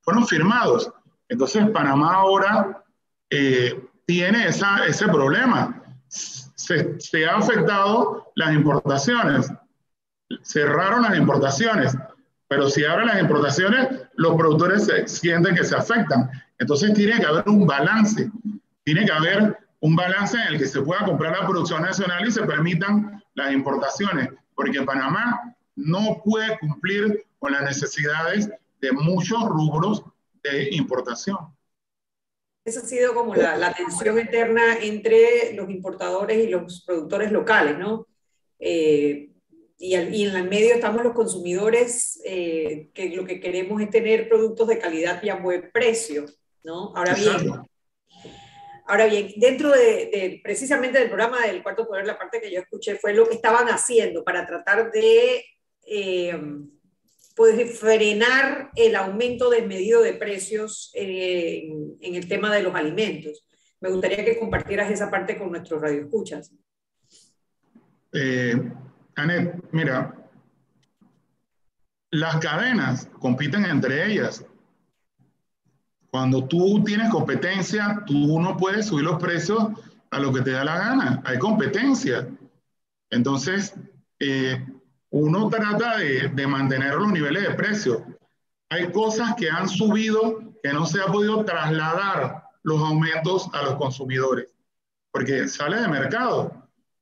Fueron 0.00 0.26
firmados. 0.26 0.90
Entonces 1.28 1.70
Panamá 1.70 2.14
ahora 2.14 2.84
eh, 3.30 3.80
tiene 4.06 4.48
ese 4.48 5.06
problema. 5.08 5.82
Se, 6.64 6.98
se 6.98 7.26
ha 7.26 7.36
afectado 7.36 8.32
las 8.36 8.54
importaciones. 8.54 9.52
Cerraron 10.42 11.02
las 11.02 11.16
importaciones. 11.16 11.96
Pero 12.48 12.70
si 12.70 12.84
abren 12.84 13.08
las 13.08 13.20
importaciones, 13.20 13.88
los 14.14 14.36
productores 14.36 14.86
se, 14.86 15.06
sienten 15.08 15.54
que 15.54 15.64
se 15.64 15.76
afectan. 15.76 16.30
Entonces 16.58 16.94
tiene 16.94 17.18
que 17.18 17.26
haber 17.26 17.48
un 17.48 17.66
balance. 17.66 18.30
Tiene 18.84 19.04
que 19.04 19.12
haber 19.12 19.58
un 19.80 19.96
balance 19.96 20.38
en 20.38 20.54
el 20.54 20.58
que 20.58 20.66
se 20.66 20.80
pueda 20.80 21.04
comprar 21.04 21.38
la 21.38 21.46
producción 21.46 21.82
nacional 21.82 22.26
y 22.26 22.32
se 22.32 22.42
permitan 22.42 23.22
las 23.34 23.52
importaciones. 23.52 24.30
Porque 24.54 24.82
Panamá 24.82 25.54
no 25.76 26.22
puede 26.24 26.58
cumplir 26.58 27.24
con 27.38 27.52
las 27.52 27.62
necesidades 27.62 28.48
de 28.80 28.92
muchos 28.92 29.42
rubros 29.44 30.02
de 30.42 30.68
importación. 30.72 31.53
Esa 32.64 32.80
ha 32.80 32.84
sido 32.84 33.14
como 33.14 33.34
la, 33.34 33.74
tensión 33.74 34.18
eterna 34.18 34.78
entre 34.80 35.52
los 35.52 35.68
importadores 35.68 36.38
y 36.42 36.48
los 36.48 36.82
productores 36.86 37.30
locales, 37.30 37.78
¿no? 37.78 38.06
Eh, 38.58 39.28
y, 39.76 39.94
en 39.94 40.34
el 40.34 40.48
medio 40.48 40.74
estamos 40.74 41.02
los 41.02 41.12
consumidores 41.12 42.22
eh, 42.24 42.88
que 42.94 43.10
lo 43.10 43.26
que 43.26 43.38
queremos 43.38 43.82
es 43.82 43.90
tener 43.90 44.30
productos 44.30 44.68
de 44.68 44.78
calidad 44.78 45.22
y 45.22 45.28
a 45.28 45.34
buen 45.34 45.70
precio, 45.72 46.24
¿no? 46.62 46.94
Ahora 46.96 47.14
bien, 47.14 47.52
ahora 48.86 49.06
bien, 49.06 49.34
dentro 49.36 49.70
de, 49.70 50.40
precisamente 50.42 50.98
del 50.98 51.08
programa 51.08 51.46
del 51.46 51.62
Cuarto 51.62 51.86
Poder, 51.86 52.06
la 52.06 52.16
parte 52.16 52.40
que 52.40 52.50
yo 52.50 52.60
escuché 52.60 52.96
fue 52.96 53.12
lo 53.12 53.28
que 53.28 53.34
estaban 53.34 53.68
haciendo 53.68 54.24
para 54.24 54.46
tratar 54.46 54.90
de 54.90 55.44
eh, 55.82 56.40
pues, 57.34 57.78
frenar 57.78 58.70
el 58.76 58.96
aumento 58.96 59.50
desmedido 59.50 60.02
de 60.02 60.14
precios 60.14 60.90
eh, 60.94 61.68
en, 62.00 62.14
el 62.14 62.28
tema 62.28 62.54
de 62.54 62.62
los 62.62 62.74
alimentos. 62.74 63.44
Me 63.80 63.90
gustaría 63.90 64.24
que 64.24 64.38
compartieras 64.38 64.90
esa 64.90 65.10
parte 65.10 65.38
con 65.38 65.50
nuestros 65.50 65.80
radioescuchas. 65.82 66.52
Eh, 68.12 68.72
Anet, 69.16 69.56
mira, 69.72 70.14
las 72.10 72.36
cadenas 72.36 73.08
compiten 73.18 73.64
entre 73.64 74.06
ellas. 74.06 74.44
Cuando 76.10 76.46
tú 76.46 76.82
tienes 76.84 77.10
competencia, 77.10 78.04
tú 78.06 78.40
no 78.40 78.56
puedes 78.56 78.86
subir 78.86 79.04
los 79.04 79.20
precios 79.20 79.70
a 80.10 80.20
lo 80.20 80.32
que 80.32 80.42
te 80.42 80.52
da 80.52 80.64
la 80.64 80.78
gana. 80.78 81.22
Hay 81.24 81.38
competencia. 81.38 82.28
Entonces, 83.10 83.74
eh, 84.20 84.64
uno 85.16 85.48
trata 85.48 85.98
de, 85.98 86.28
de, 86.28 86.46
mantener 86.48 86.94
los 86.94 87.12
niveles 87.12 87.44
de 87.44 87.54
precio. 87.54 88.04
Hay 88.68 88.90
cosas 88.90 89.36
que 89.36 89.48
han 89.48 89.68
subido 89.68 90.40
que 90.60 90.72
no 90.72 90.86
se 90.86 91.00
ha 91.00 91.06
podido 91.06 91.44
trasladar 91.44 92.42
los 92.64 92.80
aumentos 92.80 93.48
a 93.52 93.62
los 93.62 93.76
consumidores, 93.76 94.52
porque 95.12 95.46
sale 95.46 95.80
de 95.80 95.86
mercado. 95.86 96.52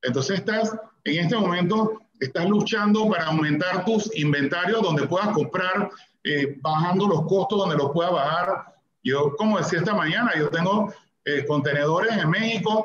Entonces 0.02 0.40
estás, 0.40 0.76
en 1.04 1.24
este 1.24 1.36
momento, 1.36 2.02
estás 2.20 2.46
luchando 2.50 3.08
para 3.08 3.28
aumentar 3.28 3.82
tus 3.86 4.14
inventarios 4.14 4.82
donde 4.82 5.06
puedas 5.06 5.28
comprar, 5.28 5.88
eh, 6.22 6.58
bajando 6.60 7.08
los 7.08 7.22
costos 7.22 7.60
donde 7.60 7.76
los 7.76 7.92
puedas 7.92 8.12
bajar. 8.12 8.74
Yo, 9.02 9.34
como 9.36 9.56
decía 9.56 9.78
esta 9.78 9.94
mañana, 9.94 10.32
yo 10.36 10.50
tengo 10.50 10.92
eh, 11.24 11.46
contenedores 11.46 12.14
en 12.18 12.28
México 12.28 12.84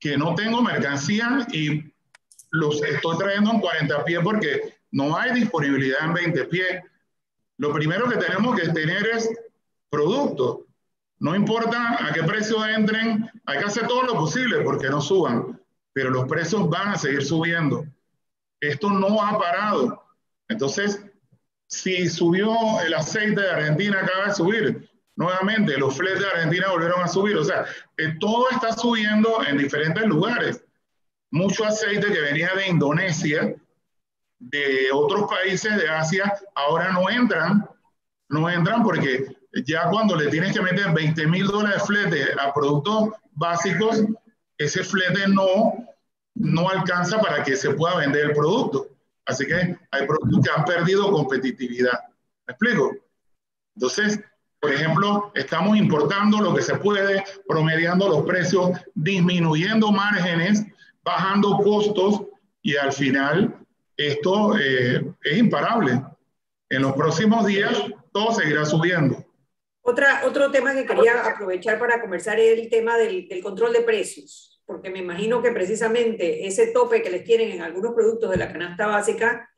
que 0.00 0.18
no 0.18 0.34
tengo 0.34 0.60
mercancía 0.62 1.46
y 1.52 1.92
los 2.50 2.82
estoy 2.82 3.18
trayendo 3.18 3.50
en 3.50 3.60
40 3.60 4.04
pies 4.04 4.20
porque 4.22 4.74
no 4.90 5.16
hay 5.16 5.32
disponibilidad 5.32 6.04
en 6.04 6.14
20 6.14 6.44
pies. 6.46 6.82
lo 7.58 7.72
primero 7.72 8.08
que 8.08 8.16
tenemos 8.16 8.58
que 8.58 8.68
tener 8.68 9.06
es 9.08 9.28
producto. 9.90 10.66
No 11.18 11.34
importa 11.34 12.06
a 12.06 12.12
qué 12.12 12.22
precio 12.22 12.64
entren, 12.64 13.28
hay 13.46 13.58
que 13.58 13.64
hacer 13.64 13.88
todo 13.88 14.02
lo 14.02 14.14
posible 14.14 14.60
porque 14.60 14.88
no 14.88 15.00
suban, 15.00 15.60
pero 15.92 16.10
los 16.10 16.28
precios 16.28 16.68
van 16.70 16.88
a 16.88 16.98
seguir 16.98 17.24
subiendo. 17.24 17.84
Esto 18.60 18.88
no 18.90 19.20
ha 19.22 19.36
parado. 19.38 20.04
Entonces, 20.48 21.04
si 21.66 22.08
subió 22.08 22.80
el 22.80 22.94
aceite 22.94 23.40
de 23.40 23.50
Argentina, 23.50 24.00
acaba 24.00 24.26
de 24.26 24.34
subir. 24.34 24.90
Nuevamente, 25.16 25.76
los 25.76 25.96
fletes 25.96 26.20
de 26.20 26.28
Argentina 26.28 26.70
volvieron 26.70 27.02
a 27.02 27.08
subir. 27.08 27.36
O 27.36 27.44
sea, 27.44 27.66
eh, 27.96 28.14
todo 28.20 28.48
está 28.50 28.72
subiendo 28.72 29.44
en 29.44 29.58
diferentes 29.58 30.04
lugares. 30.06 30.64
Mucho 31.30 31.64
aceite 31.64 32.12
que 32.12 32.20
venía 32.20 32.50
de 32.54 32.68
Indonesia, 32.68 33.54
de 34.38 34.88
otros 34.92 35.28
países 35.28 35.76
de 35.76 35.88
Asia, 35.88 36.32
ahora 36.54 36.92
no 36.92 37.10
entran. 37.10 37.68
No 38.28 38.48
entran 38.48 38.82
porque 38.82 39.26
ya 39.66 39.88
cuando 39.90 40.16
le 40.16 40.28
tienes 40.28 40.52
que 40.52 40.60
meter 40.60 40.92
20 40.92 41.26
mil 41.26 41.46
dólares 41.46 41.80
de 41.80 41.86
flete 41.86 42.26
a 42.40 42.52
productos 42.52 43.10
básicos, 43.32 44.04
ese 44.58 44.84
flete 44.84 45.28
no, 45.28 45.86
no 46.34 46.68
alcanza 46.68 47.20
para 47.20 47.42
que 47.42 47.56
se 47.56 47.70
pueda 47.70 47.96
vender 47.96 48.26
el 48.26 48.32
producto. 48.32 48.88
Así 49.24 49.46
que 49.46 49.76
hay 49.90 50.06
productos 50.06 50.40
que 50.44 50.50
han 50.50 50.64
perdido 50.64 51.10
competitividad. 51.10 52.00
¿Me 52.46 52.52
explico? 52.52 52.94
Entonces, 53.76 54.20
por 54.60 54.72
ejemplo, 54.72 55.30
estamos 55.34 55.76
importando 55.76 56.40
lo 56.40 56.54
que 56.54 56.62
se 56.62 56.74
puede, 56.76 57.22
promediando 57.46 58.08
los 58.08 58.24
precios, 58.24 58.70
disminuyendo 58.94 59.92
márgenes, 59.92 60.64
bajando 61.08 61.56
costos 61.58 62.22
y 62.62 62.76
al 62.76 62.92
final 62.92 63.54
esto 63.96 64.56
eh, 64.58 65.04
es 65.22 65.38
imparable. 65.38 66.00
En 66.70 66.82
los 66.82 66.92
próximos 66.92 67.46
días 67.46 67.72
todo 68.12 68.32
seguirá 68.32 68.64
subiendo. 68.64 69.24
Otra, 69.82 70.22
otro 70.26 70.50
tema 70.50 70.74
que 70.74 70.84
quería 70.84 71.26
aprovechar 71.26 71.78
para 71.78 72.00
conversar 72.00 72.38
es 72.38 72.58
el 72.58 72.68
tema 72.68 72.96
del, 72.96 73.26
del 73.26 73.42
control 73.42 73.72
de 73.72 73.80
precios 73.80 74.48
porque 74.68 74.90
me 74.90 74.98
imagino 74.98 75.40
que 75.40 75.50
precisamente 75.50 76.46
ese 76.46 76.66
tope 76.66 77.00
que 77.00 77.08
les 77.08 77.24
tienen 77.24 77.50
en 77.52 77.62
algunos 77.62 77.94
productos 77.94 78.30
de 78.30 78.36
la 78.36 78.52
canasta 78.52 78.86
básica 78.86 79.48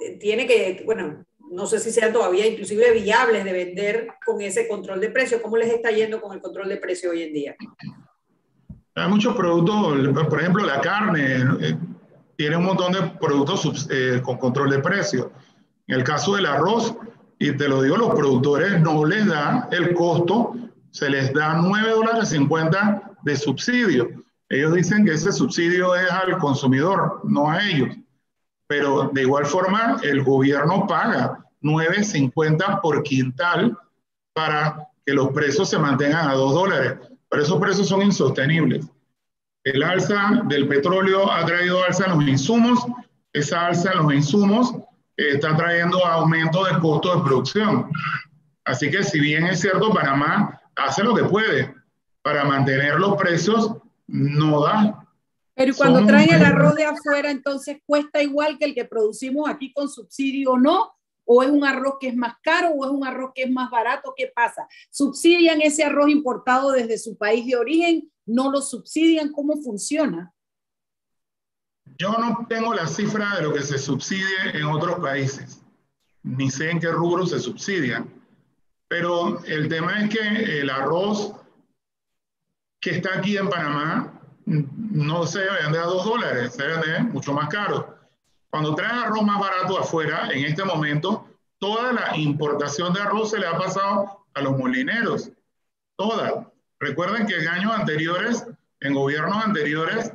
eh, 0.00 0.16
tiene 0.16 0.46
que, 0.46 0.82
bueno, 0.86 1.26
no 1.50 1.66
sé 1.66 1.78
si 1.78 1.90
sean 1.90 2.14
todavía 2.14 2.46
inclusive 2.46 2.90
viables 2.92 3.44
de 3.44 3.52
vender 3.52 4.08
con 4.24 4.40
ese 4.40 4.66
control 4.66 5.00
de 5.00 5.10
precio. 5.10 5.42
¿Cómo 5.42 5.58
les 5.58 5.70
está 5.70 5.90
yendo 5.90 6.18
con 6.18 6.32
el 6.32 6.40
control 6.40 6.70
de 6.70 6.78
precio 6.78 7.10
hoy 7.10 7.24
en 7.24 7.32
día? 7.34 7.56
Hay 8.96 9.08
muchos 9.08 9.34
productos, 9.34 10.26
por 10.28 10.40
ejemplo, 10.40 10.64
la 10.64 10.80
carne 10.80 11.36
eh, 11.60 11.76
tiene 12.36 12.56
un 12.56 12.64
montón 12.64 12.92
de 12.92 13.02
productos 13.20 13.88
eh, 13.90 14.20
con 14.22 14.38
control 14.38 14.70
de 14.70 14.78
precio. 14.78 15.32
En 15.86 15.98
el 15.98 16.04
caso 16.04 16.36
del 16.36 16.46
arroz, 16.46 16.94
y 17.38 17.52
te 17.56 17.68
lo 17.68 17.82
digo, 17.82 17.96
los 17.96 18.14
productores 18.14 18.80
no 18.80 19.04
les 19.04 19.26
da 19.26 19.68
el 19.72 19.94
costo, 19.94 20.54
se 20.90 21.10
les 21.10 21.32
da 21.32 21.54
9 21.54 21.90
dólares 21.90 22.28
50 22.28 23.16
de 23.22 23.36
subsidio. 23.36 24.24
Ellos 24.48 24.74
dicen 24.74 25.04
que 25.04 25.14
ese 25.14 25.32
subsidio 25.32 25.94
es 25.96 26.10
al 26.10 26.38
consumidor, 26.38 27.20
no 27.24 27.50
a 27.50 27.66
ellos. 27.66 27.96
Pero 28.68 29.10
de 29.12 29.22
igual 29.22 29.46
forma, 29.46 29.98
el 30.02 30.22
gobierno 30.22 30.86
paga 30.86 31.44
9.50 31.62 32.80
por 32.80 33.02
quintal 33.02 33.76
para 34.32 34.88
que 35.04 35.12
los 35.12 35.30
precios 35.30 35.68
se 35.68 35.78
mantengan 35.78 36.28
a 36.28 36.34
2 36.34 36.54
dólares. 36.54 36.98
Pero 37.34 37.42
esos 37.42 37.60
precios 37.60 37.88
son 37.88 38.00
insostenibles. 38.00 38.86
El 39.64 39.82
alza 39.82 40.42
del 40.44 40.68
petróleo 40.68 41.32
ha 41.32 41.44
traído 41.44 41.82
alza 41.82 42.04
en 42.04 42.12
los 42.12 42.28
insumos. 42.28 42.86
Esa 43.32 43.66
alza 43.66 43.90
en 43.90 44.04
los 44.04 44.14
insumos 44.14 44.72
está 45.16 45.56
trayendo 45.56 46.06
aumento 46.06 46.64
de 46.64 46.78
costo 46.78 47.16
de 47.16 47.24
producción. 47.24 47.90
Así 48.64 48.88
que 48.88 49.02
si 49.02 49.18
bien 49.18 49.46
es 49.46 49.62
cierto, 49.62 49.92
Panamá 49.92 50.60
hace 50.76 51.02
lo 51.02 51.12
que 51.12 51.24
puede 51.24 51.74
para 52.22 52.44
mantener 52.44 53.00
los 53.00 53.16
precios 53.16 53.78
no 54.06 54.62
da. 54.62 55.04
Pero 55.56 55.74
cuando 55.74 56.06
traen 56.06 56.34
el 56.34 56.44
arroz 56.44 56.76
de 56.76 56.84
afuera, 56.84 57.32
entonces 57.32 57.78
cuesta 57.84 58.22
igual 58.22 58.58
que 58.58 58.66
el 58.66 58.74
que 58.76 58.84
producimos 58.84 59.50
aquí 59.50 59.72
con 59.72 59.88
subsidio 59.88 60.52
o 60.52 60.58
no, 60.60 60.93
o 61.24 61.42
es 61.42 61.50
un 61.50 61.64
arroz 61.64 61.94
que 62.00 62.08
es 62.08 62.16
más 62.16 62.34
caro 62.42 62.70
o 62.70 62.84
es 62.84 62.90
un 62.90 63.06
arroz 63.06 63.32
que 63.34 63.44
es 63.44 63.50
más 63.50 63.70
barato, 63.70 64.14
¿qué 64.16 64.32
pasa? 64.34 64.66
¿Subsidian 64.90 65.60
ese 65.62 65.84
arroz 65.84 66.10
importado 66.10 66.72
desde 66.72 66.98
su 66.98 67.16
país 67.16 67.46
de 67.46 67.56
origen? 67.56 68.10
¿No 68.26 68.50
lo 68.50 68.60
subsidian? 68.60 69.32
¿Cómo 69.32 69.60
funciona? 69.62 70.32
Yo 71.98 72.12
no 72.12 72.46
tengo 72.48 72.74
la 72.74 72.86
cifra 72.86 73.36
de 73.36 73.42
lo 73.42 73.52
que 73.52 73.62
se 73.62 73.78
subsidia 73.78 74.50
en 74.52 74.64
otros 74.64 74.98
países, 75.00 75.62
ni 76.22 76.50
sé 76.50 76.70
en 76.70 76.80
qué 76.80 76.88
rubro 76.88 77.26
se 77.26 77.38
subsidian, 77.38 78.12
pero 78.88 79.44
el 79.44 79.68
tema 79.68 80.02
es 80.02 80.10
que 80.10 80.60
el 80.60 80.70
arroz 80.70 81.34
que 82.80 82.90
está 82.90 83.18
aquí 83.18 83.36
en 83.36 83.48
Panamá 83.48 84.20
no 84.46 85.26
se 85.26 85.40
vende 85.40 85.78
a 85.78 85.84
dos 85.84 86.04
dólares, 86.04 86.54
se 86.54 86.66
vende 86.66 87.00
mucho 87.12 87.32
más 87.32 87.48
caro. 87.48 87.93
Cuando 88.54 88.76
traen 88.76 88.98
arroz 88.98 89.24
más 89.24 89.40
barato 89.40 89.80
afuera, 89.80 90.28
en 90.30 90.44
este 90.44 90.62
momento, 90.62 91.28
toda 91.58 91.92
la 91.92 92.16
importación 92.16 92.94
de 92.94 93.00
arroz 93.00 93.30
se 93.32 93.40
le 93.40 93.48
ha 93.48 93.58
pasado 93.58 94.26
a 94.32 94.40
los 94.42 94.56
molineros. 94.56 95.32
Toda. 95.96 96.52
Recuerden 96.78 97.26
que 97.26 97.34
en 97.34 97.48
años 97.48 97.72
anteriores, 97.72 98.46
en 98.78 98.94
gobiernos 98.94 99.44
anteriores, 99.44 100.12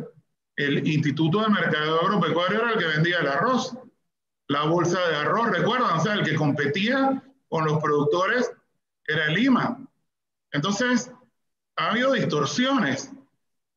el 0.56 0.88
Instituto 0.88 1.42
de 1.42 1.50
Mercado 1.50 2.00
Agropecuario 2.00 2.62
era 2.62 2.72
el 2.72 2.80
que 2.80 2.86
vendía 2.86 3.18
el 3.18 3.28
arroz. 3.28 3.76
La 4.48 4.64
bolsa 4.64 5.06
de 5.10 5.18
arroz, 5.18 5.50
recuerdan, 5.50 6.00
o 6.00 6.02
sea, 6.02 6.14
el 6.14 6.24
que 6.24 6.36
competía 6.36 7.22
con 7.50 7.66
los 7.66 7.84
productores 7.84 8.50
era 9.06 9.28
Lima. 9.28 9.86
Entonces, 10.54 11.12
ha 11.76 11.90
habido 11.90 12.14
distorsiones. 12.14 13.12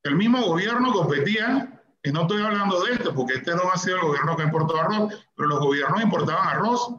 El 0.03 0.15
mismo 0.15 0.41
gobierno 0.41 0.93
competía, 0.93 1.72
y 2.03 2.11
no 2.11 2.23
estoy 2.23 2.43
hablando 2.43 2.83
de 2.83 2.93
esto, 2.93 3.15
porque 3.15 3.35
este 3.35 3.55
no 3.55 3.71
ha 3.71 3.77
sido 3.77 3.95
el 3.95 4.03
gobierno 4.03 4.35
que 4.35 4.43
importó 4.43 4.77
arroz, 4.77 5.25
pero 5.35 5.47
los 5.47 5.59
gobiernos 5.59 6.03
importaban 6.03 6.49
arroz 6.49 6.95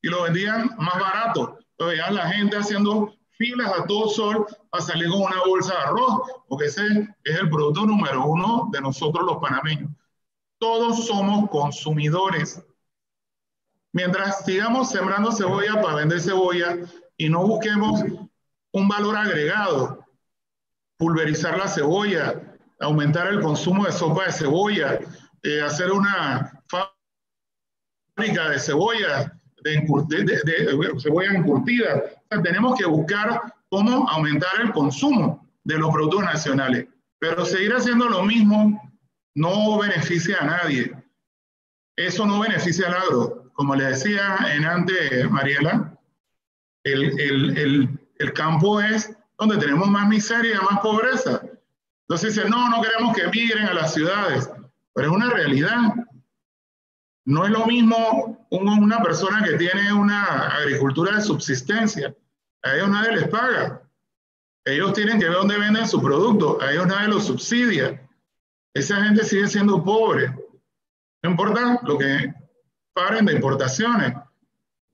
y 0.00 0.08
lo 0.08 0.22
vendían 0.22 0.70
más 0.78 0.94
barato. 0.94 1.58
Entonces 1.72 1.98
ya 1.98 2.10
la 2.12 2.28
gente 2.28 2.56
haciendo 2.56 3.12
filas 3.30 3.72
a 3.76 3.84
todo 3.84 4.08
sol 4.08 4.46
para 4.70 4.84
salir 4.84 5.10
con 5.10 5.22
una 5.22 5.42
bolsa 5.44 5.74
de 5.74 5.80
arroz, 5.80 6.22
porque 6.48 6.66
ese 6.66 6.86
es 7.24 7.40
el 7.40 7.50
producto 7.50 7.84
número 7.84 8.24
uno 8.24 8.68
de 8.70 8.80
nosotros 8.80 9.26
los 9.26 9.38
panameños. 9.38 9.90
Todos 10.58 11.04
somos 11.04 11.50
consumidores. 11.50 12.62
Mientras 13.92 14.44
sigamos 14.44 14.90
sembrando 14.90 15.32
cebolla 15.32 15.82
para 15.82 15.96
vender 15.96 16.20
cebolla 16.20 16.78
y 17.16 17.28
no 17.28 17.44
busquemos 17.44 18.04
un 18.72 18.88
valor 18.88 19.16
agregado, 19.16 20.04
pulverizar 20.96 21.58
la 21.58 21.66
cebolla, 21.66 22.53
aumentar 22.80 23.28
el 23.28 23.40
consumo 23.40 23.84
de 23.84 23.92
sopa 23.92 24.26
de 24.26 24.32
cebolla, 24.32 24.98
eh, 25.42 25.62
hacer 25.62 25.90
una 25.92 26.62
fábrica 26.68 28.48
de 28.48 28.58
cebolla, 28.58 29.38
de, 29.62 31.00
cebolla 31.00 31.32
encurtida. 31.32 32.02
tenemos 32.42 32.78
que 32.78 32.84
buscar 32.84 33.40
cómo 33.70 34.08
aumentar 34.08 34.60
el 34.60 34.72
consumo 34.72 35.46
de 35.64 35.78
los 35.78 35.90
productos 35.90 36.24
nacionales. 36.24 36.86
Pero 37.18 37.44
seguir 37.44 37.72
haciendo 37.72 38.08
lo 38.08 38.22
mismo 38.22 38.80
no 39.34 39.78
beneficia 39.78 40.38
a 40.40 40.44
nadie. 40.44 40.94
Eso 41.96 42.26
no 42.26 42.40
beneficia 42.40 42.88
al 42.88 42.94
agro. 42.94 43.50
Como 43.54 43.74
le 43.74 43.84
decía 43.84 44.36
en 44.52 44.64
antes, 44.64 45.30
Mariela, 45.30 45.96
el, 46.82 47.18
el, 47.18 47.98
el 48.18 48.32
campo 48.32 48.80
es 48.80 49.16
donde 49.38 49.58
tenemos 49.58 49.88
más 49.88 50.08
miseria, 50.08 50.60
más 50.60 50.80
pobreza. 50.80 51.42
Entonces 52.08 52.34
dicen, 52.34 52.50
no, 52.50 52.68
no 52.68 52.82
queremos 52.82 53.16
que 53.16 53.26
migren 53.28 53.66
a 53.66 53.74
las 53.74 53.94
ciudades, 53.94 54.50
pero 54.92 55.08
es 55.08 55.14
una 55.14 55.30
realidad. 55.30 55.94
No 57.24 57.44
es 57.44 57.50
lo 57.50 57.66
mismo 57.66 58.46
una 58.50 59.02
persona 59.02 59.42
que 59.42 59.56
tiene 59.56 59.92
una 59.92 60.48
agricultura 60.48 61.16
de 61.16 61.22
subsistencia. 61.22 62.14
A 62.62 62.74
ellos 62.74 62.88
nadie 62.90 63.12
les 63.12 63.28
paga. 63.28 63.82
Ellos 64.64 64.92
tienen 64.92 65.18
que 65.18 65.26
ver 65.26 65.34
dónde 65.34 65.58
venden 65.58 65.88
su 65.88 66.02
producto. 66.02 66.60
A 66.60 66.72
ellos 66.72 66.86
nadie 66.86 67.08
los 67.08 67.26
subsidia. 67.26 68.06
Esa 68.74 69.02
gente 69.02 69.24
sigue 69.24 69.48
siendo 69.48 69.82
pobre. 69.82 70.34
No 71.22 71.30
importa 71.30 71.80
lo 71.84 71.96
que 71.96 72.34
paren 72.92 73.26
de 73.26 73.34
importaciones. 73.34 74.14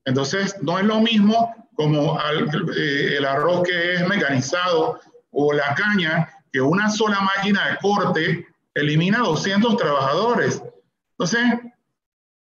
Entonces, 0.05 0.55
no 0.61 0.79
es 0.79 0.85
lo 0.85 1.01
mismo 1.01 1.69
como 1.75 2.19
eh, 2.19 3.17
el 3.17 3.25
arroz 3.25 3.63
que 3.63 3.95
es 3.95 4.07
mecanizado 4.07 4.99
o 5.31 5.53
la 5.53 5.73
caña, 5.75 6.29
que 6.51 6.61
una 6.61 6.89
sola 6.89 7.19
máquina 7.21 7.69
de 7.69 7.77
corte 7.77 8.47
elimina 8.73 9.19
200 9.19 9.77
trabajadores. 9.77 10.61
Entonces, 11.11 11.41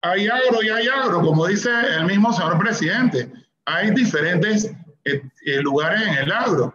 hay 0.02 0.28
agro 0.28 0.62
y 0.62 0.68
hay 0.68 0.88
agro, 0.88 1.20
como 1.20 1.46
dice 1.46 1.70
el 1.96 2.06
mismo 2.06 2.32
señor 2.32 2.58
presidente. 2.58 3.32
Hay 3.66 3.90
diferentes 3.90 4.72
eh, 5.04 5.22
eh, 5.44 5.60
lugares 5.60 6.02
en 6.06 6.14
el 6.14 6.32
agro. 6.32 6.74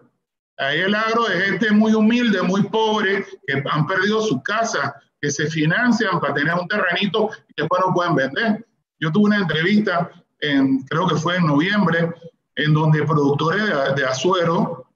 Ahí 0.58 0.80
el 0.80 0.94
agro 0.94 1.26
de 1.26 1.42
gente 1.42 1.72
muy 1.72 1.94
humilde, 1.94 2.42
muy 2.42 2.64
pobre, 2.64 3.26
que 3.48 3.64
han 3.70 3.88
perdido 3.88 4.22
su 4.22 4.42
casa, 4.44 4.96
que 5.20 5.32
se 5.32 5.48
financian 5.48 6.20
para 6.20 6.34
tener 6.34 6.54
un 6.54 6.68
terrenito 6.68 7.30
y 7.50 7.62
después 7.62 7.82
no 7.86 7.94
pueden 7.94 8.16
vender. 8.16 8.68
Yo 9.00 9.12
tuve 9.12 9.26
una 9.26 9.38
entrevista 9.38 10.12
en, 10.40 10.84
creo 10.84 11.08
que 11.08 11.16
fue 11.16 11.38
en 11.38 11.48
noviembre, 11.48 12.14
en 12.56 12.74
donde 12.74 13.04
productores 13.04 13.64
de, 13.66 13.96
de 13.96 14.06
azuero 14.06 14.88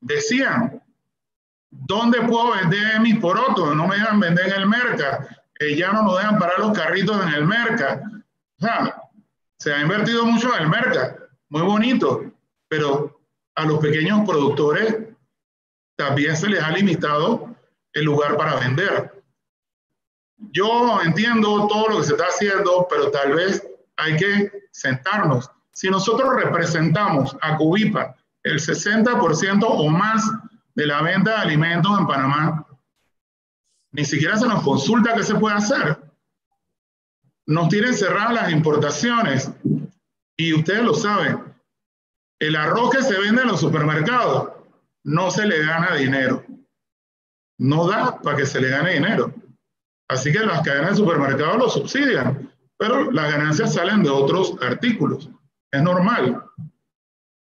decían, 0.00 0.80
¿dónde 1.84 2.20
puedo 2.22 2.52
vender 2.52 3.00
mis 3.00 3.18
porotos? 3.18 3.74
No 3.74 3.86
me 3.86 3.96
dejan 3.96 4.20
vender 4.20 4.46
en 4.46 4.60
el 4.60 4.68
mercado, 4.68 5.26
eh, 5.58 5.76
ya 5.76 5.92
no 5.92 6.02
nos 6.02 6.18
dejan 6.18 6.38
parar 6.38 6.58
los 6.58 6.76
carritos 6.76 7.20
en 7.26 7.32
el 7.34 7.46
mercado. 7.46 8.00
O 8.58 8.64
sea, 8.64 9.02
se 9.58 9.72
ha 9.72 9.80
invertido 9.80 10.24
mucho 10.24 10.54
en 10.54 10.62
el 10.62 10.68
mercado, 10.68 11.16
muy 11.48 11.62
bonito, 11.62 12.32
pero 12.68 13.20
a 13.54 13.64
los 13.64 13.78
pequeños 13.78 14.26
productores 14.26 14.96
también 15.96 16.36
se 16.36 16.48
les 16.48 16.62
ha 16.62 16.70
limitado 16.70 17.54
el 17.92 18.04
lugar 18.04 18.36
para 18.36 18.56
vender. 18.56 19.22
Yo 20.52 21.00
entiendo 21.02 21.66
todo 21.66 21.88
lo 21.88 21.98
que 21.98 22.04
se 22.04 22.12
está 22.12 22.26
haciendo, 22.26 22.86
pero 22.90 23.10
tal 23.10 23.32
vez 23.32 23.66
hay 23.96 24.16
que 24.16 24.68
sentarnos. 24.70 25.50
Si 25.72 25.88
nosotros 25.88 26.34
representamos 26.34 27.36
a 27.40 27.56
Cubipa 27.56 28.14
el 28.42 28.60
60% 28.60 29.64
o 29.66 29.88
más 29.88 30.22
de 30.76 30.86
la 30.86 31.02
venta 31.02 31.32
de 31.32 31.36
alimentos 31.38 31.98
en 31.98 32.06
Panamá, 32.06 32.66
ni 33.92 34.04
siquiera 34.04 34.36
se 34.36 34.46
nos 34.46 34.62
consulta 34.62 35.14
qué 35.14 35.24
se 35.24 35.34
puede 35.34 35.56
hacer. 35.56 35.98
Nos 37.46 37.68
tienen 37.68 37.94
cerradas 37.94 38.34
las 38.34 38.52
importaciones 38.52 39.50
y 40.36 40.52
ustedes 40.52 40.82
lo 40.82 40.94
saben. 40.94 41.42
El 42.38 42.56
arroz 42.56 42.90
que 42.90 43.02
se 43.02 43.18
vende 43.18 43.42
en 43.42 43.48
los 43.48 43.60
supermercados 43.60 44.52
no 45.04 45.30
se 45.30 45.46
le 45.46 45.64
gana 45.64 45.94
dinero. 45.94 46.44
No 47.58 47.88
da 47.88 48.20
para 48.20 48.36
que 48.36 48.44
se 48.44 48.60
le 48.60 48.68
gane 48.68 48.94
dinero. 48.94 49.32
Así 50.08 50.30
que 50.30 50.40
las 50.40 50.60
cadenas 50.60 50.90
de 50.90 50.96
supermercados 50.96 51.56
lo 51.56 51.70
subsidian, 51.70 52.52
pero 52.76 53.10
las 53.10 53.32
ganancias 53.32 53.72
salen 53.72 54.02
de 54.02 54.10
otros 54.10 54.56
artículos. 54.60 55.30
Es 55.70 55.82
normal. 55.82 56.44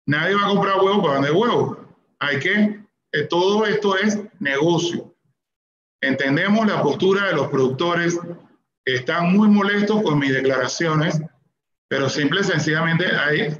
Nadie 0.06 0.34
va 0.34 0.46
a 0.46 0.48
comprar 0.48 0.80
huevo 0.80 1.02
para 1.02 1.14
vender 1.14 1.32
huevo. 1.32 1.78
Hay 2.18 2.40
que, 2.40 2.81
todo 3.28 3.66
esto 3.66 3.96
es 3.96 4.18
negocio. 4.40 5.14
Entendemos 6.00 6.66
la 6.66 6.82
postura 6.82 7.26
de 7.28 7.34
los 7.34 7.48
productores, 7.48 8.18
están 8.84 9.32
muy 9.36 9.48
molestos 9.48 10.02
con 10.02 10.18
mis 10.18 10.32
declaraciones, 10.32 11.20
pero 11.88 12.08
simple 12.08 12.40
y 12.40 12.44
sencillamente 12.44 13.06
hay, 13.14 13.56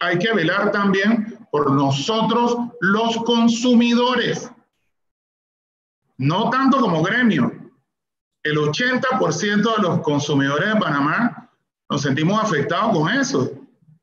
hay 0.00 0.18
que 0.18 0.32
velar 0.32 0.72
también 0.72 1.46
por 1.50 1.70
nosotros 1.70 2.56
los 2.80 3.16
consumidores, 3.18 4.50
no 6.18 6.50
tanto 6.50 6.80
como 6.80 7.02
gremio. 7.02 7.52
El 8.42 8.56
80% 8.58 9.76
de 9.76 9.82
los 9.82 10.00
consumidores 10.00 10.74
de 10.74 10.80
Panamá 10.80 11.50
nos 11.88 12.02
sentimos 12.02 12.42
afectados 12.42 12.98
con 12.98 13.08
eso. 13.08 13.52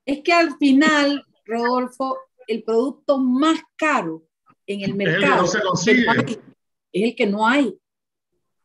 Es 0.05 0.22
que 0.24 0.34
al 0.34 0.57
final, 0.57 1.24
Rodolfo, 1.45 2.17
el 2.47 2.63
producto 2.63 3.19
más 3.19 3.59
caro 3.76 4.24
en 4.68 4.82
el 4.82 4.95
mercado 4.95 5.45
es 5.45 5.55
el 5.55 5.62
que 5.62 5.68
no 5.68 5.76
se 5.76 5.93
consigue. 5.93 6.41
Es 6.93 7.03
el 7.03 7.16
que 7.16 7.26
no 7.26 7.47
hay. 7.47 7.78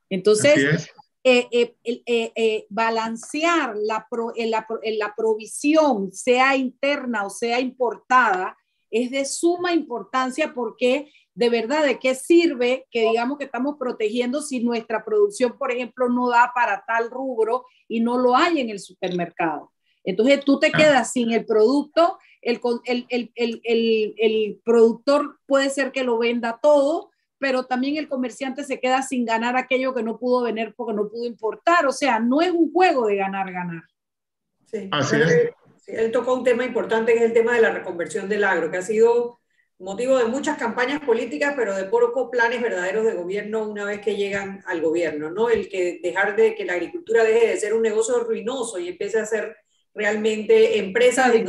Entonces, 0.09 0.89
eh, 1.25 1.49
eh, 1.53 1.75
eh, 2.05 2.67
balancear 2.69 3.75
la, 3.77 4.07
la, 4.37 4.67
la 4.83 5.15
provisión, 5.17 6.13
sea 6.13 6.57
interna 6.57 7.25
o 7.25 7.31
sea 7.31 7.61
importada, 7.61 8.57
es 8.91 9.11
de 9.11 9.25
suma 9.25 9.73
importancia 9.73 10.53
porque 10.55 11.11
de 11.37 11.51
verdad, 11.51 11.85
¿de 11.85 11.99
qué 11.99 12.15
sirve 12.15 12.87
que 12.91 13.11
digamos 13.11 13.37
que 13.37 13.45
estamos 13.45 13.77
protegiendo 13.79 14.41
si 14.41 14.61
nuestra 14.61 15.05
producción, 15.05 15.59
por 15.59 15.71
ejemplo, 15.71 16.09
no 16.09 16.31
da 16.31 16.51
para 16.55 16.83
tal 16.87 17.11
rubro 17.11 17.67
y 17.89 18.01
no 18.01 18.17
lo 18.17 18.35
hay 18.35 18.59
en 18.59 18.71
el 18.71 18.81
supermercado? 18.81 19.71
Entonces 20.03 20.43
tú 20.47 20.59
te 20.59 20.73
quedas 20.73 21.13
sin 21.13 21.33
el 21.33 21.45
producto, 21.45 22.19
el, 22.43 22.61
el, 23.09 23.33
el, 23.35 24.15
el, 24.17 24.61
productor 24.65 25.39
puede 25.47 25.71
ser 25.71 25.93
que 25.93 26.05
lo 26.05 26.19
venda 26.19 26.59
todo, 26.63 27.11
pero 27.39 27.65
también 27.65 27.97
el 27.97 28.09
comerciante 28.09 28.65
se 28.65 28.81
queda 28.81 29.03
sin 29.03 29.25
ganar 29.25 29.57
aquello 29.57 29.95
que 29.95 30.03
no 30.03 30.19
pudo 30.19 30.45
vender 30.45 30.75
porque 30.77 30.95
no 30.95 31.09
pudo 31.09 31.27
importar. 31.27 31.87
O 31.87 31.93
sea, 31.93 32.19
no 32.19 32.41
es 32.41 32.51
un 32.51 32.73
juego 32.73 33.07
de 33.07 33.17
ganar, 33.17 33.53
ganar. 33.53 33.83
Sí, 34.65 34.89
Así 34.93 35.17
es. 35.17 35.51
él 35.87 36.11
tocó 36.13 36.35
un 36.35 36.45
tema 36.45 36.65
importante 36.65 37.13
que 37.13 37.19
es 37.19 37.25
el 37.25 37.33
tema 37.33 37.55
de 37.55 37.63
la 37.63 37.71
reconversión 37.71 38.29
del 38.29 38.45
agro, 38.45 38.71
que 38.71 38.79
ha 38.79 38.83
sido 38.83 39.41
motivo 39.79 40.17
de 40.17 40.25
muchas 40.25 40.57
campañas 40.57 41.01
políticas, 41.01 41.55
pero 41.57 41.75
de 41.75 41.85
pocos 41.85 42.31
planes 42.31 42.63
verdaderos 42.63 43.05
de 43.05 43.15
gobierno 43.15 43.69
una 43.69 43.85
vez 43.85 44.01
que 44.01 44.17
llegan 44.17 44.63
al 44.67 44.81
gobierno, 44.81 45.31
¿no? 45.31 45.51
El 45.51 45.69
que 45.69 46.01
dejar 46.03 46.35
de 46.37 46.55
que 46.55 46.65
la 46.65 46.75
agricultura 46.75 47.25
deje 47.25 47.49
de 47.49 47.57
ser 47.57 47.75
un 47.75 47.83
negocio 47.83 48.19
ruinoso 48.21 48.79
y 48.79 48.89
empiece 48.89 49.21
a 49.21 49.27
ser 49.27 49.57
realmente 49.97 50.79
empresa 50.79 51.31
de 51.31 51.49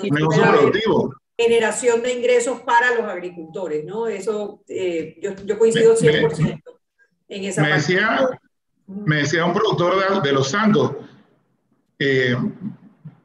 generación 1.38 2.02
de 2.02 2.14
ingresos 2.14 2.62
para 2.62 2.96
los 2.96 3.04
agricultores, 3.04 3.86
¿no? 3.86 4.08
Eso 4.08 4.64
eh, 4.68 5.20
yo, 5.22 5.36
yo, 5.46 5.60
coincido 5.60 5.96
100% 5.96 6.64
en 7.28 7.44
esa 7.44 7.62
me 7.62 7.74
decía, 7.74 8.30
me 8.88 9.18
decía 9.18 9.46
un 9.46 9.54
productor 9.54 10.24
de, 10.24 10.32
Los 10.32 10.50
Santos, 10.50 10.94
eh, 12.00 12.36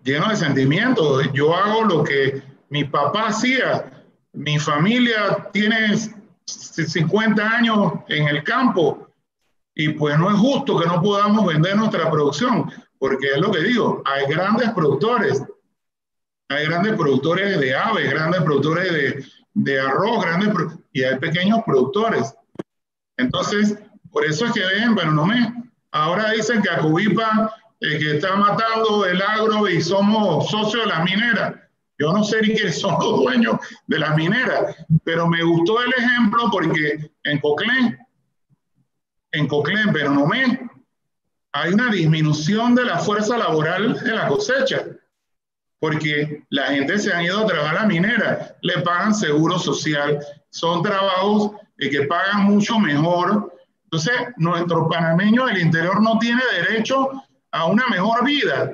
lleno 0.02 0.28
de 0.28 0.36
sentimientos, 0.36 1.32
yo 1.32 1.54
hago 1.54 1.84
lo 1.84 2.04
que 2.04 2.42
mi 2.68 2.84
papá 2.84 3.28
hacía, 3.28 4.04
mi 4.32 4.58
familia 4.58 5.48
tiene 5.52 5.96
50 6.44 7.48
años 7.48 7.92
en 8.08 8.26
el 8.26 8.42
campo 8.42 9.08
y 9.74 9.90
pues 9.90 10.18
no 10.18 10.30
es 10.30 10.36
justo 10.36 10.78
que 10.78 10.86
no 10.86 11.00
podamos 11.00 11.46
vender 11.46 11.76
nuestra 11.76 12.10
producción, 12.10 12.70
porque 13.02 13.32
es 13.32 13.38
lo 13.38 13.50
que 13.50 13.58
digo, 13.62 14.00
hay 14.04 14.32
grandes 14.32 14.70
productores, 14.70 15.42
hay 16.48 16.66
grandes 16.66 16.92
productores 16.92 17.58
de 17.58 17.74
aves, 17.74 18.08
grandes 18.08 18.42
productores 18.42 18.92
de, 18.92 19.24
de 19.54 19.80
arroz, 19.80 20.24
grandes 20.24 20.54
y 20.92 21.02
hay 21.02 21.18
pequeños 21.18 21.64
productores. 21.66 22.32
Entonces, 23.16 23.76
por 24.12 24.24
eso 24.24 24.46
es 24.46 24.52
que 24.52 24.60
ven, 24.60 24.94
pero 24.94 25.10
no 25.10 25.26
me, 25.26 25.52
ahora 25.90 26.30
dicen 26.30 26.62
que 26.62 26.70
Acubipa 26.70 27.52
eh, 27.80 27.98
que 27.98 28.18
está 28.18 28.36
matando 28.36 29.04
el 29.04 29.20
agro 29.20 29.68
y 29.68 29.82
somos 29.82 30.48
socios 30.48 30.84
de 30.84 30.90
la 30.90 31.02
minera. 31.02 31.68
Yo 31.98 32.12
no 32.12 32.22
sé 32.22 32.40
ni 32.40 32.54
quiénes 32.54 32.78
son 32.80 32.94
los 33.00 33.18
dueños 33.18 33.56
de 33.88 33.98
las 33.98 34.14
mineras, 34.14 34.76
pero 35.02 35.26
me 35.26 35.42
gustó 35.42 35.82
el 35.82 35.92
ejemplo 35.98 36.48
porque 36.52 37.10
en 37.24 37.40
Coclén, 37.40 37.98
en 39.32 39.48
Coclén, 39.48 39.92
pero 39.92 40.10
no 40.10 40.24
me, 40.24 40.70
hay 41.52 41.72
una 41.72 41.90
disminución 41.90 42.74
de 42.74 42.84
la 42.84 42.98
fuerza 42.98 43.36
laboral 43.36 43.98
en 44.04 44.16
la 44.16 44.28
cosecha, 44.28 44.84
porque 45.78 46.44
la 46.50 46.66
gente 46.68 46.98
se 46.98 47.12
ha 47.12 47.22
ido 47.22 47.40
a 47.40 47.46
trabajar 47.46 47.76
a 47.76 47.80
la 47.82 47.86
minera, 47.86 48.56
le 48.62 48.80
pagan 48.80 49.14
seguro 49.14 49.58
social, 49.58 50.18
son 50.50 50.82
trabajos 50.82 51.52
que 51.90 52.02
pagan 52.02 52.44
mucho 52.44 52.78
mejor. 52.78 53.52
Entonces, 53.84 54.14
nuestro 54.36 54.88
panameño 54.88 55.46
del 55.46 55.58
interior 55.58 56.00
no 56.00 56.18
tiene 56.18 56.42
derecho 56.52 57.10
a 57.50 57.66
una 57.66 57.86
mejor 57.88 58.24
vida. 58.24 58.72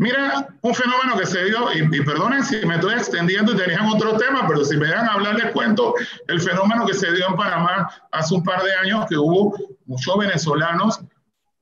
Mira, 0.00 0.48
un 0.62 0.74
fenómeno 0.74 1.18
que 1.18 1.26
se 1.26 1.44
dio, 1.44 1.72
y, 1.74 2.04
perdonen 2.04 2.44
si 2.44 2.64
me 2.64 2.76
estoy 2.76 2.94
extendiendo 2.94 3.52
y 3.52 3.56
tenían 3.56 3.86
otro 3.86 4.16
tema, 4.16 4.46
pero 4.46 4.64
si 4.64 4.76
me 4.76 4.86
dejan 4.86 5.08
hablar 5.08 5.34
les 5.34 5.50
cuento 5.52 5.94
el 6.28 6.40
fenómeno 6.40 6.86
que 6.86 6.94
se 6.94 7.12
dio 7.12 7.28
en 7.28 7.36
Panamá 7.36 7.90
hace 8.12 8.34
un 8.34 8.44
par 8.44 8.62
de 8.62 8.72
años 8.74 9.06
que 9.08 9.16
hubo 9.16 9.56
muchos 9.86 10.16
venezolanos 10.18 11.00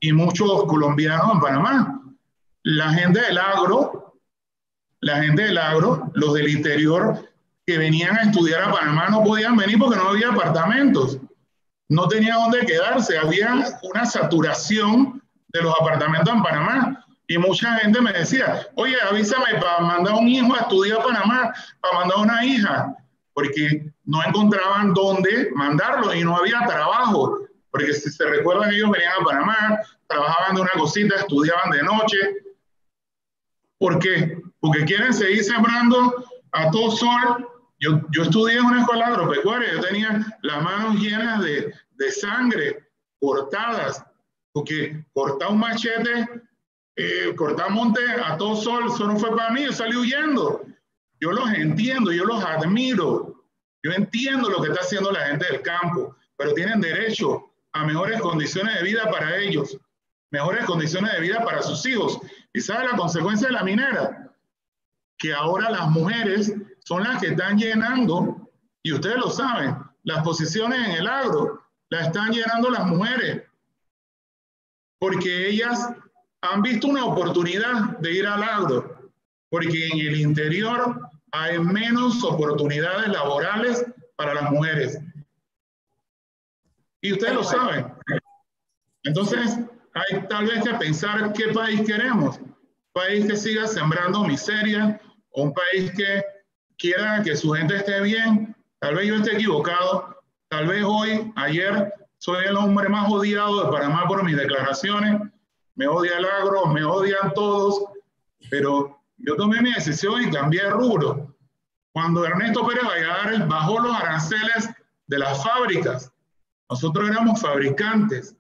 y 0.01 0.13
muchos 0.13 0.65
colombianos 0.65 1.33
en 1.35 1.41
Panamá. 1.41 2.01
La 2.63 2.91
gente 2.93 3.21
del 3.21 3.39
agro, 3.39 4.15
la 5.01 5.23
gente 5.23 5.43
del 5.43 5.59
agro, 5.59 6.11
los 6.15 6.35
del 6.35 6.49
interior 6.49 7.29
que 7.67 7.79
venían 7.79 8.17
a 8.17 8.23
estudiar 8.23 8.63
a 8.63 8.73
Panamá 8.73 9.09
no 9.09 9.25
podían 9.25 9.57
venir 9.57 9.79
porque 9.79 9.97
no 9.97 10.11
había 10.11 10.29
apartamentos, 10.29 11.19
no 11.89 12.09
tenían 12.09 12.39
dónde 12.39 12.67
quedarse, 12.67 13.19
había 13.19 13.55
una 13.83 14.07
saturación 14.07 15.23
de 15.49 15.63
los 15.63 15.75
apartamentos 15.81 16.33
en 16.33 16.43
Panamá 16.43 17.07
y 17.29 17.39
mucha 17.39 17.77
gente 17.79 18.01
me 18.01 18.13
decía, 18.13 18.69
oye, 18.77 18.97
avísame 19.11 19.59
para 19.61 19.81
mandar 19.81 20.15
un 20.15 20.29
hijo 20.29 20.55
a 20.55 20.61
estudiar 20.61 21.01
a 21.01 21.05
Panamá, 21.05 21.53
para 21.81 21.99
mandar 22.01 22.19
una 22.19 22.45
hija, 22.45 22.97
porque 23.33 23.93
no 24.05 24.25
encontraban 24.25 24.95
dónde 24.95 25.51
mandarlo 25.55 26.15
y 26.15 26.23
no 26.23 26.37
había 26.37 26.65
trabajo. 26.67 27.41
Porque 27.77 27.93
si 27.93 28.11
se 28.11 28.25
recuerdan, 28.25 28.73
ellos 28.73 28.91
venían 28.91 29.13
a 29.21 29.25
Panamá, 29.25 29.81
trabajaban 30.07 30.57
de 30.57 30.63
una 30.63 30.71
cosita, 30.71 31.17
estudiaban 31.17 31.71
de 31.71 31.83
noche. 31.83 32.19
¿Por 33.79 33.99
qué? 33.99 34.41
Porque 34.61 34.87
quieren 34.87 35.13
seguir 35.13 35.45
sembrando 35.45 36.25
a 36.53 36.71
todo 36.71 36.91
sol. 36.93 37.47
Yo, 37.79 38.01
yo 38.13 38.23
estudié 38.23 38.57
en 38.57 38.65
una 38.65 38.81
escuela 38.81 39.09
agropecuaria, 39.09 39.75
yo 39.75 39.81
tenía 39.83 40.25
las 40.41 40.63
manos 40.63 40.97
llenas 40.97 41.43
de, 41.43 41.75
de 41.91 42.11
sangre, 42.11 42.89
cortadas, 43.21 44.03
porque 44.53 45.05
cortar 45.13 45.51
un 45.51 45.59
machete 45.59 46.27
eh, 46.97 47.35
monte 47.69 48.01
a 48.25 48.39
todo 48.39 48.57
sol, 48.57 48.87
eso 48.87 49.07
no 49.07 49.19
fue 49.19 49.37
para 49.37 49.51
mí, 49.51 49.67
yo 49.67 49.73
salí 49.73 49.97
huyendo. 49.97 50.65
Yo 51.21 51.31
los 51.33 51.53
entiendo, 51.53 52.11
yo 52.11 52.25
los 52.25 52.43
admiro. 52.43 53.45
Yo 53.83 53.93
entiendo 53.93 54.49
lo 54.49 54.63
que 54.63 54.71
está 54.71 54.81
haciendo 54.81 55.13
la 55.13 55.27
gente 55.27 55.45
del 55.53 55.61
campo, 55.61 56.17
pero 56.39 56.55
tienen 56.55 56.81
derecho 56.81 57.53
a 57.77 57.85
mejores 57.85 58.21
condiciones 58.21 58.75
de 58.77 58.83
vida 58.83 59.11
para 59.11 59.37
ellos, 59.37 59.79
mejores 60.31 60.65
condiciones 60.65 61.13
de 61.13 61.21
vida 61.21 61.45
para 61.45 61.63
sus 61.63 61.85
hijos. 61.87 62.19
¿Y 62.53 62.61
sabe 62.61 62.87
la 62.87 62.97
consecuencia 62.97 63.49
de 63.49 63.55
la 63.55 63.63
minera? 63.63 64.33
Que 65.19 65.35
ahora 65.35 65.71
las 65.71 65.89
mujeres 65.89 66.55
son 66.85 67.05
las 67.05 67.21
que 67.21 67.29
están 67.29 67.59
llenando, 67.59 68.51
y 68.83 68.93
ustedes 68.93 69.17
lo 69.17 69.31
saben, 69.31 69.77
las 70.05 70.23
posiciones 70.23 70.89
en 70.89 70.93
el 70.93 71.07
agro 71.07 71.63
las 71.91 72.07
están 72.07 72.33
llenando 72.33 72.71
las 72.71 72.87
mujeres, 72.87 73.43
porque 74.99 75.49
ellas 75.49 75.91
han 76.41 76.63
visto 76.63 76.89
una 76.89 77.05
oportunidad 77.05 77.99
de 77.99 78.13
ir 78.13 78.27
al 78.27 78.43
agro, 78.43 79.11
porque 79.51 79.89
en 79.89 79.99
el 79.99 80.21
interior 80.21 81.11
hay 81.33 81.59
menos 81.59 82.25
oportunidades 82.25 83.09
laborales 83.09 83.85
para 84.17 84.35
las 84.35 84.51
mujeres. 84.51 84.99
Y 87.07 87.13
ustedes 87.13 87.35
lo 87.35 87.45
saben. 87.45 87.87
Entonces, 89.05 89.61
hay 89.95 90.27
tal 90.29 90.47
vez 90.47 90.65
que 90.65 90.75
pensar 90.75 91.33
qué 91.35 91.53
país 91.53 91.83
queremos. 91.87 92.37
Un 92.41 92.57
país 92.93 93.27
que 93.27 93.37
siga 93.37 93.69
sembrando 93.69 94.25
miseria 94.25 95.01
o 95.31 95.45
un 95.45 95.55
país 95.55 95.93
que 95.97 96.25
quiera 96.77 97.23
que 97.23 97.37
su 97.37 97.53
gente 97.53 97.77
esté 97.77 98.01
bien. 98.01 98.57
Tal 98.81 98.97
vez 98.97 99.07
yo 99.07 99.15
esté 99.15 99.35
equivocado. 99.35 100.17
Tal 100.49 100.67
vez 100.67 100.83
hoy, 100.85 101.33
ayer, 101.37 101.95
soy 102.19 102.45
el 102.45 102.57
hombre 102.57 102.89
más 102.89 103.09
odiado 103.09 103.63
de 103.63 103.71
Panamá 103.71 104.09
por 104.09 104.25
mis 104.25 104.37
declaraciones. 104.37 105.21
Me 105.77 105.87
odia 105.87 106.19
el 106.19 106.25
agro, 106.25 106.67
me 106.67 106.83
odian 106.83 107.33
todos, 107.35 107.85
pero 108.51 108.99
yo 109.19 109.37
tomé 109.37 109.63
mi 109.63 109.73
decisión 109.73 110.23
y 110.23 110.31
cambié 110.33 110.65
de 110.65 110.71
rubro. 110.71 111.37
Cuando 111.93 112.27
Ernesto 112.27 112.67
Pérez 112.67 112.85
Valladares 112.85 113.47
bajó 113.47 113.79
los 113.79 113.95
aranceles 113.95 114.71
de 115.07 115.19
las 115.21 115.45
fábricas, 115.45 116.13
nosotros 116.69 117.09
éramos 117.09 117.41
fabricantes 117.41 118.37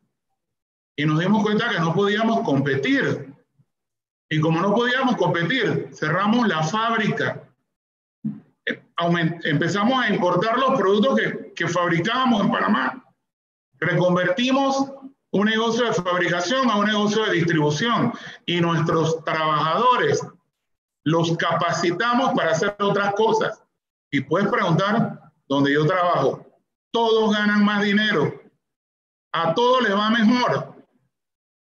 y 0.97 1.05
nos 1.05 1.18
dimos 1.18 1.43
cuenta 1.43 1.70
que 1.70 1.79
no 1.79 1.95
podíamos 1.95 2.41
competir. 2.41 3.33
Y 4.29 4.41
como 4.41 4.61
no 4.61 4.74
podíamos 4.74 5.16
competir, 5.16 5.91
cerramos 5.93 6.49
la 6.49 6.62
fábrica. 6.62 7.43
Empezamos 9.45 10.03
a 10.03 10.09
importar 10.09 10.59
los 10.59 10.79
productos 10.79 11.18
que, 11.18 11.53
que 11.55 11.68
fabricábamos 11.68 12.43
en 12.43 12.51
Panamá. 12.51 13.05
Reconvertimos 13.79 14.91
un 15.31 15.47
negocio 15.47 15.85
de 15.85 15.93
fabricación 15.93 16.70
a 16.70 16.77
un 16.79 16.87
negocio 16.87 17.24
de 17.27 17.33
distribución 17.33 18.12
y 18.47 18.61
nuestros 18.61 19.22
trabajadores 19.24 20.27
los 21.05 21.37
capacitamos 21.37 22.33
para 22.35 22.53
hacer 22.53 22.74
otras 22.81 23.14
cosas. 23.14 23.62
Y 24.11 24.22
puedes 24.22 24.49
preguntar 24.49 25.20
dónde 25.47 25.72
yo 25.72 25.87
trabajo. 25.87 26.45
Todos 26.91 27.34
ganan 27.34 27.64
más 27.64 27.82
dinero. 27.82 28.43
A 29.32 29.55
todos 29.55 29.82
les 29.82 29.93
va 29.93 30.11
mejor. 30.11 30.76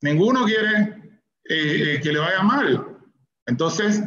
Ninguno 0.03 0.45
quiere 0.45 1.03
eh, 1.45 1.95
eh, 1.95 2.01
que 2.03 2.13
le 2.13 2.19
vaya 2.19 2.43
mal. 2.43 2.99
Entonces, 3.47 4.03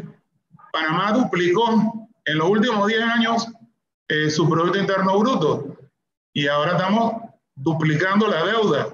Panamá 0.73 1.13
duplicó 1.13 2.09
en 2.25 2.37
los 2.37 2.49
últimos 2.49 2.87
10 2.87 3.01
años 3.01 3.47
eh, 4.09 4.29
su 4.29 4.47
Producto 4.49 4.77
Interno 4.77 5.17
Bruto 5.19 5.77
y 6.33 6.47
ahora 6.47 6.73
estamos 6.73 7.21
duplicando 7.55 8.27
la 8.27 8.45
deuda. 8.45 8.93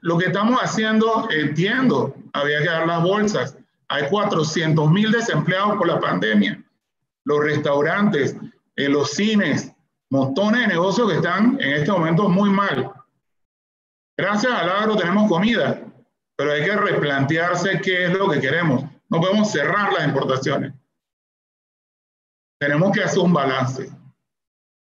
Lo 0.00 0.18
que 0.18 0.26
estamos 0.26 0.60
haciendo, 0.60 1.28
entiendo, 1.30 2.14
había 2.32 2.60
que 2.60 2.68
dar 2.68 2.86
las 2.86 3.02
bolsas. 3.02 3.56
Hay 3.88 4.08
400 4.08 4.90
mil 4.90 5.12
desempleados 5.12 5.76
por 5.76 5.86
la 5.86 6.00
pandemia. 6.00 6.64
Los 7.24 7.44
restaurantes, 7.44 8.36
los 8.74 9.10
cines, 9.10 9.75
montones 10.10 10.62
de 10.62 10.66
negocios 10.68 11.08
que 11.10 11.16
están 11.16 11.58
en 11.60 11.72
este 11.74 11.90
momento 11.90 12.28
muy 12.28 12.50
mal. 12.50 12.92
Gracias 14.16 14.52
al 14.52 14.70
agro 14.70 14.96
tenemos 14.96 15.28
comida, 15.28 15.82
pero 16.36 16.52
hay 16.52 16.64
que 16.64 16.76
replantearse 16.76 17.80
qué 17.80 18.04
es 18.04 18.12
lo 18.12 18.30
que 18.30 18.40
queremos. 18.40 18.84
No 19.08 19.20
podemos 19.20 19.50
cerrar 19.50 19.92
las 19.92 20.06
importaciones. 20.06 20.72
Tenemos 22.58 22.92
que 22.92 23.02
hacer 23.02 23.18
un 23.18 23.32
balance. 23.32 23.90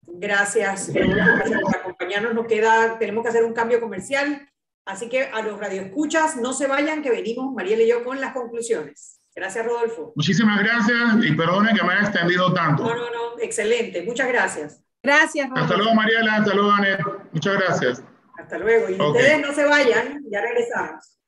Gracias, 0.07 0.91
gracias 0.91 1.61
por 1.61 1.75
acompañarnos. 1.75 2.33
Nos 2.33 2.47
queda, 2.47 2.97
tenemos 2.97 3.23
que 3.23 3.29
hacer 3.29 3.43
un 3.43 3.53
cambio 3.53 3.81
comercial. 3.81 4.49
Así 4.85 5.07
que 5.07 5.25
a 5.25 5.41
los 5.41 5.59
radioescuchas, 5.59 6.37
no 6.37 6.53
se 6.53 6.67
vayan, 6.67 7.03
que 7.03 7.11
venimos, 7.11 7.53
Mariela 7.53 7.83
y 7.83 7.89
yo, 7.89 8.03
con 8.03 8.19
las 8.19 8.33
conclusiones. 8.33 9.21
Gracias, 9.35 9.65
Rodolfo. 9.65 10.13
Muchísimas 10.15 10.59
gracias 10.59 11.23
y 11.23 11.31
perdone 11.33 11.73
que 11.73 11.83
me 11.83 11.93
haya 11.93 12.07
extendido 12.07 12.51
tanto. 12.53 12.83
No, 12.83 12.95
no, 12.95 13.11
no, 13.11 13.39
excelente. 13.39 14.01
Muchas 14.03 14.27
gracias. 14.27 14.83
Gracias. 15.03 15.49
Hasta 15.55 15.77
luego, 15.77 15.93
Mariela. 15.95 16.35
Hasta 16.35 16.53
luego, 16.53 16.71
Anet. 16.71 16.99
Muchas 17.31 17.53
gracias. 17.55 18.03
Hasta 18.37 18.57
luego. 18.57 18.89
Y 18.89 18.99
ustedes 18.99 19.41
no 19.41 19.53
se 19.53 19.65
vayan, 19.65 20.23
ya 20.31 20.41
regresamos. 20.41 21.18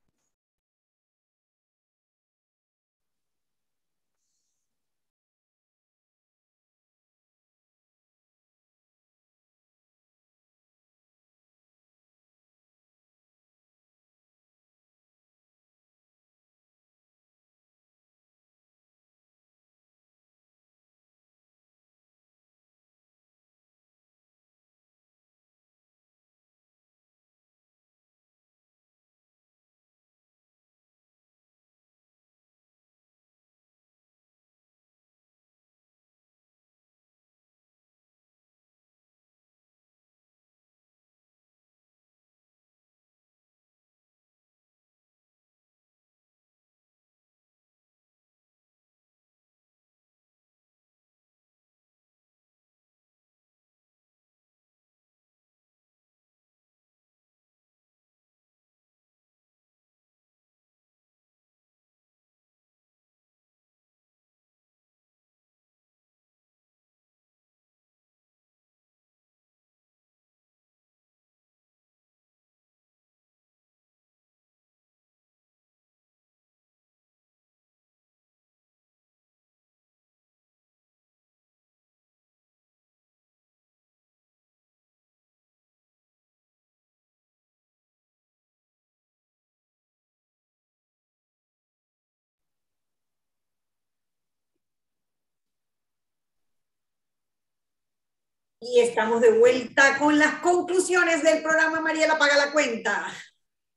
Y 98.64 98.80
estamos 98.80 99.22
de 99.22 99.40
vuelta 99.40 99.98
con 99.98 100.20
las 100.20 100.36
conclusiones 100.36 101.24
del 101.24 101.42
programa 101.42 101.82
Mariela 101.82 102.20
Paga 102.20 102.38
la 102.38 102.52
Cuenta. 102.52 103.08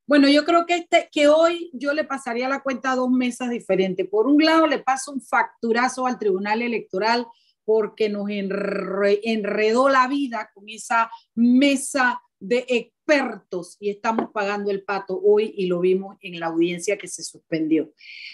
Bueno, 0.07 0.29
yo 0.29 0.45
creo 0.45 0.67
que, 0.67 0.75
este, 0.75 1.09
que 1.11 1.27
hoy 1.27 1.71
yo 1.73 1.95
le 1.95 2.05
pasaría 2.05 2.51
la 2.51 2.63
cuenta 2.63 2.93
a 2.93 2.97
dos 2.97 3.11
mesas 3.11 3.49
diferentes. 3.49 4.07
Por 4.07 4.27
un 4.27 4.45
lado, 4.45 4.67
le 4.67 4.81
paso 4.81 5.13
un 5.13 5.23
facturazo 5.23 6.07
al 6.07 6.19
Tribunal 6.19 6.61
Electoral 6.61 7.27
porque 7.65 8.11
nos 8.11 8.29
enredó 8.29 9.89
la 9.89 10.07
vida 10.07 10.51
con 10.53 10.69
esa 10.69 11.11
mesa 11.35 12.21
de 12.39 12.67
expertos 12.69 13.79
y 13.81 13.89
estamos 13.89 14.33
pagando 14.35 14.71
el 14.71 14.85
pato 14.85 15.19
hoy 15.19 15.55
y 15.57 15.65
lo 15.65 15.81
vimos 15.81 16.19
en 16.21 16.39
la 16.39 16.49
audiencia 16.49 16.99
que 16.99 17.09
se 17.09 17.25
suspendió. 17.25 17.91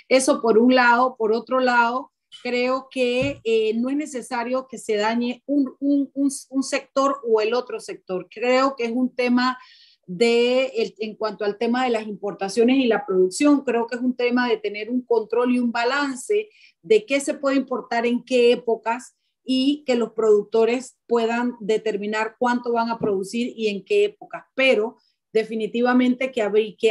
Eso 0.08 0.42
por 0.42 0.58
un 0.58 0.74
lado. 0.74 1.14
Por 1.16 1.32
otro 1.32 1.60
lado, 1.60 2.10
creo 2.42 2.88
que 2.90 3.40
eh, 3.44 3.74
no 3.74 3.90
es 3.90 3.96
necesario 3.96 4.66
que 4.68 4.78
se 4.78 4.96
dañe 4.96 5.42
un, 5.46 5.74
un, 5.80 6.10
un, 6.14 6.62
sector 6.62 7.20
o 7.26 7.40
el 7.40 7.54
otro 7.54 7.80
sector. 7.80 8.28
Creo 8.30 8.74
que 8.76 8.84
es 8.84 8.92
un 8.92 9.14
tema 9.14 9.58
de, 10.06 10.66
el, 10.76 10.94
en 10.98 11.16
cuanto 11.16 11.44
al 11.44 11.58
tema 11.58 11.84
de 11.84 11.90
las 11.90 12.06
importaciones 12.06 12.78
y 12.78 12.86
la 12.86 13.06
producción, 13.06 13.62
creo 13.62 13.86
que 13.86 13.96
es 13.96 14.02
un 14.02 14.16
tema 14.16 14.48
de 14.48 14.56
tener 14.56 14.90
un 14.90 15.02
control 15.02 15.54
y 15.54 15.58
un 15.58 15.70
balance 15.70 16.48
de 16.82 17.06
qué 17.06 17.20
se 17.20 17.34
puede 17.34 17.56
importar 17.56 18.06
en 18.06 18.24
qué 18.24 18.52
épocas 18.52 19.14
y 19.44 19.84
que 19.86 19.94
los 19.94 20.12
productores 20.12 20.98
puedan 21.06 21.54
determinar 21.60 22.36
cuánto 22.38 22.72
van 22.72 22.90
a 22.90 22.98
producir 22.98 23.52
y 23.56 23.68
en 23.68 23.84
qué 23.84 24.04
épocas. 24.04 24.44
Pero 24.54 24.96
definitivamente 25.32 26.32
que 26.32 26.42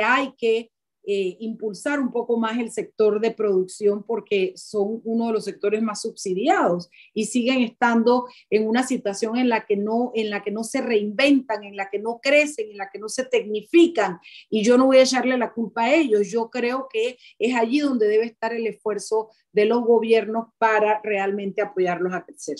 hay 0.01 0.33
que 0.37 0.71
eh, 1.11 1.37
impulsar 1.39 1.99
un 1.99 2.11
poco 2.11 2.37
más 2.37 2.59
el 2.59 2.69
sector 2.69 3.19
de 3.19 3.31
producción 3.31 4.03
porque 4.03 4.53
son 4.55 5.01
uno 5.03 5.25
de 5.25 5.33
los 5.33 5.45
sectores 5.45 5.81
más 5.81 6.03
subsidiados 6.03 6.87
y 7.15 7.25
siguen 7.25 7.61
estando 7.61 8.27
en 8.51 8.67
una 8.67 8.83
situación 8.83 9.35
en 9.35 9.49
la 9.49 9.65
que 9.65 9.75
no 9.75 10.11
en 10.13 10.29
la 10.29 10.43
que 10.43 10.51
no 10.51 10.63
se 10.63 10.81
reinventan, 10.81 11.63
en 11.63 11.75
la 11.75 11.89
que 11.89 11.97
no 11.97 12.19
crecen, 12.21 12.69
en 12.69 12.77
la 12.77 12.91
que 12.91 12.99
no 12.99 13.09
se 13.09 13.25
tecnifican 13.25 14.19
y 14.51 14.63
yo 14.63 14.77
no 14.77 14.85
voy 14.85 14.97
a 14.97 15.01
echarle 15.01 15.35
la 15.35 15.51
culpa 15.51 15.85
a 15.85 15.95
ellos, 15.95 16.27
yo 16.27 16.51
creo 16.51 16.87
que 16.87 17.17
es 17.39 17.55
allí 17.55 17.79
donde 17.79 18.07
debe 18.07 18.25
estar 18.25 18.53
el 18.53 18.67
esfuerzo 18.67 19.31
de 19.51 19.65
los 19.65 19.81
gobiernos 19.81 20.49
para 20.59 21.01
realmente 21.03 21.63
apoyarlos 21.63 22.13
a 22.13 22.23
crecer. 22.23 22.57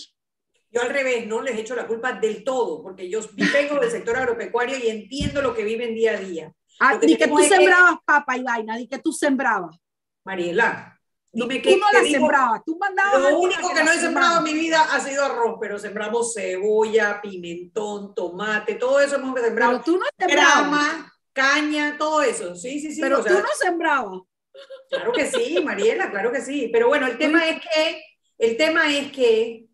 Yo 0.72 0.82
al 0.82 0.89
revés, 0.89 1.28
no 1.28 1.43
les 1.43 1.56
echo 1.56 1.76
la 1.76 1.86
culpa 1.86 2.14
del 2.14 2.43
todo, 2.43 2.82
porque 2.82 3.08
yo 3.10 3.20
vengo 3.54 3.80
del 3.80 3.91
sector 3.91 4.18
agropecuario 4.18 4.76
y 4.84 4.89
entiendo 4.89 5.43
lo 5.43 5.54
que 5.54 5.64
viven 5.64 5.93
día 5.93 6.18
a 6.18 6.20
día. 6.20 6.56
Ah, 6.80 6.97
di 6.97 7.17
que 7.17 7.27
tú 7.27 7.38
sembrabas 7.39 7.97
papa 8.05 8.38
y 8.38 8.43
vaina, 8.43 8.77
di 8.77 8.88
que 8.88 8.99
tú 8.99 9.11
sembrabas. 9.11 9.75
Mariela, 10.23 10.97
dime 11.32 11.61
que, 11.61 11.73
tú 11.73 11.80
no 11.80 11.91
la 11.91 12.09
sembrabas, 12.09 12.61
tú 12.65 12.77
mandabas. 12.77 13.21
Lo 13.21 13.39
único 13.39 13.73
que, 13.73 13.84
no 13.84 13.91
he 13.91 13.97
sembrado 13.97 14.38
en 14.38 14.43
mi 14.45 14.53
vida 14.53 14.82
ha 14.91 14.99
sido 14.99 15.25
arroz, 15.25 15.57
pero 15.59 15.77
sembramos 15.77 16.34
cebolla, 16.34 17.21
pimentón, 17.21 18.15
tomate, 18.15 18.75
todo 18.75 18.99
eso 19.01 19.15
hemos 19.15 19.39
sembrado. 19.39 19.71
Pero 19.71 19.84
tú 19.84 19.97
no 19.97 20.05
sembrabas. 20.17 20.55
Grama, 20.55 21.13
caña, 21.34 21.97
todo 21.97 22.21
eso. 22.21 22.55
Sí, 22.55 22.80
sí, 22.80 22.93
sí. 22.93 23.01
Pero 23.01 23.23
tú 23.23 23.34
no 23.34 23.49
sembrabas. 23.59 24.21
Claro 24.89 25.11
que 25.11 25.25
sí, 25.25 25.61
Mariela, 25.63 26.09
claro 26.09 26.32
que 26.32 26.41
sí. 26.41 26.69
Pero 26.71 26.88
bueno, 26.88 27.07
el 27.07 27.17
tema 27.17 27.47
es 27.47 27.61
que, 27.61 28.03
el 28.38 28.57
tema 28.57 28.93
es 28.93 29.11
que 29.11 29.65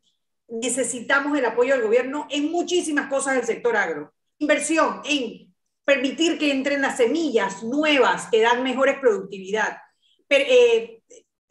necesitamos 0.47 1.37
el 1.37 1.45
apoyo 1.45 1.73
del 1.75 1.83
gobierno 1.83 2.27
en 2.29 2.51
muchísimas 2.51 3.09
cosas 3.09 3.35
del 3.35 3.45
sector 3.45 3.75
agro. 3.77 4.13
Inversión 4.39 5.01
en 5.05 5.54
permitir 5.85 6.37
que 6.37 6.51
entren 6.51 6.81
las 6.81 6.97
semillas 6.97 7.63
nuevas 7.63 8.27
que 8.31 8.41
dan 8.41 8.63
mejores 8.63 8.99
productividad, 8.99 9.77
eh, 10.29 11.01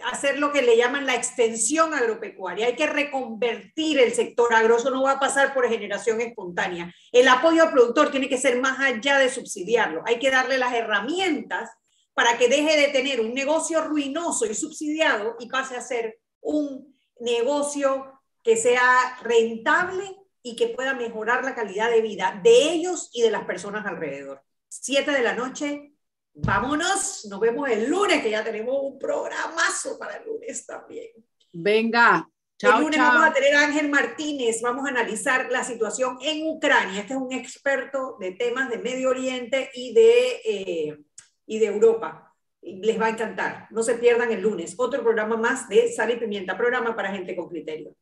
hacer 0.05 0.39
lo 0.39 0.53
que 0.53 0.63
le 0.63 0.77
llaman 0.77 1.07
la 1.07 1.15
extensión 1.15 1.95
agropecuaria. 1.95 2.67
Hay 2.67 2.77
que 2.77 2.89
reconvertir 2.89 3.99
el 3.99 4.13
sector 4.13 4.53
agro, 4.53 4.77
eso 4.77 4.91
no 4.91 5.05
va 5.05 5.13
a 5.13 5.21
pasar 5.21 5.55
por 5.55 5.69
generación 5.69 6.21
espontánea. 6.21 6.93
El 7.13 7.29
apoyo 7.29 7.63
al 7.63 7.73
productor 7.73 8.11
tiene 8.11 8.29
que 8.29 8.37
ser 8.37 8.61
más 8.61 8.81
allá 8.81 9.19
de 9.19 9.31
subsidiarlo, 9.31 10.03
hay 10.05 10.19
que 10.19 10.31
darle 10.31 10.59
las 10.59 10.75
herramientas 10.75 11.71
para 12.13 12.37
que 12.37 12.49
deje 12.49 12.77
de 12.77 12.89
tener 12.89 13.21
un 13.21 13.35
negocio 13.35 13.83
ruinoso 13.83 14.47
y 14.47 14.55
subsidiado 14.55 15.37
y 15.39 15.49
pase 15.49 15.77
a 15.77 15.81
ser 15.81 16.19
un 16.41 16.97
negocio 17.21 18.21
que 18.43 18.57
sea 18.57 19.19
rentable 19.23 20.05
y 20.47 20.55
que 20.55 20.69
pueda 20.69 20.93
mejorar 20.93 21.43
la 21.43 21.55
calidad 21.55 21.91
de 21.91 22.03
vida 22.03 22.39
de 22.45 22.73
ellos 22.73 23.09
y 23.15 23.23
de 23.23 23.31
las 23.31 23.45
personas 23.47 23.87
alrededor. 23.87 24.43
Siete 24.69 25.11
de 25.11 25.23
la 25.23 25.35
noche, 25.35 25.95
vámonos, 26.35 27.27
nos 27.31 27.41
vemos 27.41 27.71
el 27.71 27.89
lunes, 27.89 28.23
que 28.23 28.31
ya 28.31 28.45
tenemos 28.45 28.77
un 28.79 28.99
programazo 28.99 29.99
para 29.99 30.19
el 30.19 30.27
lunes 30.27 30.67
también. 30.67 31.09
Venga, 31.51 32.29
chao. 32.59 32.77
El 32.77 32.85
lunes 32.85 32.99
vamos 33.01 33.25
a 33.25 33.33
tener 33.33 33.55
a 33.55 33.65
Ángel 33.65 33.89
Martínez, 33.89 34.61
vamos 34.61 34.85
a 34.85 34.91
analizar 34.91 35.51
la 35.51 35.65
situación 35.65 36.19
en 36.21 36.47
Ucrania. 36.47 37.01
Este 37.01 37.15
es 37.15 37.19
un 37.19 37.33
experto 37.33 38.19
de 38.21 38.33
temas 38.33 38.69
de 38.69 38.77
Medio 38.77 39.09
Oriente 39.09 39.71
y 39.73 39.95
de, 39.95 40.41
eh, 40.45 40.99
y 41.47 41.59
de 41.59 41.67
Europa. 41.67 42.35
Les 42.61 43.01
va 43.01 43.07
a 43.07 43.11
encantar. 43.11 43.69
No 43.71 43.83
se 43.83 43.95
pierdan 43.95 44.31
el 44.31 44.43
lunes. 44.43 44.75
Otro 44.77 45.03
programa 45.03 45.39
más 45.39 45.71
de 45.71 45.91
Sal 45.91 46.11
y 46.11 46.17
Pimienta, 46.17 46.55
programa 46.55 46.95
para 46.95 47.13
gente 47.13 47.35
con 47.35 47.49
criterio. 47.49 47.97